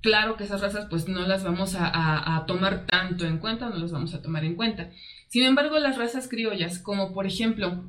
Claro 0.00 0.36
que 0.36 0.44
esas 0.44 0.60
razas, 0.60 0.86
pues 0.90 1.08
no 1.08 1.26
las 1.26 1.44
vamos 1.44 1.76
a, 1.76 2.36
a 2.36 2.46
tomar 2.46 2.86
tanto 2.86 3.24
en 3.24 3.38
cuenta, 3.38 3.68
no 3.68 3.76
las 3.76 3.92
vamos 3.92 4.14
a 4.14 4.22
tomar 4.22 4.44
en 4.44 4.56
cuenta. 4.56 4.90
Sin 5.28 5.44
embargo, 5.44 5.78
las 5.78 5.96
razas 5.96 6.28
criollas, 6.28 6.78
como 6.78 7.12
por 7.12 7.26
ejemplo 7.26 7.84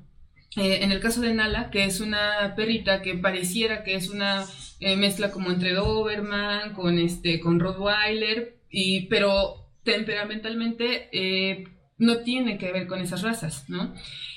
eh, 0.56 0.80
en 0.82 0.92
el 0.92 1.00
caso 1.00 1.22
de 1.22 1.34
Nala, 1.34 1.70
que 1.70 1.84
es 1.84 2.00
una 2.00 2.54
perrita 2.56 3.02
que 3.02 3.16
pareciera 3.16 3.84
que 3.84 3.96
es 3.96 4.10
una 4.10 4.46
eh, 4.80 4.96
mezcla 4.96 5.32
como 5.32 5.52
entre 5.52 5.74
Doberman 5.74 6.74
con 6.74 6.98
este 6.98 7.40
con 7.40 7.60
Rottweiler 7.60 8.58
y 8.72 9.02
pero 9.08 9.68
temperamentalmente 9.84 11.10
eh, 11.12 11.68
no 12.00 12.18
tiene 12.20 12.58
que 12.58 12.72
ver 12.72 12.88
con 12.88 13.00
esas 13.00 13.22
razas, 13.22 13.70
¿no? 13.70 13.94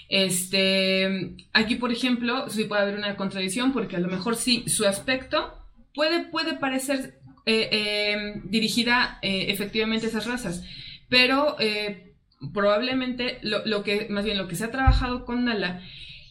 Este, 0.08 1.36
aquí, 1.54 1.76
por 1.76 1.90
ejemplo, 1.90 2.50
sí 2.50 2.64
puede 2.64 2.82
haber 2.82 2.98
una 2.98 3.16
contradicción 3.16 3.72
porque 3.72 3.96
a 3.96 4.00
lo 4.00 4.08
mejor 4.08 4.36
sí, 4.36 4.64
su 4.68 4.86
aspecto 4.86 5.54
puede, 5.94 6.24
puede 6.24 6.54
parecer 6.54 7.20
dirigida 8.44 9.18
efectivamente 9.22 10.06
a 10.06 10.08
esas 10.10 10.26
razas, 10.26 10.64
pero 11.08 11.56
probablemente 12.52 13.38
lo, 13.42 13.64
lo, 13.66 13.82
que, 13.82 14.08
más 14.10 14.24
bien 14.24 14.38
lo 14.38 14.48
que 14.48 14.56
se 14.56 14.64
ha 14.64 14.70
trabajado 14.70 15.24
con 15.24 15.44
Nala 15.44 15.82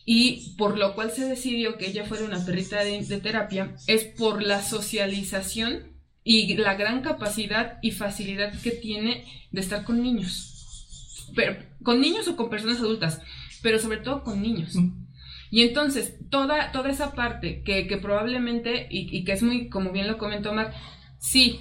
y 0.05 0.55
por 0.57 0.77
lo 0.77 0.95
cual 0.95 1.11
se 1.11 1.25
decidió 1.25 1.77
que 1.77 1.87
ella 1.87 2.05
fuera 2.05 2.25
una 2.25 2.43
perrita 2.45 2.83
de, 2.83 3.01
terapia 3.21 3.75
es 3.87 4.05
por 4.05 4.41
la 4.43 4.61
socialización 4.61 5.91
y 6.23 6.55
la 6.55 6.75
gran 6.75 7.01
capacidad 7.01 7.79
y 7.81 7.91
facilidad 7.91 8.53
que 8.61 8.71
tiene 8.71 9.25
de 9.51 9.61
estar 9.61 9.83
con 9.83 10.01
niños. 10.01 11.29
Pero, 11.35 11.57
con 11.83 12.01
niños 12.01 12.27
o 12.27 12.35
con 12.35 12.49
personas 12.49 12.79
adultas, 12.79 13.21
pero 13.61 13.79
sobre 13.79 13.97
todo 13.97 14.23
con 14.23 14.41
niños. 14.41 14.75
Mm. 14.75 15.07
Y 15.49 15.63
entonces, 15.63 16.15
toda, 16.29 16.71
toda 16.71 16.89
esa 16.89 17.13
parte 17.13 17.61
que, 17.63 17.87
que 17.87 17.97
probablemente, 17.97 18.87
y, 18.89 19.15
y, 19.15 19.23
que 19.23 19.33
es 19.33 19.43
muy, 19.43 19.69
como 19.69 19.91
bien 19.91 20.07
lo 20.07 20.17
comentó 20.17 20.53
Mar, 20.53 20.73
sí, 21.19 21.59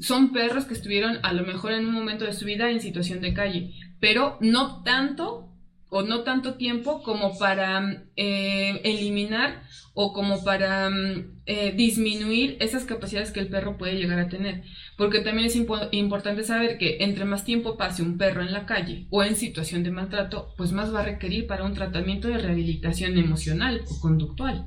son 0.00 0.32
perros 0.32 0.64
que 0.64 0.74
estuvieron 0.74 1.18
a 1.22 1.32
lo 1.32 1.44
mejor 1.44 1.72
en 1.72 1.86
un 1.86 1.94
momento 1.94 2.24
de 2.24 2.32
su 2.32 2.44
vida 2.44 2.70
en 2.70 2.80
situación 2.80 3.20
de 3.20 3.34
calle, 3.34 3.74
pero 4.02 4.36
no 4.40 4.82
tanto 4.82 5.48
o 5.88 6.02
no 6.02 6.24
tanto 6.24 6.54
tiempo 6.54 7.04
como 7.04 7.38
para 7.38 8.02
eh, 8.16 8.80
eliminar 8.82 9.62
o 9.94 10.12
como 10.12 10.42
para 10.42 10.90
mm, 10.90 11.42
eh, 11.46 11.72
disminuir 11.76 12.56
esas 12.58 12.84
capacidades 12.84 13.30
que 13.30 13.38
el 13.38 13.46
perro 13.46 13.78
puede 13.78 13.94
llegar 13.94 14.18
a 14.18 14.28
tener. 14.28 14.64
Porque 14.98 15.20
también 15.20 15.46
es 15.46 15.54
importante 15.54 16.42
saber 16.42 16.78
que 16.78 16.96
entre 17.04 17.24
más 17.24 17.44
tiempo 17.44 17.76
pase 17.76 18.02
un 18.02 18.18
perro 18.18 18.42
en 18.42 18.52
la 18.52 18.66
calle 18.66 19.06
o 19.10 19.22
en 19.22 19.36
situación 19.36 19.84
de 19.84 19.92
maltrato, 19.92 20.52
pues 20.56 20.72
más 20.72 20.92
va 20.92 21.02
a 21.02 21.04
requerir 21.04 21.46
para 21.46 21.62
un 21.62 21.74
tratamiento 21.74 22.26
de 22.26 22.38
rehabilitación 22.38 23.16
emocional 23.16 23.82
o 23.88 24.00
conductual. 24.00 24.66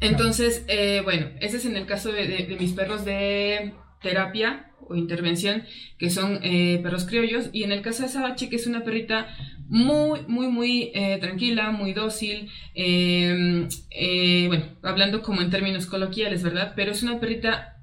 Entonces, 0.00 0.64
eh, 0.68 1.02
bueno, 1.04 1.26
ese 1.40 1.58
es 1.58 1.66
en 1.66 1.76
el 1.76 1.84
caso 1.84 2.10
de 2.12 2.56
mis 2.58 2.72
perros 2.72 3.04
de 3.04 3.74
terapia 4.04 4.70
o 4.86 4.94
intervención, 4.94 5.64
que 5.98 6.10
son 6.10 6.38
eh, 6.42 6.78
perros 6.82 7.06
criollos. 7.06 7.48
Y 7.52 7.64
en 7.64 7.72
el 7.72 7.82
caso 7.82 8.02
de 8.04 8.10
Sabache, 8.10 8.48
que 8.48 8.56
es 8.56 8.66
una 8.66 8.84
perrita 8.84 9.26
muy, 9.66 10.20
muy, 10.28 10.48
muy 10.48 10.92
eh, 10.94 11.18
tranquila, 11.20 11.70
muy 11.72 11.94
dócil, 11.94 12.50
em, 12.74 13.66
eh, 13.90 14.44
bueno, 14.46 14.66
hablando 14.82 15.22
como 15.22 15.40
en 15.40 15.50
términos 15.50 15.86
coloquiales, 15.86 16.42
¿verdad? 16.42 16.74
Pero 16.76 16.92
es 16.92 17.02
una 17.02 17.18
perrita 17.18 17.82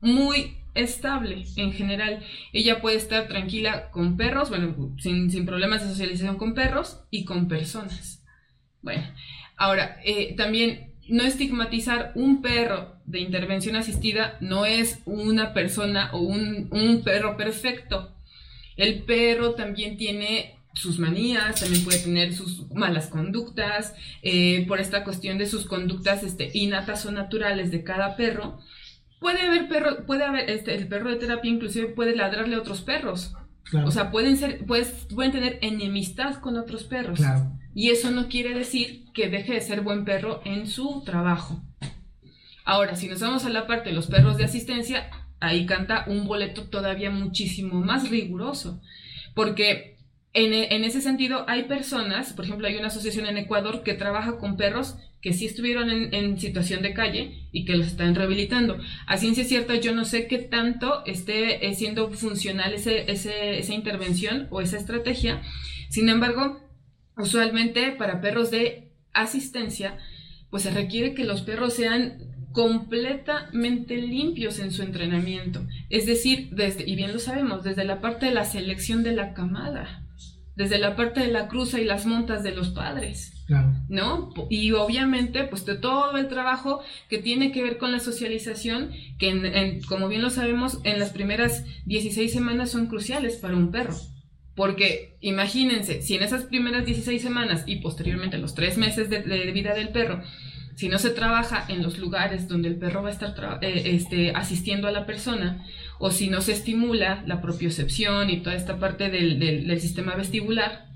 muy 0.00 0.58
estable 0.74 1.44
en 1.56 1.72
general. 1.72 2.22
Ella 2.52 2.80
puede 2.82 2.96
estar 2.96 3.26
tranquila 3.26 3.90
con 3.90 4.16
perros, 4.16 4.50
bueno, 4.50 4.94
sin, 4.98 5.30
sin 5.30 5.46
problemas 5.46 5.82
de 5.82 5.88
socialización 5.88 6.36
con 6.36 6.54
perros 6.54 7.00
y 7.10 7.24
con 7.24 7.48
personas. 7.48 8.22
Bueno, 8.82 9.04
ahora, 9.56 9.96
también 10.36 10.93
no 11.08 11.24
estigmatizar 11.24 12.12
un 12.14 12.42
perro 12.42 12.96
de 13.04 13.20
intervención 13.20 13.76
asistida 13.76 14.36
no 14.40 14.64
es 14.64 15.00
una 15.04 15.52
persona 15.52 16.10
o 16.12 16.20
un, 16.20 17.02
perro 17.04 17.36
perfecto. 17.36 18.14
El 18.76 19.02
perro 19.02 19.54
también 19.54 19.96
tiene 19.96 20.58
sus 20.72 20.98
manías, 20.98 21.60
también 21.60 21.84
puede 21.84 21.98
tener 21.98 22.34
sus 22.34 22.68
malas 22.72 23.06
conductas, 23.06 23.94
eh, 24.22 24.64
por 24.66 24.80
esta 24.80 25.04
cuestión 25.04 25.38
de 25.38 25.46
sus 25.46 25.66
conductas 25.66 26.24
este, 26.24 26.50
innatas 26.54 27.06
o 27.06 27.12
naturales 27.12 27.70
de 27.70 27.84
cada 27.84 28.16
perro. 28.16 28.58
Puede 29.20 29.42
haber 29.42 29.68
perro, 29.68 30.04
puede 30.06 30.24
haber, 30.24 30.50
este, 30.50 30.74
el 30.74 30.88
perro 30.88 31.10
de 31.10 31.16
terapia 31.16 31.50
inclusive 31.50 31.86
puede 31.86 32.16
ladrarle 32.16 32.56
a 32.56 32.60
otros 32.60 32.80
perros. 32.80 33.32
O 33.84 33.90
sea, 33.90 34.10
pueden 34.10 34.36
ser, 34.36 34.64
pueden 34.66 35.32
tener 35.32 35.58
enemistad 35.62 36.36
con 36.36 36.56
otros 36.56 36.84
perros. 36.84 37.20
Y 37.74 37.90
eso 37.90 38.10
no 38.10 38.28
quiere 38.28 38.54
decir 38.54 39.04
que 39.12 39.28
deje 39.28 39.54
de 39.54 39.60
ser 39.60 39.80
buen 39.80 40.04
perro 40.04 40.40
en 40.44 40.66
su 40.68 41.02
trabajo. 41.04 41.62
Ahora, 42.64 42.96
si 42.96 43.08
nos 43.08 43.20
vamos 43.20 43.44
a 43.44 43.50
la 43.50 43.66
parte 43.66 43.90
de 43.90 43.94
los 43.94 44.06
perros 44.06 44.36
de 44.36 44.44
asistencia, 44.44 45.10
ahí 45.40 45.66
canta 45.66 46.04
un 46.06 46.26
boleto 46.26 46.64
todavía 46.64 47.10
muchísimo 47.10 47.80
más 47.80 48.08
riguroso. 48.10 48.80
Porque 49.34 49.93
en, 50.34 50.84
ese 50.84 51.00
sentido 51.00 51.44
hay 51.48 51.62
personas, 51.64 52.32
por 52.32 52.44
ejemplo, 52.44 52.66
hay 52.66 52.76
una 52.76 52.88
asociación 52.88 53.26
en 53.26 53.36
Ecuador 53.36 53.84
que 53.84 53.94
trabaja 53.94 54.36
con 54.38 54.56
perros 54.56 54.96
que 55.20 55.32
sí 55.32 55.46
estuvieron 55.46 55.88
en, 55.90 56.38
situación 56.40 56.82
de 56.82 56.92
calle 56.92 57.46
y 57.52 57.64
que 57.64 57.76
los 57.76 57.86
están 57.86 58.16
rehabilitando. 58.16 58.78
A 59.06 59.16
ciencia 59.16 59.44
cierta, 59.44 59.76
yo 59.76 59.94
no 59.94 60.04
sé 60.04 60.26
qué 60.26 60.38
tanto 60.38 61.06
esté 61.06 61.66
eh, 61.66 61.74
siendo 61.74 62.10
funcional 62.10 62.74
ese, 62.74 63.10
esa 63.10 63.72
intervención 63.72 64.48
o 64.50 64.60
esa 64.60 64.76
estrategia. 64.76 65.40
Sin 65.88 66.08
embargo, 66.08 66.60
usualmente 67.16 67.92
para 67.92 68.20
perros 68.20 68.50
de 68.50 68.90
asistencia, 69.12 69.98
pues 70.50 70.64
se 70.64 70.72
requiere 70.72 71.14
que 71.14 71.24
los 71.24 71.42
perros 71.42 71.74
sean 71.74 72.18
completamente 72.52 73.96
limpios 73.96 74.58
en 74.58 74.72
su 74.72 74.82
entrenamiento. 74.82 75.64
Es 75.90 76.06
decir, 76.06 76.50
desde, 76.50 76.88
y 76.88 76.96
bien 76.96 77.12
lo 77.12 77.20
sabemos, 77.20 77.62
desde 77.62 77.84
la 77.84 78.00
parte 78.00 78.26
de 78.26 78.32
la 78.32 78.44
selección 78.44 79.04
de 79.04 79.12
la 79.12 79.32
camada 79.32 80.03
desde 80.56 80.78
la 80.78 80.96
parte 80.96 81.20
de 81.20 81.28
la 81.28 81.48
cruza 81.48 81.80
y 81.80 81.84
las 81.84 82.06
montas 82.06 82.42
de 82.42 82.52
los 82.54 82.70
padres. 82.70 83.32
¿No? 83.88 84.32
Y 84.48 84.72
obviamente, 84.72 85.44
pues 85.44 85.66
de 85.66 85.76
todo 85.76 86.16
el 86.16 86.28
trabajo 86.28 86.80
que 87.10 87.18
tiene 87.18 87.52
que 87.52 87.62
ver 87.62 87.76
con 87.76 87.92
la 87.92 88.00
socialización, 88.00 88.90
que 89.18 89.80
como 89.86 90.08
bien 90.08 90.22
lo 90.22 90.30
sabemos, 90.30 90.78
en 90.84 90.98
las 90.98 91.10
primeras 91.10 91.64
16 91.84 92.32
semanas 92.32 92.70
son 92.70 92.86
cruciales 92.86 93.36
para 93.36 93.54
un 93.54 93.70
perro. 93.70 93.94
Porque 94.54 95.18
imagínense, 95.20 96.00
si 96.00 96.14
en 96.14 96.22
esas 96.22 96.44
primeras 96.44 96.86
16 96.86 97.20
semanas 97.20 97.64
y 97.66 97.76
posteriormente 97.76 98.38
los 98.38 98.54
tres 98.54 98.78
meses 98.78 99.10
de, 99.10 99.20
vida 99.52 99.74
del 99.74 99.88
perro, 99.88 100.22
si 100.76 100.88
no 100.88 100.98
se 100.98 101.10
trabaja 101.10 101.64
en 101.68 101.82
los 101.82 101.98
lugares 101.98 102.48
donde 102.48 102.68
el 102.68 102.76
perro 102.76 103.02
va 103.02 103.08
a 103.08 103.12
estar 103.12 103.58
eh, 103.62 103.82
este, 103.84 104.30
asistiendo 104.30 104.88
a 104.88 104.92
la 104.92 105.06
persona, 105.06 105.64
o 105.98 106.10
si 106.10 106.28
no 106.28 106.40
se 106.40 106.52
estimula 106.52 107.22
la 107.26 107.40
propiocepción 107.40 108.30
y 108.30 108.40
toda 108.40 108.56
esta 108.56 108.78
parte 108.78 109.10
del, 109.10 109.38
del, 109.38 109.80
sistema 109.80 110.14
vestibular, 110.14 110.86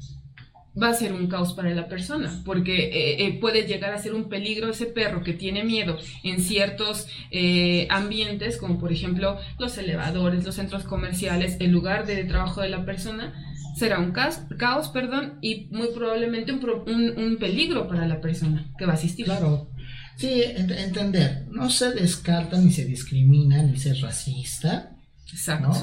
va 0.80 0.90
a 0.90 0.94
ser 0.94 1.12
un 1.12 1.26
caos 1.26 1.55
para 1.55 1.74
la 1.74 1.88
persona, 1.88 2.42
porque 2.44 2.84
eh, 2.86 3.26
eh, 3.26 3.38
puede 3.40 3.66
llegar 3.66 3.92
a 3.92 3.99
ser 3.99 4.14
un 4.14 4.28
peligro 4.28 4.70
ese 4.70 4.86
perro 4.86 5.22
que 5.22 5.32
tiene 5.32 5.64
miedo 5.64 5.99
en 6.22 6.40
ciertos 6.40 7.09
eh, 7.30 7.86
ambientes, 7.90 8.57
como 8.59 8.78
por 8.78 8.92
ejemplo 8.92 9.38
los 9.59 9.76
elevadores, 9.78 10.44
los 10.44 10.55
centros 10.55 10.84
comerciales, 10.84 11.57
el 11.61 11.72
lugar 11.72 12.07
de 12.07 12.24
trabajo 12.24 12.61
de 12.61 12.68
la 12.68 12.84
persona, 12.84 13.34
será 13.76 13.99
un 13.99 14.12
caos, 14.12 14.40
caos 14.57 14.88
perdón, 14.88 15.38
y 15.40 15.68
muy 15.70 15.88
probablemente 15.94 16.53
un, 16.53 16.64
un, 16.64 17.18
un 17.18 17.36
peligro 17.38 17.88
para 17.88 18.07
la 18.07 18.20
persona 18.20 18.72
que 18.78 18.86
va 18.86 18.92
a 18.92 18.96
asistir. 18.96 19.24
Claro, 19.24 19.70
Sí, 20.18 20.42
entender, 20.42 21.46
no 21.48 21.70
se 21.70 21.92
descarta 21.92 22.58
ni 22.58 22.72
se 22.72 22.84
discrimina 22.84 23.62
ni 23.62 23.76
se 23.76 23.94
racista, 23.94 24.96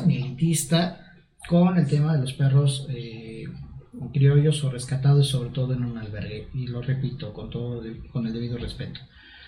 ni 0.05 0.17
elitista 0.17 1.13
con 1.47 1.77
el 1.77 1.88
tema 1.88 2.11
de 2.13 2.19
los 2.19 2.33
perros 2.33 2.86
eh, 2.89 3.45
criollos 4.11 4.61
o 4.65 4.69
rescatados, 4.69 5.29
sobre 5.29 5.51
todo 5.51 5.73
en 5.73 5.86
un 5.86 5.97
albergue, 5.97 6.49
y 6.53 6.67
lo 6.67 6.81
repito 6.81 7.31
con, 7.31 7.49
todo 7.49 7.81
con 8.11 8.27
el 8.27 8.33
debido 8.33 8.57
respeto. 8.57 8.99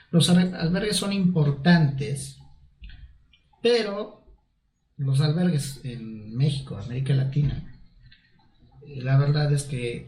Los 0.09 0.29
albergues 0.29 0.95
son 0.95 1.11
importantes, 1.11 2.39
pero 3.61 4.23
los 4.95 5.19
albergues 5.19 5.81
en 5.83 6.33
México, 6.33 6.77
América 6.77 7.13
Latina, 7.13 7.77
eh, 8.87 9.01
la 9.01 9.17
verdad 9.17 9.51
es 9.51 9.63
que 9.63 10.07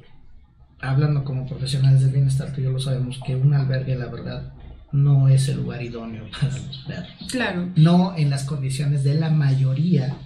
hablando 0.79 1.25
como 1.25 1.45
profesionales 1.45 1.99
del 1.99 2.11
bienestar, 2.11 2.53
que 2.53 2.61
yo 2.61 2.71
lo 2.71 2.79
sabemos, 2.79 3.19
que 3.25 3.35
un 3.35 3.53
albergue, 3.53 3.97
la 3.97 4.07
verdad, 4.07 4.53
no 4.91 5.27
es 5.27 5.47
el 5.49 5.57
lugar 5.57 5.81
idóneo 5.81 6.29
para 6.31 6.57
los 6.57 6.77
perros. 6.87 7.31
Claro. 7.31 7.69
No 7.75 8.15
en 8.17 8.29
las 8.29 8.43
condiciones 8.43 9.03
de 9.03 9.15
la 9.15 9.29
mayoría 9.29 10.17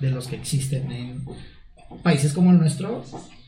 de 0.00 0.10
los 0.10 0.26
que 0.26 0.36
existen 0.36 0.90
en 0.90 1.24
países 2.02 2.32
como 2.32 2.50
el 2.50 2.58
nuestro, 2.58 3.04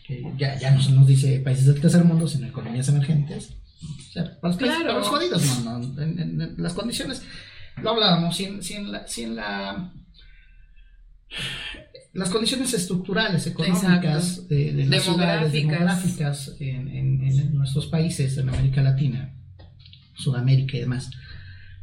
que 0.07 0.23
ya, 0.37 0.59
ya 0.59 0.71
no 0.71 0.81
se 0.81 0.93
nos 0.93 1.07
dice 1.07 1.41
países 1.41 1.67
del 1.67 1.81
tercer 1.81 2.05
mundo, 2.05 2.29
sino 2.29 2.47
economías 2.47 2.89
emergentes. 2.89 3.55
O 3.83 4.13
sea, 4.13 4.41
para 4.41 4.55
los, 4.95 5.09
jodidos, 5.09 5.65
no, 5.65 5.79
no. 5.79 6.03
En, 6.03 6.55
las 6.59 6.73
condiciones, 6.73 7.23
lo 7.83 7.91
hablábamos, 7.91 8.37
sin, 8.37 8.63
sin, 8.63 8.91
la, 8.91 9.07
sin 9.07 9.37
la 9.37 9.93
las 12.13 12.31
condiciones 12.31 12.73
estructurales, 12.73 13.47
económicas, 13.47 14.49
de, 14.49 14.73
de, 14.73 14.87
las 14.87 15.03
ciudades 15.03 15.53
demográficas 15.53 16.57
en, 16.61 16.89
en, 16.89 17.55
nuestros 17.55 17.87
países, 17.87 18.39
en 18.39 18.49
América 18.49 18.81
Latina, 18.83 19.35
Sudamérica 20.17 20.77
y 20.77 20.81
demás, 20.81 21.11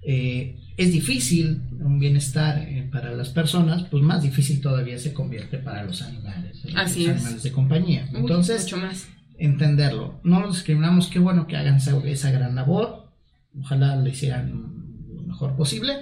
eh, 0.02 0.58
es 0.76 0.92
difícil 0.92 1.62
un 1.80 2.00
bienestar 2.00 2.60
eh, 2.60 2.90
para 2.92 3.12
las 3.12 3.30
personas, 3.30 3.84
pues 3.84 4.04
más 4.04 4.22
difícil 4.22 4.60
todavía 4.60 4.98
se 4.98 5.14
convierte 5.14 5.58
para 5.60 5.84
los 5.84 6.02
animales, 6.02 6.64
Así 6.76 7.06
los 7.06 7.16
animales 7.16 7.44
de 7.44 7.52
compañía. 7.52 8.10
Entonces, 8.14 8.64
mucho 8.64 8.78
más. 8.78 9.08
entenderlo. 9.38 10.20
No 10.24 10.42
los 10.42 10.56
discriminamos, 10.56 11.08
qué 11.08 11.20
bueno 11.20 11.48
que 11.48 11.58
hagan 11.58 11.78
esa, 11.78 12.32
gran 12.32 12.56
labor, 12.56 13.12
ojalá 13.60 13.96
lo 13.96 14.08
hicieran 14.08 14.74
lo 15.16 15.22
mejor 15.24 15.56
posible, 15.56 15.94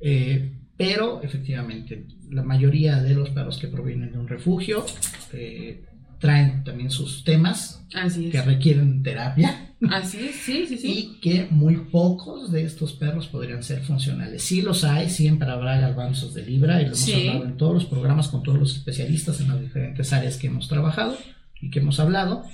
eh, 0.00 0.52
pero 0.76 1.22
efectivamente 1.22 2.06
la 2.30 2.42
mayoría 2.42 3.02
de 3.02 3.14
los 3.14 3.30
perros 3.30 3.58
que 3.58 3.68
provienen 3.68 4.12
de 4.12 4.18
un 4.18 4.28
refugio 4.28 4.84
eh, 5.32 5.84
traen 6.18 6.64
también 6.64 6.90
sus 6.90 7.24
temas 7.24 7.84
que 8.30 8.42
requieren 8.42 9.02
terapia. 9.02 9.74
Así 9.90 10.18
es, 10.28 10.36
sí, 10.36 10.66
sí, 10.66 10.78
sí. 10.78 10.86
Y 11.16 11.20
que 11.20 11.46
muy 11.50 11.76
pocos 11.76 12.50
de 12.50 12.64
estos 12.64 12.94
perros 12.94 13.26
podrían 13.26 13.62
ser 13.62 13.82
funcionales. 13.82 14.42
Sí 14.42 14.62
los 14.62 14.84
hay, 14.84 15.10
siempre 15.10 15.50
habrá 15.50 15.78
garbanzos 15.78 16.34
de 16.34 16.46
libra 16.46 16.80
y 16.80 16.86
lo 16.86 16.92
hemos 16.94 17.14
hablado 17.14 17.44
en 17.44 17.56
todos 17.56 17.74
los 17.74 17.84
programas 17.86 18.28
con 18.28 18.42
todos 18.42 18.58
los 18.58 18.76
especialistas 18.76 19.40
en 19.40 19.48
las 19.48 19.60
diferentes 19.60 20.12
áreas 20.12 20.36
que 20.36 20.46
hemos 20.46 20.68
trabajado 20.68 21.16
y 21.60 21.70
que 21.70 21.80
hemos 21.80 22.00
hablado. 22.00 22.44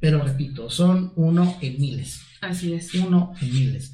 Pero 0.00 0.22
repito, 0.22 0.70
son 0.70 1.12
uno 1.16 1.56
en 1.60 1.80
miles. 1.80 2.22
Así 2.40 2.72
es. 2.74 2.94
Uno 2.94 3.34
en 3.40 3.52
miles. 3.52 3.92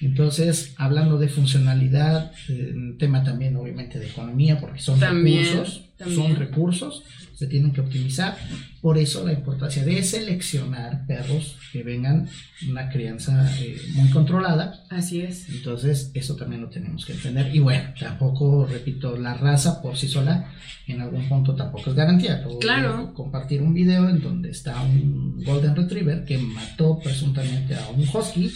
Entonces, 0.00 0.74
hablando 0.76 1.18
de 1.18 1.28
funcionalidad, 1.28 2.32
eh, 2.48 2.74
tema 2.98 3.24
también 3.24 3.56
obviamente 3.56 3.98
de 3.98 4.08
economía, 4.08 4.60
porque 4.60 4.80
son 4.80 5.00
recursos, 5.00 5.85
son 6.04 6.36
recursos, 6.36 7.02
se 7.34 7.46
tienen 7.46 7.72
que 7.72 7.80
optimizar. 7.80 8.36
Por 8.80 8.98
eso 8.98 9.26
la 9.26 9.32
importancia 9.32 9.84
de 9.84 10.02
seleccionar 10.02 11.06
perros 11.06 11.56
que 11.72 11.82
vengan 11.82 12.28
una 12.68 12.88
crianza 12.88 13.50
eh, 13.60 13.80
muy 13.94 14.10
controlada. 14.10 14.84
Así 14.90 15.20
es. 15.20 15.48
Entonces, 15.48 16.10
eso 16.14 16.36
también 16.36 16.62
lo 16.62 16.68
tenemos 16.68 17.04
que 17.04 17.12
entender. 17.12 17.54
Y 17.54 17.58
bueno, 17.58 17.90
tampoco, 17.98 18.66
repito, 18.66 19.16
la 19.16 19.34
raza 19.34 19.82
por 19.82 19.96
sí 19.96 20.08
sola 20.08 20.50
en 20.86 21.00
algún 21.00 21.28
punto 21.28 21.54
tampoco 21.54 21.90
es 21.90 21.96
garantía. 21.96 22.44
claro. 22.60 23.12
Compartir 23.14 23.60
un 23.62 23.74
video 23.74 24.08
en 24.08 24.20
donde 24.20 24.50
está 24.50 24.80
un 24.82 25.42
Golden 25.44 25.74
Retriever 25.74 26.24
que 26.24 26.38
mató 26.38 26.98
presuntamente 27.00 27.74
a 27.74 27.88
un 27.88 28.06
Husky 28.08 28.52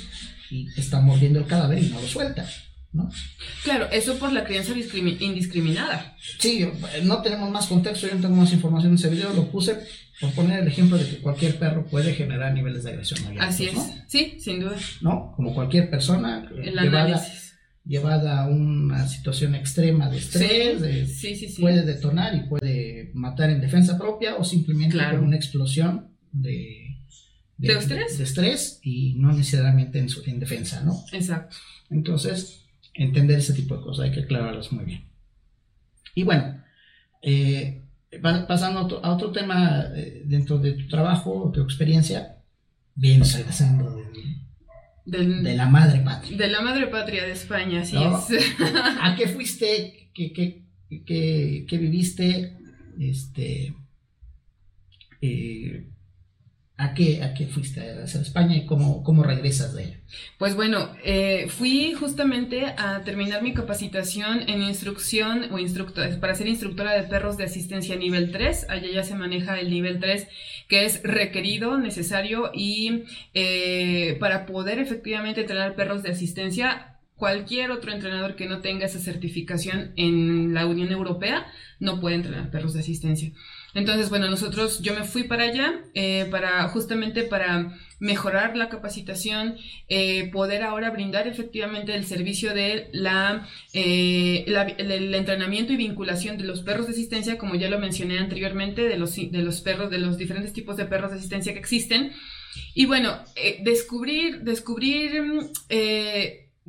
y 0.51 0.69
está 0.77 1.01
mordiendo 1.01 1.41
el 1.41 1.47
cadáver 1.47 1.83
y 1.83 1.89
no 1.89 2.01
lo 2.01 2.07
suelta. 2.07 2.47
¿No? 2.93 3.11
Claro, 3.65 3.89
eso 3.93 4.19
por 4.19 4.33
la 4.33 4.45
crianza 4.45 4.73
indiscriminada. 4.73 6.17
Sí, 6.39 6.67
no 7.05 7.23
tenemos 7.23 7.51
más 7.51 7.67
contexto, 7.67 8.09
yo 8.09 8.15
no 8.15 8.21
tengo 8.21 8.37
más 8.37 8.53
información 8.53 8.93
en 8.93 8.99
ese 8.99 9.11
video, 9.11 9.33
lo 9.33 9.49
puse 9.49 9.79
por 10.21 10.33
poner 10.33 10.61
el 10.61 10.69
ejemplo 10.69 10.99
de 10.99 11.09
que 11.09 11.19
cualquier 11.19 11.59
perro 11.59 11.87
puede 11.87 12.13
generar 12.15 12.53
niveles 12.53 12.85
de 12.85 12.91
agresión 12.91 13.39
Así 13.41 13.67
es, 13.67 13.79
sí, 14.07 14.37
sin 14.39 14.61
duda. 14.61 14.77
¿No? 15.01 15.33
Como 15.35 15.55
cualquier 15.55 15.89
persona 15.89 16.51
el 16.63 16.75
llevada, 16.75 17.25
llevada 17.85 18.43
a 18.43 18.49
una 18.49 19.09
situación 19.09 19.55
extrema 19.55 20.11
de 20.11 20.19
estrés, 20.19 21.57
puede 21.59 21.83
detonar 21.83 22.35
y 22.35 22.41
puede 22.49 23.11
matar 23.15 23.51
en 23.51 23.61
defensa 23.61 23.97
propia 23.97 24.37
o 24.37 24.45
simplemente 24.45 24.99
por 24.99 25.21
una 25.21 25.37
explosión 25.37 26.11
de 26.33 26.91
de, 27.61 27.75
estrés? 27.75 28.19
De, 28.19 28.25
estrés 28.25 28.81
y 28.83 29.15
no 29.19 29.33
necesariamente 29.33 29.99
en, 29.99 30.09
su, 30.09 30.23
en 30.25 30.41
defensa, 30.41 30.83
¿no? 30.83 31.05
Exacto. 31.13 31.57
Entonces, 31.91 32.65
entender 32.95 33.39
ese 33.39 33.55
tipo 33.55 33.77
de 33.77 33.83
cosas 33.83 34.07
hay 34.07 34.13
que 34.13 34.21
aclararlas 34.21 34.73
muy 34.73 34.85
bien. 34.85 35.05
Y 36.15 36.25
bueno, 36.25 36.63
eh, 37.23 37.83
pasando 38.49 39.01
a 39.03 39.13
otro 39.13 39.31
tema 39.31 39.85
eh, 39.95 40.23
dentro 40.25 40.59
de 40.59 40.73
tu 40.73 40.89
trabajo 40.89 41.51
tu 41.53 41.63
experiencia, 41.63 42.37
vienes 42.95 43.35
regresando 43.35 44.01
de 45.07 45.55
la 45.57 45.67
madre 45.67 46.01
patria. 46.01 46.37
De 46.37 46.49
la 46.49 46.61
madre 46.61 46.87
patria 46.87 47.25
de 47.25 47.33
España, 47.33 47.81
así 47.81 47.97
es. 47.97 48.61
¿A 49.01 49.15
qué 49.17 49.27
fuiste? 49.29 50.11
¿Qué, 50.15 50.33
qué, 50.33 50.65
qué, 51.07 51.67
qué 51.69 51.79
viviste? 51.79 52.57
Este, 52.99 53.75
eh, 55.21 55.87
¿A 56.83 56.95
qué, 56.95 57.23
¿A 57.23 57.35
qué 57.35 57.47
fuiste 57.47 57.83
a 57.83 58.05
España 58.05 58.57
y 58.57 58.65
cómo, 58.65 59.03
cómo 59.03 59.23
regresas 59.23 59.75
de 59.75 59.85
ella? 59.85 59.97
Pues 60.39 60.57
bueno, 60.57 60.95
eh, 61.05 61.47
fui 61.51 61.93
justamente 61.93 62.65
a 62.65 63.03
terminar 63.05 63.43
mi 63.43 63.53
capacitación 63.53 64.49
en 64.49 64.63
instrucción 64.63 65.53
o 65.53 65.59
instructor, 65.59 66.19
para 66.21 66.35
ser 66.35 66.47
instructora 66.47 66.93
de 66.93 67.03
perros 67.03 67.37
de 67.37 67.45
asistencia 67.45 67.97
nivel 67.97 68.33
3. 68.33 68.71
Allá 68.71 68.89
ya 68.91 69.05
se 69.05 69.15
maneja 69.15 69.61
el 69.61 69.69
nivel 69.69 70.01
3, 70.01 70.27
que 70.69 70.87
es 70.87 71.03
requerido, 71.03 71.77
necesario 71.77 72.51
y 72.55 73.05
eh, 73.35 74.17
para 74.19 74.47
poder 74.47 74.79
efectivamente 74.79 75.43
entrenar 75.43 75.75
perros 75.75 76.03
de 76.03 76.13
asistencia 76.13 76.97
cualquier 77.21 77.71
otro 77.71 77.93
entrenador 77.93 78.35
que 78.35 78.47
no 78.47 78.63
tenga 78.63 78.87
esa 78.87 78.99
certificación 78.99 79.93
en 79.97 80.55
la 80.55 80.65
Unión 80.65 80.91
Europea 80.91 81.47
no 81.79 82.01
puede 82.01 82.17
entrenar 82.17 82.51
perros 82.51 82.73
de 82.73 82.81
asistencia. 82.81 83.33
Entonces, 83.75 84.11
bueno, 84.11 84.29
nosotros, 84.29 84.81
yo 84.81 84.95
me 84.95 85.05
fui 85.05 85.25
para 85.25 85.45
allá, 85.45 85.83
eh, 85.95 86.27
para 86.31 86.69
justamente 86.69 87.23
para 87.23 87.77
mejorar 88.01 88.57
la 88.57 88.69
capacitación, 88.69 89.57
eh, 89.89 90.31
poder 90.33 90.63
ahora 90.63 90.91
brindar 90.91 91.29
efectivamente 91.29 91.95
el 91.95 92.05
servicio 92.05 92.53
de 92.55 92.89
la, 92.93 93.47
eh, 93.73 94.45
el, 94.47 95.15
entrenamiento 95.15 95.73
y 95.73 95.77
vinculación 95.77 96.37
de 96.37 96.45
los 96.45 96.63
perros 96.63 96.87
de 96.87 96.93
asistencia, 96.93 97.39
como 97.39 97.55
ya 97.55 97.69
lo 97.69 97.79
mencioné 97.79 98.19
anteriormente, 98.19 98.83
de 98.83 98.97
los, 98.97 99.15
de 99.15 99.43
los 99.43 99.61
perros, 99.61 99.91
de 99.91 99.99
los 99.99 100.19
diferentes 100.19 100.53
tipos 100.53 100.77
de 100.77 100.87
perros 100.87 101.13
de 101.13 101.19
asistencia 101.19 101.53
que 101.53 101.61
existen. 101.61 102.13
Y 102.75 102.87
bueno, 102.87 103.17
descubrir, 103.63 104.41
descubrir 104.41 105.23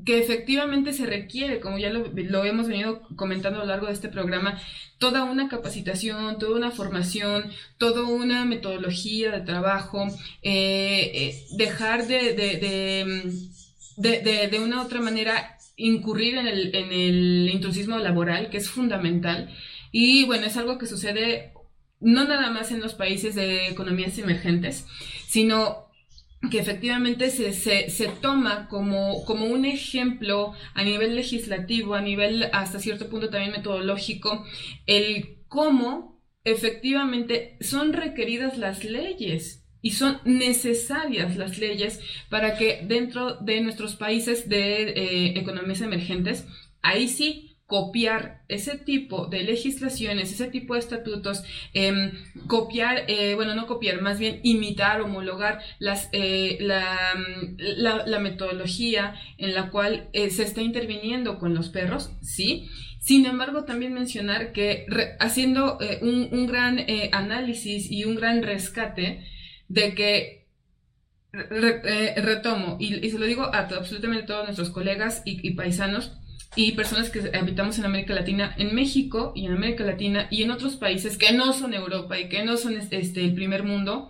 que 0.06 0.20
efectivamente 0.20 0.94
se 0.94 1.06
requiere, 1.06 1.60
como 1.60 1.78
ya 1.78 1.90
lo, 1.92 2.46
hemos 2.46 2.68
venido 2.68 3.02
comentando 3.16 3.60
a 3.60 3.64
lo 3.64 3.70
largo 3.70 3.88
de 3.88 3.94
este 3.94 4.10
programa, 4.10 4.60
toda 4.98 5.24
una 5.24 5.48
capacitación, 5.48 6.40
toda 6.40 6.58
una 6.58 6.72
formación, 6.72 7.52
toda 7.78 8.04
una 8.04 8.46
metodología 8.46 9.32
de 9.32 9.42
trabajo, 9.42 10.08
eh, 10.42 11.12
eh, 11.14 11.46
dejar 11.58 12.08
de 12.08 12.34
de, 13.98 14.48
de, 14.50 14.60
una 14.60 14.82
u 14.82 14.86
otra 14.86 15.00
manera 15.00 15.58
incurrir 15.76 16.38
en 16.38 16.48
el, 16.48 16.76
en 16.76 16.92
el 16.92 17.50
intrusismo 17.50 17.98
laboral, 17.98 18.50
que 18.50 18.58
es 18.58 18.70
fundamental. 18.70 19.50
Y 19.92 20.26
bueno, 20.26 20.46
es 20.48 20.58
algo 20.58 20.78
que 20.78 20.88
sucede 20.88 21.54
no 22.00 22.26
nada 22.26 22.50
más 22.50 22.72
en 22.72 22.82
los 22.82 22.96
países 22.96 23.36
de 23.36 23.68
economías 23.68 24.18
emergentes, 24.18 24.88
sino 25.28 25.91
que 26.50 26.60
efectivamente 26.60 27.30
se, 27.30 27.54
se, 27.54 28.08
toma 28.08 28.68
como, 28.68 29.24
como, 29.26 29.46
un 29.46 29.66
ejemplo 29.66 30.54
a 30.74 30.84
nivel 30.84 31.16
legislativo, 31.16 31.94
a 31.94 32.02
nivel 32.02 32.50
hasta 32.52 32.80
cierto 32.80 33.10
punto 33.10 33.30
también 33.30 33.52
metodológico, 33.52 34.46
el 34.88 35.38
cómo 35.48 36.20
efectivamente 36.44 37.58
son 37.62 37.94
requeridas 37.94 38.58
las 38.58 38.84
leyes 38.84 39.64
y 39.84 39.92
son 39.92 40.20
necesarias 40.26 41.38
las 41.38 41.60
leyes 41.60 42.00
para 42.30 42.58
que 42.58 42.82
dentro 42.88 43.36
de 43.36 43.62
nuestros 43.62 43.96
países 43.96 44.50
de 44.50 44.90
eh, 44.90 45.40
economías 45.40 45.82
emergentes, 45.82 46.48
ahí 46.82 47.08
sí 47.08 47.51
copiar 47.72 48.42
ese 48.50 48.78
tipo 48.78 49.28
de 49.28 49.44
legislaciones, 49.44 50.30
ese 50.34 50.48
tipo 50.48 50.74
de 50.74 50.82
estatutos, 50.82 51.42
em, 51.74 52.12
copiar, 52.48 53.06
eh, 53.08 53.34
bueno, 53.36 53.56
no 53.56 53.66
copiar, 53.66 54.02
más 54.02 54.20
bien 54.20 54.42
imitar, 54.44 55.00
homologar 55.00 55.62
las, 55.80 56.10
eh, 56.12 56.58
la, 56.60 58.20
metodología 58.20 59.16
en 59.38 59.54
la 59.54 59.70
cual 59.70 60.10
eh, 60.12 60.32
se 60.32 60.44
está 60.44 60.62
interviniendo 60.62 61.40
con 61.40 61.54
los 61.54 61.70
perros, 61.70 62.12
sí. 62.22 62.68
Sin 63.00 63.26
embargo, 63.26 63.64
también 63.64 63.94
mencionar 63.94 64.52
que 64.52 64.86
haciendo 65.22 65.80
un, 66.02 66.46
gran 66.48 66.86
análisis 67.14 67.90
y 67.90 68.04
un 68.04 68.16
gran 68.16 68.44
rescate 68.44 69.26
de 69.70 69.96
que 69.96 70.48
retomo, 71.32 72.76
y, 72.82 73.10
se 73.10 73.18
lo 73.18 73.26
digo 73.26 73.44
a 73.44 73.60
absolutamente 73.60 74.28
todos 74.28 74.44
nuestros 74.44 74.72
colegas 74.72 75.22
y 75.26 75.52
paisanos, 75.52 76.21
y 76.56 76.74
personas 76.74 77.10
que 77.10 77.32
habitamos 77.36 77.80
en 77.80 77.86
América 77.86 78.14
Latina, 78.14 78.54
en 78.58 78.76
México 78.76 79.32
y 79.36 79.46
en 79.46 79.54
América 79.54 79.84
Latina 79.84 80.28
y 80.30 80.44
en 80.44 80.52
otros 80.52 80.76
países 80.76 81.18
que 81.18 81.32
no 81.32 81.54
son 81.54 81.74
Europa 81.74 82.20
y 82.20 82.28
que 82.28 82.44
no 82.44 82.58
son 82.58 82.76
este, 82.78 83.24
el 83.24 83.34
primer 83.34 83.64
mundo, 83.64 84.10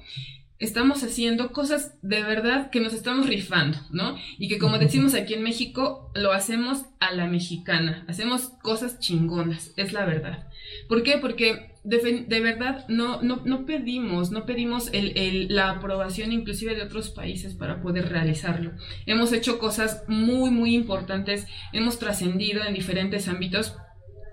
estamos 0.61 1.03
haciendo 1.03 1.51
cosas 1.51 1.95
de 2.03 2.21
verdad 2.21 2.69
que 2.69 2.79
nos 2.79 2.93
estamos 2.93 3.27
rifando, 3.27 3.79
¿no? 3.89 4.15
Y 4.37 4.47
que 4.47 4.59
como 4.59 4.77
decimos 4.77 5.15
aquí 5.15 5.33
en 5.33 5.43
México, 5.43 6.11
lo 6.13 6.31
hacemos 6.31 6.85
a 6.99 7.11
la 7.11 7.25
mexicana, 7.25 8.05
hacemos 8.07 8.53
cosas 8.61 8.99
chingonas, 8.99 9.73
es 9.75 9.91
la 9.91 10.05
verdad. 10.05 10.47
¿Por 10.87 11.01
qué? 11.01 11.17
Porque 11.17 11.71
de, 11.83 12.39
verdad 12.41 12.85
no, 12.89 13.23
no, 13.23 13.65
pedimos, 13.65 14.29
no 14.29 14.45
pedimos 14.45 14.91
el, 14.93 15.47
la 15.49 15.71
aprobación 15.71 16.31
inclusive 16.31 16.75
de 16.75 16.83
otros 16.83 17.09
países 17.09 17.55
para 17.55 17.81
poder 17.81 18.09
realizarlo. 18.09 18.71
Hemos 19.07 19.33
hecho 19.33 19.57
cosas 19.57 20.03
muy, 20.07 20.51
muy 20.51 20.75
importantes, 20.75 21.47
hemos 21.73 21.97
trascendido 21.97 22.63
en 22.63 22.75
diferentes 22.75 23.27
ámbitos 23.27 23.75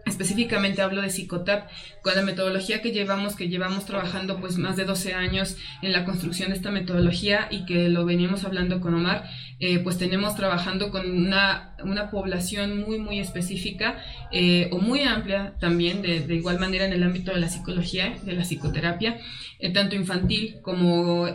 específicamente 0.09 0.82
hablo 0.82 1.02
de 1.02 1.11
Psicotap, 1.11 1.68
con 2.02 2.14
la 2.14 2.22
metodología 2.22 2.82
que 2.82 2.90
llevamos, 2.90 3.36
que 3.36 3.48
llevamos 3.48 3.84
trabajando 3.84 4.40
pues 4.40 4.59
más 4.59 4.76
de 4.76 4.84
12 4.84 5.14
años 5.14 5.56
en 5.82 5.92
la 5.92 6.04
construcción 6.04 6.50
de 6.50 6.56
esta 6.56 6.70
metodología 6.70 7.48
y 7.50 7.64
que 7.64 7.88
lo 7.88 8.04
veníamos 8.04 8.44
hablando 8.44 8.80
con 8.80 8.94
Omar, 8.94 9.28
eh, 9.61 9.78
pues 9.80 9.98
tenemos 9.98 10.34
trabajando 10.36 10.90
con 10.90 11.11
una, 11.11 11.74
una 11.82 12.11
población 12.11 12.80
muy, 12.80 12.98
muy 12.98 13.18
específica 13.20 13.98
eh, 14.32 14.68
o 14.72 14.78
muy 14.78 15.02
amplia 15.02 15.54
también, 15.61 16.02
de, 16.02 16.20
de, 16.20 16.34
igual 16.34 16.59
manera 16.59 16.84
en 16.84 16.92
el 16.92 17.02
ámbito 17.02 17.32
de 17.32 17.40
la 17.40 17.48
psicología, 17.48 18.14
de 18.22 18.32
la 18.32 18.42
psicoterapia, 18.42 19.18
eh, 19.59 19.72
tanto 19.72 19.96
infantil 19.96 20.59
como 20.62 21.26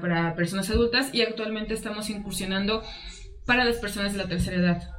para 0.00 0.34
personas 0.34 0.70
adultas. 0.70 1.10
Y 1.12 1.22
actualmente 1.22 1.74
estamos 1.74 2.10
incursionando 2.10 2.82
para 3.46 3.64
las 3.64 3.76
personas 3.76 4.12
de 4.12 4.18
la 4.18 4.28
tercera 4.28 4.56
edad 4.56 4.95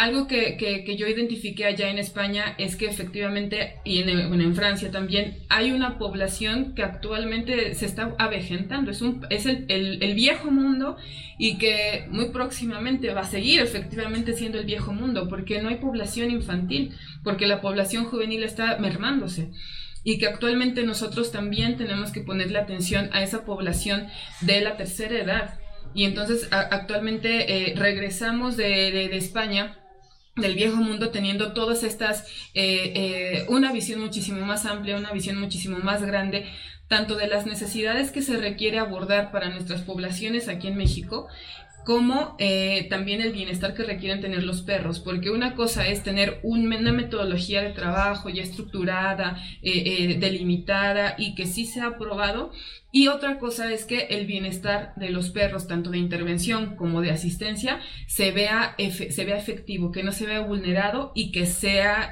algo 0.00 0.26
que, 0.26 0.56
que, 0.56 0.96
yo 0.96 1.06
identifiqué 1.06 1.66
allá 1.66 1.90
en 1.90 1.98
España 1.98 2.54
es 2.56 2.74
que 2.74 2.86
efectivamente, 2.86 3.74
y 3.84 3.98
en, 3.98 4.28
bueno, 4.28 4.44
en 4.44 4.54
Francia 4.56 4.90
también, 4.90 5.36
hay 5.50 5.72
una 5.72 5.98
población 5.98 6.74
que 6.74 6.82
actualmente 6.82 7.74
se 7.74 7.84
está 7.84 8.14
avejentando. 8.18 8.90
Es, 8.90 9.02
un, 9.02 9.26
es 9.28 9.44
el, 9.44 9.66
el, 9.68 10.14
viejo 10.14 10.50
mundo 10.50 10.96
y 11.38 11.58
que 11.58 12.06
muy 12.08 12.30
próximamente 12.30 13.12
va 13.12 13.20
a 13.20 13.24
seguir 13.24 13.60
efectivamente 13.60 14.32
siendo 14.32 14.58
el 14.58 14.64
viejo 14.64 14.94
mundo, 14.94 15.28
porque 15.28 15.60
no 15.60 15.68
hay 15.68 15.76
población 15.76 16.30
infantil, 16.30 16.94
porque 17.22 17.46
la 17.46 17.60
población 17.60 18.06
juvenil 18.06 18.42
está 18.42 18.78
mermándose 18.78 19.50
y 20.02 20.18
que 20.18 20.26
actualmente 20.26 20.82
nosotros 20.82 21.30
también 21.30 21.76
tenemos 21.76 22.10
que 22.10 22.22
ponerle 22.22 22.58
atención 22.58 23.10
a 23.12 23.22
esa 23.22 23.44
población 23.44 24.08
de 24.40 24.62
la 24.62 24.78
tercera 24.78 25.18
edad. 25.18 25.59
Y 25.94 26.04
entonces 26.04 26.48
actualmente 26.52 27.70
eh, 27.70 27.74
regresamos 27.76 28.56
de, 28.56 28.90
de, 28.92 29.08
de 29.08 29.16
España 29.16 29.76
del 30.36 30.54
viejo 30.54 30.76
mundo 30.76 31.10
teniendo 31.10 31.52
todas 31.52 31.82
estas, 31.82 32.26
eh, 32.54 32.92
eh, 32.94 33.46
una 33.48 33.72
visión 33.72 34.00
muchísimo 34.00 34.44
más 34.44 34.66
amplia, 34.66 34.96
una 34.96 35.12
visión 35.12 35.38
muchísimo 35.38 35.78
más 35.78 36.02
grande, 36.02 36.46
tanto 36.88 37.14
de 37.16 37.28
las 37.28 37.46
necesidades 37.46 38.10
que 38.10 38.22
se 38.22 38.36
requiere 38.36 38.78
abordar 38.78 39.30
para 39.30 39.50
nuestras 39.50 39.82
poblaciones 39.82 40.48
aquí 40.48 40.68
en 40.68 40.76
México, 40.76 41.28
como 41.84 42.36
eh, 42.38 42.86
también 42.90 43.20
el 43.20 43.32
bienestar 43.32 43.74
que 43.74 43.82
requieren 43.82 44.20
tener 44.20 44.42
los 44.42 44.62
perros, 44.62 45.00
porque 45.00 45.30
una 45.30 45.54
cosa 45.54 45.88
es 45.88 46.02
tener 46.02 46.40
una 46.42 46.92
metodología 46.92 47.62
de 47.62 47.70
trabajo 47.70 48.28
ya 48.28 48.42
estructurada, 48.42 49.42
delimitada 49.62 51.14
y 51.18 51.34
que 51.34 51.46
sí 51.46 51.66
se 51.66 51.80
ha 51.80 51.86
aprobado, 51.86 52.52
y 52.92 53.08
otra 53.08 53.38
cosa 53.38 53.72
es 53.72 53.84
que 53.84 54.08
el 54.10 54.26
bienestar 54.26 54.92
de 54.96 55.10
los 55.10 55.30
perros, 55.30 55.68
tanto 55.68 55.90
de 55.90 55.98
intervención 55.98 56.76
como 56.76 57.00
de 57.00 57.12
asistencia, 57.12 57.80
se 58.06 58.32
vea, 58.32 58.74
se 58.78 59.24
vea 59.24 59.38
efectivo, 59.38 59.92
que 59.92 60.02
no 60.02 60.12
se 60.12 60.26
vea 60.26 60.40
vulnerado 60.40 61.12
y 61.14 61.32
que 61.32 61.46
sea 61.46 62.10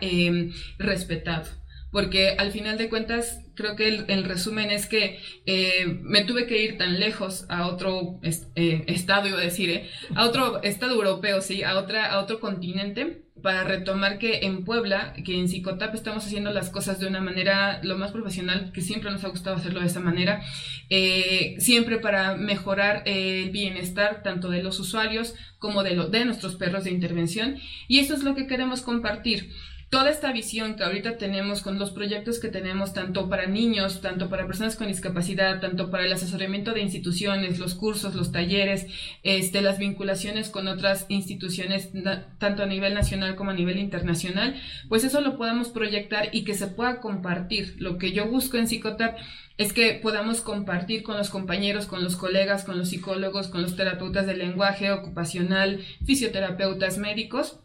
respetado. 0.79 1.58
Porque 1.91 2.31
al 2.39 2.53
final 2.53 2.77
de 2.77 2.89
cuentas, 2.89 3.41
creo 3.55 3.75
que 3.75 3.89
el, 3.89 4.25
resumen 4.25 4.71
es 4.71 4.87
que 4.87 5.21
eh, 5.47 5.87
me 6.03 6.25
tuve 6.25 6.47
que 6.47 6.63
ir 6.63 6.77
tan 6.77 7.01
lejos 7.01 7.47
a 7.49 7.67
otro 7.67 8.21
eh, 8.23 8.85
estado, 8.87 9.29
iba 9.29 9.39
a 9.39 9.43
decir, 9.43 9.71
eh, 9.71 9.91
a 10.15 10.27
otro 10.27 10.63
estado 10.63 10.95
europeo, 10.95 11.41
sí, 11.41 11.63
a, 11.63 11.79
otra, 11.79 12.13
a 12.13 12.21
otro 12.21 12.41
continente, 12.41 13.25
para 13.43 13.65
retomar 13.65 14.19
que 14.19 14.41
en 14.43 14.65
Puebla, 14.65 15.15
que 15.25 15.39
en 15.39 15.49
Psicotap 15.49 15.95
estamos 15.95 16.25
haciendo 16.25 16.51
las 16.51 16.71
cosas 16.71 16.99
de 16.99 17.07
una 17.07 17.21
manera 17.21 17.81
lo 17.83 17.97
más 17.97 18.13
profesional, 18.13 18.73
que 18.73 18.81
siempre 18.81 19.11
nos 19.11 19.25
ha 19.25 19.29
gustado 19.29 19.57
hacerlo 19.57 19.81
de 19.81 19.87
esa 19.87 20.01
manera, 20.01 20.43
eh, 20.91 21.57
siempre 21.59 21.99
para 21.99 22.37
mejorar 22.37 23.03
el 23.07 23.51
bienestar 23.51 24.23
tanto 24.23 24.51
de 24.51 24.63
los 24.63 24.81
usuarios 24.81 25.35
como 25.59 25.83
de, 25.83 25.95
lo, 25.95 26.09
de 26.09 26.25
nuestros 26.25 26.57
perros 26.57 26.85
de 26.85 26.91
intervención. 26.91 27.57
Y 27.87 28.01
eso 28.01 28.15
es 28.15 28.23
lo 28.23 28.35
que 28.35 28.47
queremos 28.47 28.83
compartir 28.83 29.51
toda 29.91 30.11
esta 30.11 30.33
visión 30.33 30.77
que 30.77 30.85
ahorita 30.85 31.17
tenemos 31.17 31.63
con 31.63 31.79
los 31.79 31.91
proyectos 31.91 32.39
que 32.39 32.49
tenemos 32.49 32.93
tanto 32.93 33.29
para 33.29 33.47
niños, 33.47 34.01
tanto 34.03 34.29
para 34.29 34.47
personas 34.47 34.77
con 34.77 34.89
discapacidad, 34.89 35.61
tanto 35.61 35.91
para 35.91 36.05
el 36.05 36.13
asesoramiento 36.13 36.75
de 36.75 36.83
instituciones, 36.83 37.59
los 37.59 37.75
cursos, 37.75 38.15
los 38.15 38.31
talleres, 38.31 38.87
este, 39.23 39.63
las 39.63 39.79
vinculaciones 39.79 40.51
con 40.51 40.69
otras 40.69 41.07
instituciones, 41.09 41.91
tanto 42.39 42.63
a 42.63 42.67
nivel 42.67 42.93
nacional 42.93 43.35
como 43.35 43.51
a 43.51 43.55
nivel 43.55 43.79
internacional, 43.79 44.61
pues 44.89 45.05
eso 45.05 45.23
lo 45.23 45.39
podamos 45.39 45.71
proyectar 45.71 46.29
y 46.33 46.45
que 46.45 46.55
se 46.55 46.67
pueda 46.67 47.01
compartir. 47.01 47.77
Lo 47.79 47.97
que 47.97 48.13
yo 48.13 48.27
busco 48.27 48.59
en 48.59 48.69
Psicotap 48.69 49.19
es 49.57 49.73
que 49.73 49.95
podamos 49.95 50.43
compartir 50.43 51.03
con 51.03 51.17
los 51.17 51.31
compañeros, 51.31 51.87
con 51.87 52.05
los 52.05 52.17
colegas, 52.17 52.65
con 52.65 52.79
los 52.79 52.91
psicólogos, 52.91 53.49
con 53.49 53.63
los 53.63 53.75
terapeutas 53.75 54.27
del 54.27 54.39
lenguaje 54.39 54.93
ocupacional, 54.93 55.81
fisioterapeutas, 56.05 56.99
médicos, 56.99 57.59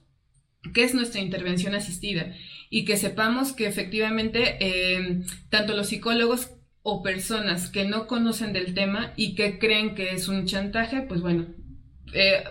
qué 0.74 0.84
es 0.84 0.94
nuestra 0.94 1.22
intervención 1.22 1.76
asistida 1.76 2.34
y 2.70 2.86
que 2.86 2.98
sepamos 2.98 3.54
que 3.54 3.68
efectivamente 3.68 4.58
eh, 4.60 5.22
tanto 5.50 5.76
los 5.76 5.88
psicólogos 5.88 6.52
o 6.82 7.02
personas 7.02 7.70
que 7.70 7.86
no 7.86 8.08
conocen 8.08 8.54
del 8.54 8.74
tema 8.74 9.14
y 9.16 9.36
que 9.36 9.60
creen 9.60 9.96
que 9.96 10.12
es 10.12 10.28
un 10.28 10.46
chantaje, 10.46 11.02
pues 11.02 11.22
bueno, 11.22 11.48
eh, 12.14 12.44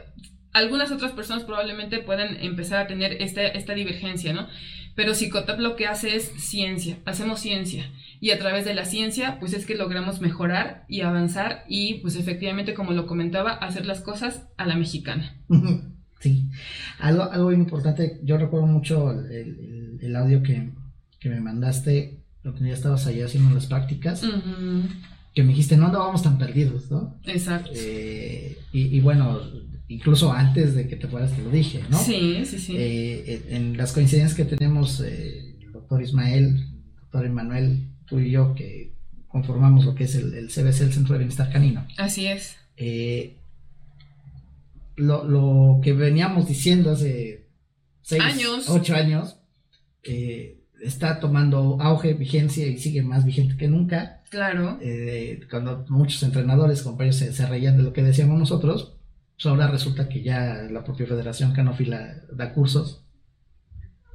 algunas 0.52 0.90
otras 0.90 1.12
personas 1.12 1.44
probablemente 1.44 1.98
puedan 1.98 2.36
empezar 2.42 2.80
a 2.80 2.86
tener 2.86 3.20
esta, 3.22 3.42
esta 3.42 3.74
divergencia, 3.74 4.32
¿no? 4.32 4.48
Pero 4.94 5.14
Psicotap 5.14 5.58
lo 5.58 5.74
que 5.74 5.86
hace 5.86 6.16
es 6.16 6.32
ciencia, 6.36 6.98
hacemos 7.06 7.40
ciencia 7.40 7.90
y 8.20 8.30
a 8.30 8.38
través 8.38 8.64
de 8.64 8.74
la 8.74 8.84
ciencia 8.84 9.38
pues 9.40 9.54
es 9.54 9.64
que 9.64 9.74
logramos 9.74 10.20
mejorar 10.20 10.84
y 10.88 11.00
avanzar 11.00 11.64
y 11.66 11.94
pues 11.94 12.16
efectivamente 12.16 12.74
como 12.74 12.92
lo 12.92 13.06
comentaba, 13.06 13.52
hacer 13.52 13.86
las 13.86 14.02
cosas 14.02 14.48
a 14.58 14.66
la 14.66 14.76
mexicana. 14.76 15.42
Sí, 16.22 16.48
algo, 17.00 17.24
algo 17.24 17.52
importante, 17.52 18.20
yo 18.22 18.38
recuerdo 18.38 18.66
mucho 18.66 19.10
el, 19.10 20.14
audio 20.14 20.40
que, 20.42 20.70
me 21.28 21.40
mandaste, 21.40 22.20
lo 22.44 22.54
que 22.54 22.64
ya 22.64 22.74
estabas 22.74 23.06
allá 23.08 23.26
haciendo 23.26 23.52
las 23.52 23.66
prácticas, 23.66 24.22
que 25.34 25.42
me 25.42 25.48
dijiste, 25.48 25.76
no 25.76 25.86
andábamos 25.86 26.22
tan 26.22 26.38
perdidos, 26.38 26.90
¿no? 26.92 27.18
Exacto. 27.26 27.70
Eh, 27.74 28.56
y, 28.72 29.00
bueno, 29.00 29.40
incluso 29.88 30.32
antes 30.32 30.76
de 30.76 30.86
que 30.86 30.94
te 30.94 31.08
fueras 31.08 31.34
te 31.34 31.42
lo 31.42 31.50
dije, 31.50 31.80
¿no? 31.90 31.98
Sí, 31.98 32.44
sí, 32.44 32.58
sí. 32.58 32.74
Eh, 32.76 33.42
en 33.48 33.76
las 33.76 33.92
coincidencias 33.92 34.36
que 34.36 34.44
tenemos, 34.44 35.00
eh, 35.00 35.56
el 35.60 35.72
doctor 35.72 36.02
Ismael, 36.02 36.44
el 36.44 37.00
doctor 37.00 37.26
Emanuel, 37.26 37.88
tú 38.06 38.20
y 38.20 38.30
yo, 38.30 38.54
que 38.54 38.92
conformamos 39.26 39.86
lo 39.86 39.96
que 39.96 40.04
es 40.04 40.14
el, 40.14 40.34
el 40.34 40.48
CBC, 40.48 40.82
el 40.82 40.92
Centro 40.92 41.14
de 41.14 41.18
Bienestar 41.18 41.50
Canino. 41.50 41.84
Así 41.98 42.26
es. 42.26 42.56
Eh, 42.76 43.38
lo, 44.96 45.80
que 45.82 45.92
veníamos 45.92 46.48
diciendo 46.48 46.92
hace 46.92 47.48
seis, 48.02 48.22
años. 48.22 48.68
ocho 48.68 48.94
años, 48.94 49.38
eh, 50.02 50.62
está 50.82 51.20
tomando 51.20 51.80
auge, 51.80 52.14
vigencia 52.14 52.66
y 52.66 52.78
sigue 52.78 53.02
más 53.02 53.24
vigente 53.24 53.56
que 53.56 53.68
nunca. 53.68 54.22
Claro. 54.30 54.78
Eh, 54.80 55.40
cuando 55.50 55.84
muchos 55.88 56.22
entrenadores, 56.22 56.82
compañeros, 56.82 57.16
se, 57.16 57.32
se, 57.32 57.46
reían 57.46 57.76
de 57.76 57.82
lo 57.82 57.92
que 57.92 58.02
decíamos 58.02 58.38
nosotros, 58.38 58.96
pues 59.34 59.46
ahora 59.46 59.68
resulta 59.68 60.08
que 60.08 60.22
ya 60.22 60.66
la 60.70 60.84
propia 60.84 61.06
Federación 61.06 61.52
Canófila 61.52 62.16
da 62.32 62.52
cursos. 62.52 63.04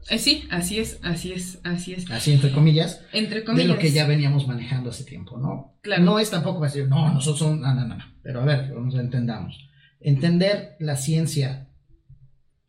Eh, 0.10 0.20
sí, 0.20 0.48
así 0.50 0.80
es, 0.80 1.00
así 1.04 1.34
es, 1.34 1.60
así 1.64 1.94
es. 1.94 2.10
Así 2.10 2.32
entre 2.32 2.52
comillas. 2.52 3.02
Entre 3.12 3.44
comillas. 3.44 3.68
De 3.68 3.74
lo 3.74 3.80
que 3.80 3.92
ya 3.92 4.08
veníamos 4.08 4.48
manejando 4.48 4.90
hace 4.90 5.04
tiempo, 5.04 5.38
¿no? 5.38 5.78
Claro. 5.82 6.04
No 6.04 6.18
es 6.18 6.30
tampoco 6.30 6.64
decir, 6.64 6.88
no, 6.88 7.14
nosotros 7.14 7.40
somos, 7.40 7.60
no, 7.60 7.74
no, 7.74 7.88
no, 7.88 7.96
no. 7.96 8.06
Pero 8.24 8.42
a 8.42 8.46
ver, 8.46 8.72
a 8.74 9.02
entendamos 9.02 9.67
entender 10.00 10.76
la 10.80 10.96
ciencia 10.96 11.68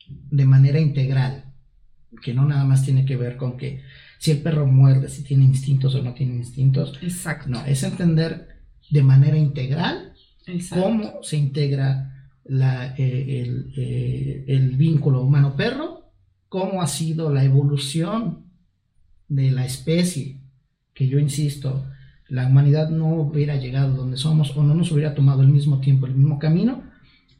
de 0.08 0.44
manera 0.44 0.80
integral, 0.80 1.44
que 2.22 2.34
no 2.34 2.46
nada 2.46 2.64
más 2.64 2.84
tiene 2.84 3.04
que 3.04 3.16
ver 3.16 3.36
con 3.36 3.56
que 3.56 3.82
si 4.18 4.30
el 4.32 4.38
perro 4.38 4.66
muerde, 4.66 5.08
si 5.08 5.22
tiene 5.22 5.44
instintos 5.44 5.94
o 5.94 6.02
no 6.02 6.14
tiene 6.14 6.36
instintos. 6.36 6.98
Exacto. 7.02 7.48
No, 7.48 7.64
es 7.64 7.82
entender 7.82 8.48
de 8.90 9.02
manera 9.02 9.36
integral 9.36 10.14
cómo 10.70 11.22
se 11.22 11.36
integra 11.36 12.30
la, 12.44 12.94
eh, 12.96 13.42
el, 13.42 13.72
eh, 13.76 14.44
el 14.48 14.76
vínculo 14.76 15.22
humano-perro, 15.22 16.10
cómo 16.48 16.80
ha 16.80 16.86
sido 16.86 17.32
la 17.32 17.44
evolución 17.44 18.46
de 19.28 19.50
la 19.50 19.66
especie, 19.66 20.40
que 20.94 21.06
yo 21.06 21.18
insisto, 21.18 21.86
la 22.28 22.46
humanidad 22.46 22.88
no 22.88 23.14
hubiera 23.14 23.56
llegado 23.56 23.94
donde 23.94 24.16
somos 24.16 24.56
o 24.56 24.62
no 24.62 24.74
nos 24.74 24.90
hubiera 24.90 25.14
tomado 25.14 25.42
el 25.42 25.48
mismo 25.48 25.80
tiempo, 25.80 26.06
el 26.06 26.14
mismo 26.14 26.38
camino, 26.38 26.82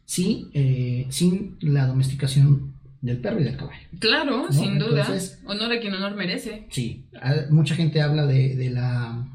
sí, 0.08 0.48
eh, 0.54 1.06
sin 1.10 1.58
la 1.60 1.86
domesticación 1.86 2.72
del 3.02 3.18
perro 3.18 3.40
y 3.40 3.44
del 3.44 3.58
caballo. 3.58 3.86
Claro, 3.98 4.50
sin 4.50 4.78
duda. 4.78 5.06
honor 5.44 5.72
a 5.72 5.80
quien 5.80 5.94
honor 5.94 6.16
merece. 6.16 6.66
Sí, 6.70 7.04
mucha 7.50 7.74
gente 7.74 8.00
habla 8.00 8.26
de, 8.26 8.70
la 8.70 9.28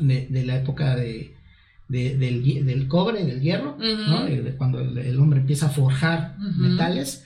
de, 0.00 0.44
la 0.44 0.56
época 0.56 0.96
de, 0.96 1.36
del, 1.88 2.88
cobre, 2.88 3.24
del 3.24 3.40
hierro, 3.40 3.78
¿no? 3.78 4.24
de, 4.24 4.56
cuando 4.58 4.80
el, 4.80 5.18
hombre 5.20 5.40
empieza 5.40 5.66
a 5.66 5.70
forjar 5.70 6.36
metales, 6.58 7.24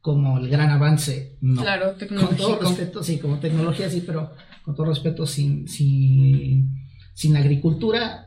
como 0.00 0.38
el 0.38 0.48
gran 0.48 0.70
avance, 0.70 1.36
no. 1.40 1.60
Claro, 1.60 1.94
Con 2.08 2.36
todo 2.36 2.60
respeto, 2.60 3.02
sí, 3.02 3.18
como 3.18 3.40
tecnología, 3.40 3.90
sí, 3.90 4.04
pero 4.06 4.32
con 4.62 4.76
todo 4.76 4.86
respeto, 4.86 5.26
sin, 5.26 5.66
sin, 5.66 6.86
sin 7.14 7.32
la 7.32 7.40
agricultura 7.40 8.23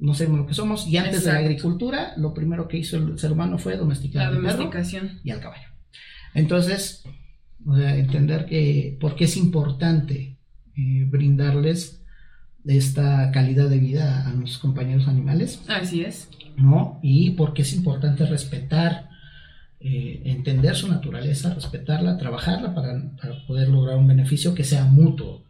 no 0.00 0.14
sabemos 0.14 0.40
lo 0.40 0.46
que 0.46 0.54
somos. 0.54 0.86
Y 0.86 0.96
antes 0.96 1.24
de 1.24 1.32
la 1.32 1.38
agricultura, 1.38 2.14
lo 2.16 2.32
primero 2.34 2.66
que 2.68 2.78
hizo 2.78 2.96
el 2.96 3.18
ser 3.18 3.32
humano 3.32 3.58
fue 3.58 3.76
domesticar 3.76 4.32
la 4.32 4.38
domesticación. 4.54 5.20
y 5.22 5.30
al 5.30 5.40
caballo. 5.40 5.68
Entonces, 6.34 7.04
O 7.66 7.76
sea, 7.76 7.94
entender 7.96 8.46
que 8.46 8.96
por 9.00 9.14
qué 9.16 9.24
es 9.24 9.36
importante 9.36 10.38
eh, 10.76 11.04
brindarles 11.06 12.02
esta 12.64 13.30
calidad 13.32 13.68
de 13.68 13.78
vida 13.78 14.26
a 14.26 14.32
nuestros 14.32 14.58
compañeros 14.58 15.06
animales. 15.08 15.62
Así 15.68 16.02
es. 16.02 16.28
¿No? 16.56 16.98
Y 17.02 17.30
por 17.32 17.52
qué 17.52 17.62
es 17.62 17.72
importante 17.74 18.24
respetar, 18.24 19.10
eh, 19.80 20.22
entender 20.24 20.74
su 20.74 20.88
naturaleza, 20.88 21.52
respetarla, 21.54 22.16
trabajarla 22.16 22.74
para, 22.74 23.16
para 23.20 23.46
poder 23.46 23.68
lograr 23.68 23.96
un 23.98 24.06
beneficio 24.06 24.54
que 24.54 24.64
sea 24.64 24.84
mutuo. 24.86 25.44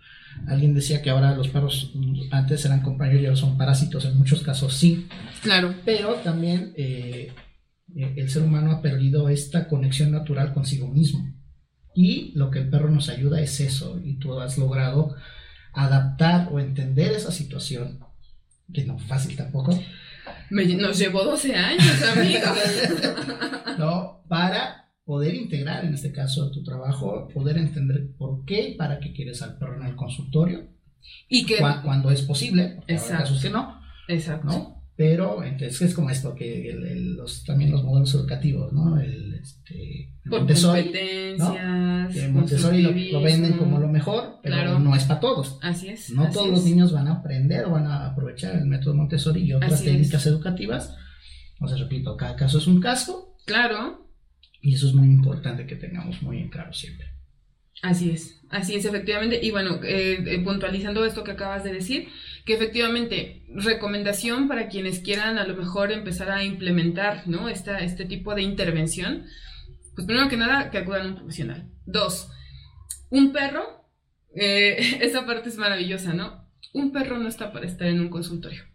Alguien 0.49 0.75
decía 0.75 1.03
que 1.03 1.11
ahora 1.11 1.35
los 1.35 1.49
perros 1.49 1.93
antes 2.31 2.65
eran 2.65 2.83
compañeros 2.83 3.23
y 3.23 3.27
ahora 3.27 3.37
son 3.37 3.57
parásitos, 3.57 4.05
en 4.05 4.17
muchos 4.17 4.43
casos 4.43 4.75
sí. 4.75 5.07
Claro. 5.43 5.75
Pero 5.85 6.15
también 6.17 6.73
eh, 6.77 7.33
eh, 7.97 8.15
el 8.17 8.31
ser 8.31 8.43
humano 8.43 8.73
ha 8.73 8.83
perdido 8.83 9.29
esta 9.29 9.69
conexión 9.69 10.13
natural 10.13 10.53
consigo 10.53 10.89
mismo. 10.89 11.35
Y 11.95 12.33
lo 12.35 12.51
que 12.51 12.61
el 12.61 12.69
perro 12.69 12.91
nos 12.91 13.09
ayuda 13.09 13.41
es 13.41 13.61
eso, 13.61 14.01
y 14.03 14.15
tú 14.15 14.39
has 14.39 14.59
logrado 14.59 15.17
adaptar 15.73 16.49
o 16.51 16.61
entender 16.61 17.13
esa 17.13 17.33
situación, 17.33 18.01
que 18.73 18.85
no 18.85 18.99
fácil 18.99 19.37
tampoco. 19.37 19.79
nos 20.51 20.99
llevó 20.99 21.25
12 21.25 21.55
años, 21.55 22.03
amigo. 22.17 22.47
no, 23.79 24.23
para 24.29 24.80
poder 25.11 25.35
integrar 25.35 25.85
en 25.85 25.93
este 25.93 26.13
caso 26.13 26.45
a 26.45 26.53
tu 26.53 26.63
trabajo, 26.63 27.27
poder 27.35 27.59
entender 27.59 28.13
por 28.17 28.45
qué 28.45 28.69
y 28.69 28.75
para 28.77 29.01
qué 29.01 29.13
quieres 29.13 29.43
al 29.43 29.59
perro 29.59 29.75
en 29.75 29.89
el 29.89 29.97
consultorio. 29.97 30.69
Y 31.29 31.45
que 31.47 31.57
cuando 31.83 32.13
es 32.13 32.23
posible, 32.23 32.79
Exacto. 32.87 33.25
casos 33.25 33.43
que 33.43 33.51
no. 33.51 33.81
Exacto. 34.07 34.47
¿no? 34.47 34.85
Pero 34.95 35.43
entonces 35.43 35.83
es 35.83 35.95
como 35.95 36.11
esto, 36.11 36.37
que 36.37 36.79
los, 37.17 37.43
también 37.43 37.73
los 37.73 37.83
modelos 37.83 38.15
educativos, 38.15 38.73
¿no? 38.73 39.01
El, 39.01 39.35
este, 39.35 40.15
Montessori, 40.27 40.85
competencias, 40.85 42.31
Montessori 42.31 43.11
lo, 43.11 43.21
venden 43.21 43.55
como 43.55 43.81
lo 43.81 43.89
mejor, 43.89 44.39
pero 44.45 44.79
no 44.79 44.95
es 44.95 45.03
para 45.07 45.19
todos. 45.19 45.59
Así 45.61 45.89
es. 45.89 46.11
No 46.11 46.31
todos 46.31 46.51
los 46.51 46.65
niños 46.65 46.93
van 46.93 47.09
a 47.09 47.15
aprender 47.15 47.65
o 47.65 47.71
van 47.71 47.87
a 47.89 48.07
aprovechar 48.07 48.55
el 48.55 48.67
método 48.67 48.95
Montessori 48.95 49.43
y 49.43 49.55
otras 49.55 49.83
técnicas 49.83 50.25
educativas. 50.27 50.95
O 51.61 51.67
sea, 51.67 51.79
repito, 51.79 52.17
cada 52.17 52.37
caso 52.37 52.59
es 52.59 52.69
un 52.69 52.81
caso. 52.81 53.35
Claro. 53.45 54.10
Y 54.61 54.75
eso 54.75 54.89
es 54.89 54.95
muy 54.95 55.09
importante 55.09 55.67
que 55.67 55.77
tengamos 55.77 56.23
muy 56.23 56.39
en 56.39 56.49
claro 56.49 56.73
siempre. 56.73 57.07
Así 57.83 58.11
es, 58.11 58.43
así 58.51 58.75
es, 58.75 58.85
efectivamente. 58.85 59.41
Y 59.43 59.51
bueno, 59.51 59.81
eh, 59.83 60.23
eh, 60.27 60.45
puntualizando 60.45 61.05
esto 61.05 61.25
que 61.25 61.31
acabas 61.31 61.65
de 61.65 61.73
decir, 61.73 62.09
que 62.45 62.55
efectivamente, 62.55 63.45
recomendación 63.55 64.49
para 64.49 64.69
quienes 64.69 65.01
quieran 65.01 65.39
a 65.39 65.47
lo 65.47 65.57
mejor 65.57 65.91
empezar 65.91 66.31
a 66.31 66.45
implementar, 66.45 67.27
¿no? 67.27 67.49
Esta, 67.49 67.79
este 67.79 68.05
tipo 68.05 68.35
de 68.35 68.43
intervención, 68.43 69.25
pues 69.95 70.07
primero 70.07 70.29
que 70.29 70.37
nada, 70.37 70.71
que 70.71 70.79
acudan 70.79 71.07
a 71.07 71.09
un 71.09 71.17
profesional. 71.17 71.71
Dos, 71.87 72.31
un 73.09 73.33
perro, 73.33 73.87
eh, 74.35 74.99
esa 75.01 75.25
parte 75.25 75.49
es 75.49 75.57
maravillosa, 75.57 76.13
¿no? 76.13 76.49
Un 76.75 76.93
perro 76.93 77.19
no 77.19 77.29
está 77.29 77.51
para 77.53 77.67
estar 77.67 77.89
en 77.89 78.01
un 78.01 78.11
consultorio. 78.11 78.70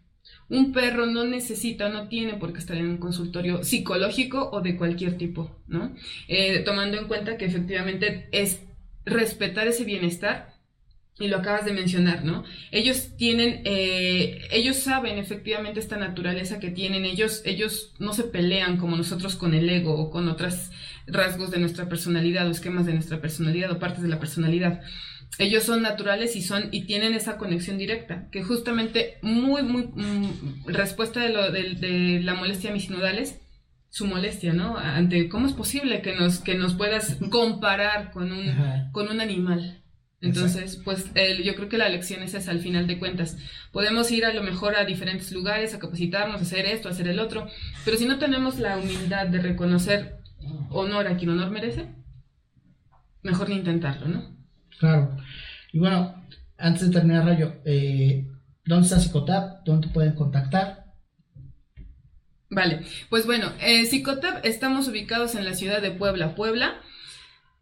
Un 0.48 0.72
perro 0.72 1.06
no 1.06 1.24
necesita, 1.24 1.88
no 1.88 2.08
tiene 2.08 2.34
por 2.34 2.52
qué 2.52 2.60
estar 2.60 2.76
en 2.76 2.86
un 2.86 2.98
consultorio 2.98 3.64
psicológico 3.64 4.50
o 4.52 4.60
de 4.60 4.76
cualquier 4.76 5.16
tipo, 5.16 5.50
¿no? 5.66 5.94
Eh, 6.28 6.60
tomando 6.60 6.98
en 6.98 7.08
cuenta 7.08 7.36
que 7.36 7.46
efectivamente 7.46 8.28
es 8.32 8.60
respetar 9.04 9.66
ese 9.66 9.84
bienestar 9.84 10.56
y 11.18 11.28
lo 11.28 11.38
acabas 11.38 11.64
de 11.64 11.72
mencionar, 11.72 12.24
¿no? 12.24 12.44
Ellos 12.70 13.16
tienen, 13.16 13.62
eh, 13.64 14.46
ellos 14.50 14.76
saben 14.76 15.18
efectivamente 15.18 15.80
esta 15.80 15.96
naturaleza 15.96 16.60
que 16.60 16.70
tienen, 16.70 17.06
ellos, 17.06 17.42
ellos 17.44 17.94
no 17.98 18.12
se 18.12 18.24
pelean 18.24 18.76
como 18.76 18.96
nosotros 18.96 19.36
con 19.36 19.54
el 19.54 19.68
ego 19.68 19.94
o 19.98 20.10
con 20.10 20.28
otros 20.28 20.70
rasgos 21.06 21.50
de 21.50 21.58
nuestra 21.58 21.88
personalidad 21.88 22.46
o 22.46 22.50
esquemas 22.50 22.84
de 22.84 22.92
nuestra 22.92 23.20
personalidad 23.20 23.70
o 23.70 23.78
partes 23.78 24.02
de 24.02 24.08
la 24.08 24.20
personalidad. 24.20 24.82
Ellos 25.38 25.64
son 25.64 25.82
naturales 25.82 26.34
y 26.34 26.42
son 26.42 26.68
y 26.72 26.86
tienen 26.86 27.12
esa 27.12 27.36
conexión 27.36 27.76
directa, 27.76 28.28
que 28.30 28.42
justamente 28.42 29.18
muy, 29.22 29.62
muy, 29.62 29.88
mm, 29.94 30.66
respuesta 30.66 31.20
de, 31.20 31.28
lo, 31.30 31.50
de, 31.50 32.20
la 32.22 32.34
molestia 32.34 32.72
misinodales, 32.72 33.40
su 33.90 34.06
molestia, 34.06 34.52
¿no? 34.52 34.78
Ante 34.78 35.28
cómo 35.28 35.46
es 35.46 35.52
posible 35.52 36.00
que 36.00 36.14
nos, 36.14 36.38
que 36.38 36.54
nos 36.54 36.74
puedas 36.74 37.18
comparar 37.30 38.12
con 38.12 38.32
un, 38.32 38.90
con 38.92 39.08
un 39.08 39.20
animal. 39.20 39.82
Entonces, 40.22 40.80
pues 40.82 41.12
yo 41.44 41.54
creo 41.54 41.68
que 41.68 41.76
la 41.76 41.90
lección 41.90 42.22
es 42.22 42.32
esa 42.32 42.50
al 42.50 42.60
final 42.60 42.86
de 42.86 42.98
cuentas. 42.98 43.36
Podemos 43.70 44.10
ir 44.10 44.24
a 44.24 44.32
lo 44.32 44.42
mejor 44.42 44.74
a 44.74 44.84
diferentes 44.84 45.30
lugares 45.30 45.74
a 45.74 45.78
capacitarnos, 45.78 46.40
a 46.40 46.44
hacer 46.44 46.64
esto, 46.64 46.88
a 46.88 46.92
hacer 46.92 47.08
el 47.08 47.20
otro, 47.20 47.46
pero 47.84 47.98
si 47.98 48.06
no 48.06 48.18
tenemos 48.18 48.58
la 48.58 48.78
humildad 48.78 49.26
de 49.26 49.42
reconocer 49.42 50.16
honor 50.70 51.06
a 51.06 51.16
quien 51.16 51.30
honor 51.30 51.50
merece, 51.50 51.86
mejor 53.22 53.50
ni 53.50 53.56
intentarlo, 53.56 54.08
¿no? 54.08 54.35
Claro. 54.78 55.16
Y 55.72 55.78
bueno, 55.78 56.24
antes 56.58 56.88
de 56.88 56.92
terminar, 56.92 57.24
Rayo, 57.24 57.56
eh, 57.64 58.26
¿dónde 58.64 58.86
está 58.86 59.00
Psicotap? 59.00 59.64
¿Dónde 59.64 59.88
pueden 59.88 60.14
contactar? 60.14 60.86
Vale, 62.48 62.82
pues 63.10 63.26
bueno, 63.26 63.52
eh, 63.60 63.88
estamos 64.44 64.88
ubicados 64.88 65.34
en 65.34 65.44
la 65.44 65.54
ciudad 65.54 65.82
de 65.82 65.90
Puebla, 65.90 66.34
Puebla. 66.34 66.80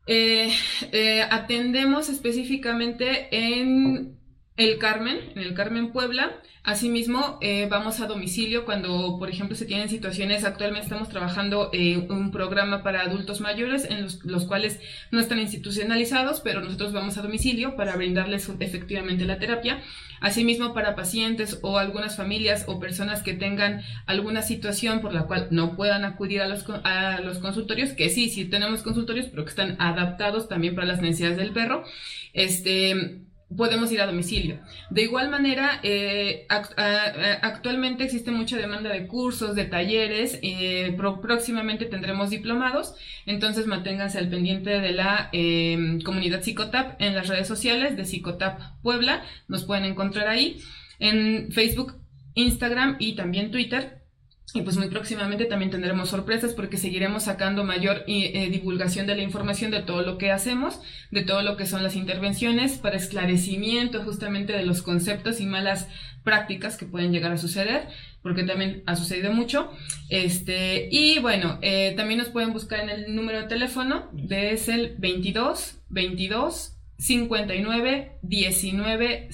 Eh, 0.06 0.52
eh, 0.92 1.22
atendemos 1.30 2.10
específicamente 2.10 3.28
en 3.30 4.18
el 4.56 4.78
Carmen, 4.78 5.32
en 5.34 5.42
el 5.42 5.54
Carmen 5.54 5.90
Puebla. 5.90 6.40
Asimismo, 6.62 7.38
eh, 7.42 7.66
vamos 7.68 8.00
a 8.00 8.06
domicilio 8.06 8.64
cuando, 8.64 9.16
por 9.18 9.28
ejemplo, 9.28 9.54
se 9.54 9.66
tienen 9.66 9.90
situaciones. 9.90 10.44
Actualmente 10.44 10.86
estamos 10.86 11.10
trabajando 11.10 11.68
en 11.74 12.10
un 12.10 12.30
programa 12.30 12.82
para 12.82 13.02
adultos 13.02 13.42
mayores 13.42 13.84
en 13.84 14.06
los, 14.22 14.46
cuales 14.46 14.80
no 15.10 15.20
están 15.20 15.40
institucionalizados, 15.40 16.40
pero 16.40 16.62
nosotros 16.62 16.94
vamos 16.94 17.18
a 17.18 17.22
domicilio 17.22 17.76
para 17.76 17.96
brindarles 17.96 18.48
efectivamente 18.60 19.26
la 19.26 19.38
terapia. 19.38 19.82
Asimismo, 20.20 20.72
para 20.72 20.94
pacientes 20.94 21.58
o 21.60 21.76
algunas 21.76 22.16
familias 22.16 22.64
o 22.66 22.80
personas 22.80 23.22
que 23.22 23.34
tengan 23.34 23.82
alguna 24.06 24.40
situación 24.40 25.00
por 25.02 25.12
la 25.12 25.24
cual 25.24 25.48
no 25.50 25.76
puedan 25.76 26.04
acudir 26.04 26.40
a 26.40 26.48
los, 26.48 26.64
a 26.84 27.20
los 27.20 27.40
consultorios, 27.40 27.90
que 27.90 28.08
sí, 28.08 28.30
sí 28.30 28.46
tenemos 28.46 28.82
consultorios, 28.82 29.26
pero 29.26 29.44
que 29.44 29.50
están 29.50 29.76
adaptados 29.80 30.48
también 30.48 30.74
para 30.74 30.86
las 30.86 31.02
necesidades 31.02 31.36
del 31.36 31.52
perro. 31.52 31.84
Este, 32.32 33.23
podemos 33.56 33.90
ir 33.92 34.00
a 34.00 34.06
domicilio. 34.06 34.58
De 34.90 35.02
igual 35.02 35.30
manera, 35.30 35.80
eh, 35.82 36.46
actualmente 36.48 38.04
existe 38.04 38.30
mucha 38.30 38.56
demanda 38.56 38.90
de 38.90 39.06
cursos, 39.06 39.54
de 39.54 39.64
talleres, 39.64 40.38
eh, 40.42 40.96
próximamente 41.22 41.86
tendremos 41.86 42.30
diplomados, 42.30 42.94
entonces 43.26 43.66
manténganse 43.66 44.18
al 44.18 44.28
pendiente 44.28 44.80
de 44.80 44.92
la 44.92 45.28
em, 45.32 46.00
comunidad 46.00 46.42
Psicotap 46.42 47.00
en 47.00 47.14
las 47.14 47.28
redes 47.28 47.46
sociales 47.46 47.96
de 47.96 48.04
Psicotap 48.04 48.60
Puebla, 48.82 49.22
nos 49.48 49.64
pueden 49.64 49.84
encontrar 49.84 50.28
ahí, 50.28 50.60
en 50.98 51.50
Facebook, 51.52 51.96
Instagram 52.34 52.96
y 52.98 53.14
también 53.14 53.50
Twitter 53.50 54.03
y 54.52 54.62
pues 54.62 54.76
muy 54.76 54.88
próximamente 54.88 55.46
también 55.46 55.70
tendremos 55.70 56.10
sorpresas 56.10 56.52
porque 56.54 56.76
seguiremos 56.76 57.24
sacando 57.24 57.64
mayor 57.64 58.04
eh, 58.06 58.48
divulgación 58.50 59.06
de 59.06 59.16
la 59.16 59.22
información 59.22 59.70
de 59.70 59.82
todo 59.82 60.02
lo 60.02 60.18
que 60.18 60.30
hacemos, 60.30 60.80
de 61.10 61.22
todo 61.22 61.42
lo 61.42 61.56
que 61.56 61.66
son 61.66 61.82
las 61.82 61.96
intervenciones 61.96 62.78
para 62.78 62.96
esclarecimiento 62.96 64.02
justamente 64.04 64.52
de 64.52 64.64
los 64.64 64.82
conceptos 64.82 65.40
y 65.40 65.46
malas 65.46 65.88
prácticas 66.22 66.76
que 66.76 66.86
pueden 66.86 67.12
llegar 67.12 67.32
a 67.32 67.36
suceder, 67.36 67.88
porque 68.22 68.44
también 68.44 68.82
ha 68.86 68.96
sucedido 68.96 69.32
mucho. 69.32 69.70
Este, 70.08 70.88
y 70.90 71.18
bueno, 71.18 71.58
eh, 71.62 71.94
también 71.96 72.18
nos 72.18 72.28
pueden 72.28 72.52
buscar 72.52 72.80
en 72.80 72.90
el 72.90 73.14
número 73.14 73.40
de 73.40 73.48
teléfono, 73.48 74.10
es 74.30 74.68
el 74.68 74.94
22 74.98 75.80
22 75.88 76.76
59 76.98 78.18
19 78.22 79.28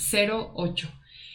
08. 0.54 0.88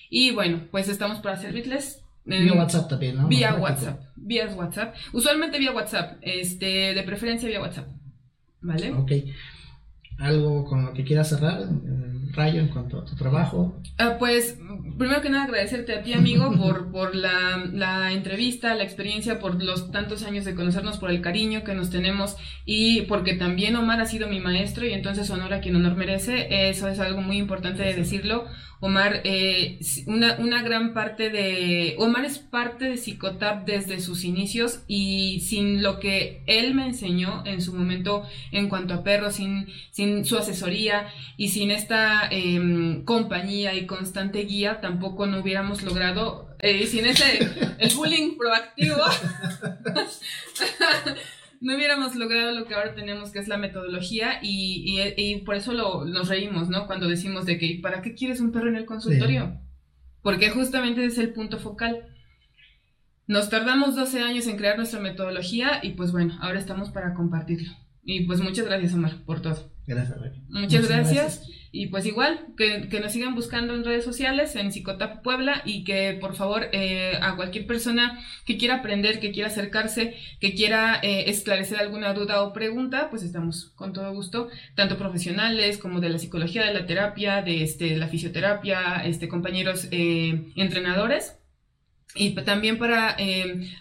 Y 0.09 0.31
bueno, 0.31 0.67
pues 0.71 0.87
estamos 0.89 1.19
para 1.19 1.37
servirles 1.37 2.04
Vía 2.25 2.53
WhatsApp 2.53 2.89
también, 2.89 3.17
¿no? 3.17 3.27
Vía 3.27 3.55
WhatsApp. 3.55 4.01
Vía 4.15 4.47
WhatsApp. 4.55 4.95
Usualmente 5.13 5.59
vía 5.59 5.71
WhatsApp. 5.71 6.17
Este, 6.21 6.93
de 6.93 7.03
preferencia 7.03 7.47
vía 7.47 7.61
WhatsApp. 7.61 7.87
¿Vale? 8.61 8.91
Ok. 8.93 9.11
¿Algo 10.17 10.65
con 10.65 10.85
lo 10.85 10.93
que 10.93 11.03
quieras 11.03 11.29
cerrar, 11.29 11.67
Rayo, 12.35 12.59
en 12.59 12.67
cuanto 12.67 12.99
a 12.99 13.05
tu 13.05 13.15
trabajo? 13.15 13.81
Ah, 13.97 14.17
pues, 14.19 14.57
primero 14.97 15.21
que 15.21 15.29
nada, 15.29 15.45
agradecerte 15.45 15.93
a 15.95 16.03
ti, 16.03 16.13
amigo, 16.13 16.51
por, 16.57 16.91
por 16.91 17.15
la, 17.15 17.63
la, 17.71 18.11
entrevista, 18.11 18.75
la 18.75 18.83
experiencia, 18.83 19.39
por 19.39 19.63
los 19.63 19.91
tantos 19.91 20.23
años 20.23 20.43
de 20.45 20.53
conocernos, 20.53 20.97
por 20.97 21.11
el 21.11 21.21
cariño 21.21 21.63
que 21.63 21.73
nos 21.73 21.89
tenemos 21.89 22.35
y 22.65 23.03
porque 23.03 23.35
también 23.35 23.75
Omar 23.75 24.01
ha 24.01 24.05
sido 24.05 24.27
mi 24.27 24.39
maestro 24.39 24.85
y 24.85 24.91
entonces 24.91 25.29
honor 25.29 25.53
a 25.53 25.61
quien 25.61 25.75
honor 25.75 25.95
merece. 25.95 26.69
Eso 26.69 26.87
es 26.87 26.99
algo 26.99 27.21
muy 27.21 27.37
importante 27.37 27.83
de 27.83 27.93
decirlo. 27.93 28.45
Omar, 28.81 29.21
eh, 29.23 29.79
una, 30.05 30.35
una, 30.37 30.61
gran 30.61 30.93
parte 30.93 31.29
de... 31.29 31.95
Omar 31.97 32.25
es 32.25 32.37
parte 32.39 32.85
de 32.85 32.97
Psicotap 32.97 33.65
desde 33.65 33.99
sus 33.99 34.23
inicios 34.23 34.83
y 34.87 35.39
sin 35.41 35.81
lo 35.81 35.99
que 35.99 36.43
él 36.45 36.75
me 36.75 36.85
enseñó 36.85 37.43
en 37.45 37.61
su 37.61 37.73
momento 37.73 38.23
en 38.51 38.67
cuanto 38.67 38.93
a 38.93 39.03
perros, 39.03 39.35
sin, 39.35 39.67
sin 39.91 40.25
su 40.25 40.37
asesoría 40.37 41.07
y 41.37 41.49
sin 41.49 41.71
esta 41.71 42.24
em, 42.31 43.03
compañía 43.03 43.73
y 43.73 43.85
constante 43.85 44.39
guía, 44.39 44.81
tampoco 44.81 45.25
no 45.25 45.41
hubiéramos 45.41 45.83
logrado, 45.83 46.55
eh, 46.59 46.85
sin 46.87 47.05
ese, 47.05 47.39
el 47.79 47.93
bullying 47.95 48.37
proactivo. 48.37 48.97
no 51.61 51.75
hubiéramos 51.75 52.15
logrado 52.15 52.51
lo 52.51 52.65
que 52.65 52.75
ahora 52.75 52.93
tenemos, 52.93 53.31
que 53.31 53.39
es 53.39 53.47
la 53.47 53.57
metodología, 53.57 54.39
y, 54.41 54.99
y, 55.17 55.37
por 55.41 55.55
eso 55.55 55.73
lo, 55.73 56.05
nos 56.05 56.29
reímos, 56.29 56.69
¿no? 56.69 56.87
Cuando 56.87 57.07
decimos 57.07 57.45
de 57.45 57.57
que, 57.57 57.79
¿para 57.81 58.01
qué 58.01 58.15
quieres 58.15 58.39
un 58.39 58.51
perro 58.51 58.69
en 58.69 58.75
el 58.75 58.85
consultorio? 58.85 59.59
Porque 60.21 60.49
justamente 60.49 61.05
es 61.05 61.17
el 61.17 61.33
punto 61.33 61.59
focal. 61.59 62.07
Nos 63.27 63.49
tardamos 63.49 63.95
12 63.95 64.21
años 64.21 64.47
en 64.47 64.57
crear 64.57 64.77
nuestra 64.77 64.99
metodología 64.99 65.79
y 65.81 65.91
pues 65.91 66.11
bueno, 66.11 66.37
ahora 66.41 66.59
estamos 66.59 66.91
para 66.91 67.13
compartirlo. 67.13 67.71
Y 68.03 68.25
pues 68.25 68.39
muchas 68.39 68.65
gracias, 68.65 68.93
Omar, 68.93 69.23
por 69.25 69.41
todo. 69.41 69.71
Gracias, 69.87 70.17
Muchas, 70.49 70.87
gracias. 70.87 71.47
Y 71.77 71.87
pues 71.87 72.05
igual, 72.05 72.39
que, 72.55 72.87
nos 73.01 73.11
sigan 73.11 73.35
buscando 73.35 73.75
en 73.75 73.83
redes 73.83 74.05
sociales, 74.05 74.55
en 74.55 74.71
Psicotap 74.71 75.21
Puebla, 75.21 75.61
y 75.65 75.83
que 75.83 76.17
por 76.21 76.33
favor 76.33 76.69
eh, 76.71 77.17
a 77.21 77.35
cualquier 77.35 77.67
persona 77.67 78.17
que 78.45 78.57
quiera 78.57 78.75
aprender, 78.75 79.19
que 79.19 79.33
quiera 79.33 79.49
acercarse, 79.49 80.15
que 80.39 80.53
quiera 80.53 81.01
eh, 81.03 81.29
esclarecer 81.29 81.77
alguna 81.77 82.13
duda 82.13 82.43
o 82.43 82.53
pregunta, 82.53 83.09
pues 83.09 83.23
estamos 83.23 83.73
con 83.75 83.91
todo 83.91 84.13
gusto, 84.13 84.47
tanto 84.75 84.97
profesionales 84.97 85.77
como 85.77 85.99
de 85.99 86.07
la 86.07 86.17
psicología, 86.17 86.65
de 86.65 86.73
la 86.73 86.85
terapia, 86.85 87.41
de 87.41 87.61
este, 87.61 87.97
la 87.97 88.07
fisioterapia, 88.07 89.03
este, 89.03 89.27
compañeros 89.27 89.89
eh, 89.91 90.53
entrenadores 90.55 91.39
y 92.15 92.35
también 92.35 92.77
para 92.77 93.17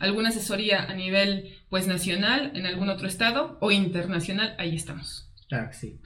alguna 0.01 0.31
asesoría 0.31 0.83
a 0.83 0.95
nivel 0.95 1.61
pues 1.69 1.87
nacional 1.87 2.51
en 2.57 2.67
algún 2.67 2.89
otro 2.89 3.07
estado 3.07 3.57
o 3.61 3.71
internacional, 3.71 4.57
ahí 4.59 4.75
estamos. 4.75 5.24
Claro 5.49 5.71
que 5.71 5.77
sí. 5.77 6.01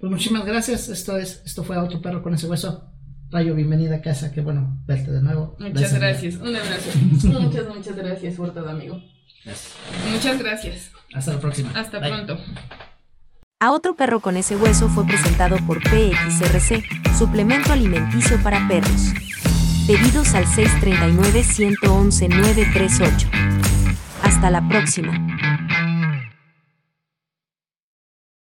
Pues 0.00 0.10
muchísimas 0.10 0.44
gracias. 0.44 0.88
Esto 0.88 1.16
es, 1.16 1.42
esto 1.44 1.64
fue 1.64 1.76
Otro 1.76 2.00
Perro 2.00 2.22
con 2.22 2.34
ese 2.34 2.46
hueso. 2.46 2.90
Rayo, 3.30 3.54
bienvenida 3.54 3.96
a 3.96 4.00
casa. 4.00 4.32
Qué 4.32 4.40
bueno 4.40 4.80
verte 4.86 5.10
de 5.10 5.22
nuevo. 5.22 5.56
Muchas 5.58 5.92
gracias. 5.94 6.36
Un 6.36 6.56
abrazo. 6.56 6.90
muchas, 7.22 7.68
muchas 7.68 7.96
gracias 7.96 8.36
por 8.36 8.54
todo, 8.54 8.70
amigo. 8.70 9.02
Muchas 10.10 10.38
gracias. 10.38 10.92
Hasta 11.14 11.34
la 11.34 11.40
próxima. 11.40 11.70
Hasta 11.74 12.00
pronto. 12.00 12.38
A 13.60 13.72
Otro 13.72 13.96
Perro 13.96 14.20
con 14.20 14.36
ese 14.36 14.54
hueso 14.56 14.88
fue 14.88 15.04
presentado 15.04 15.56
por 15.66 15.82
PXRC, 15.82 16.84
suplemento 17.18 17.72
alimenticio 17.72 18.40
para 18.42 18.68
perros. 18.68 19.12
Pedidos 19.86 20.34
al 20.34 20.44
639-111-938. 20.44 23.28
Hasta 24.22 24.50
la 24.50 24.68
próxima. 24.68 25.12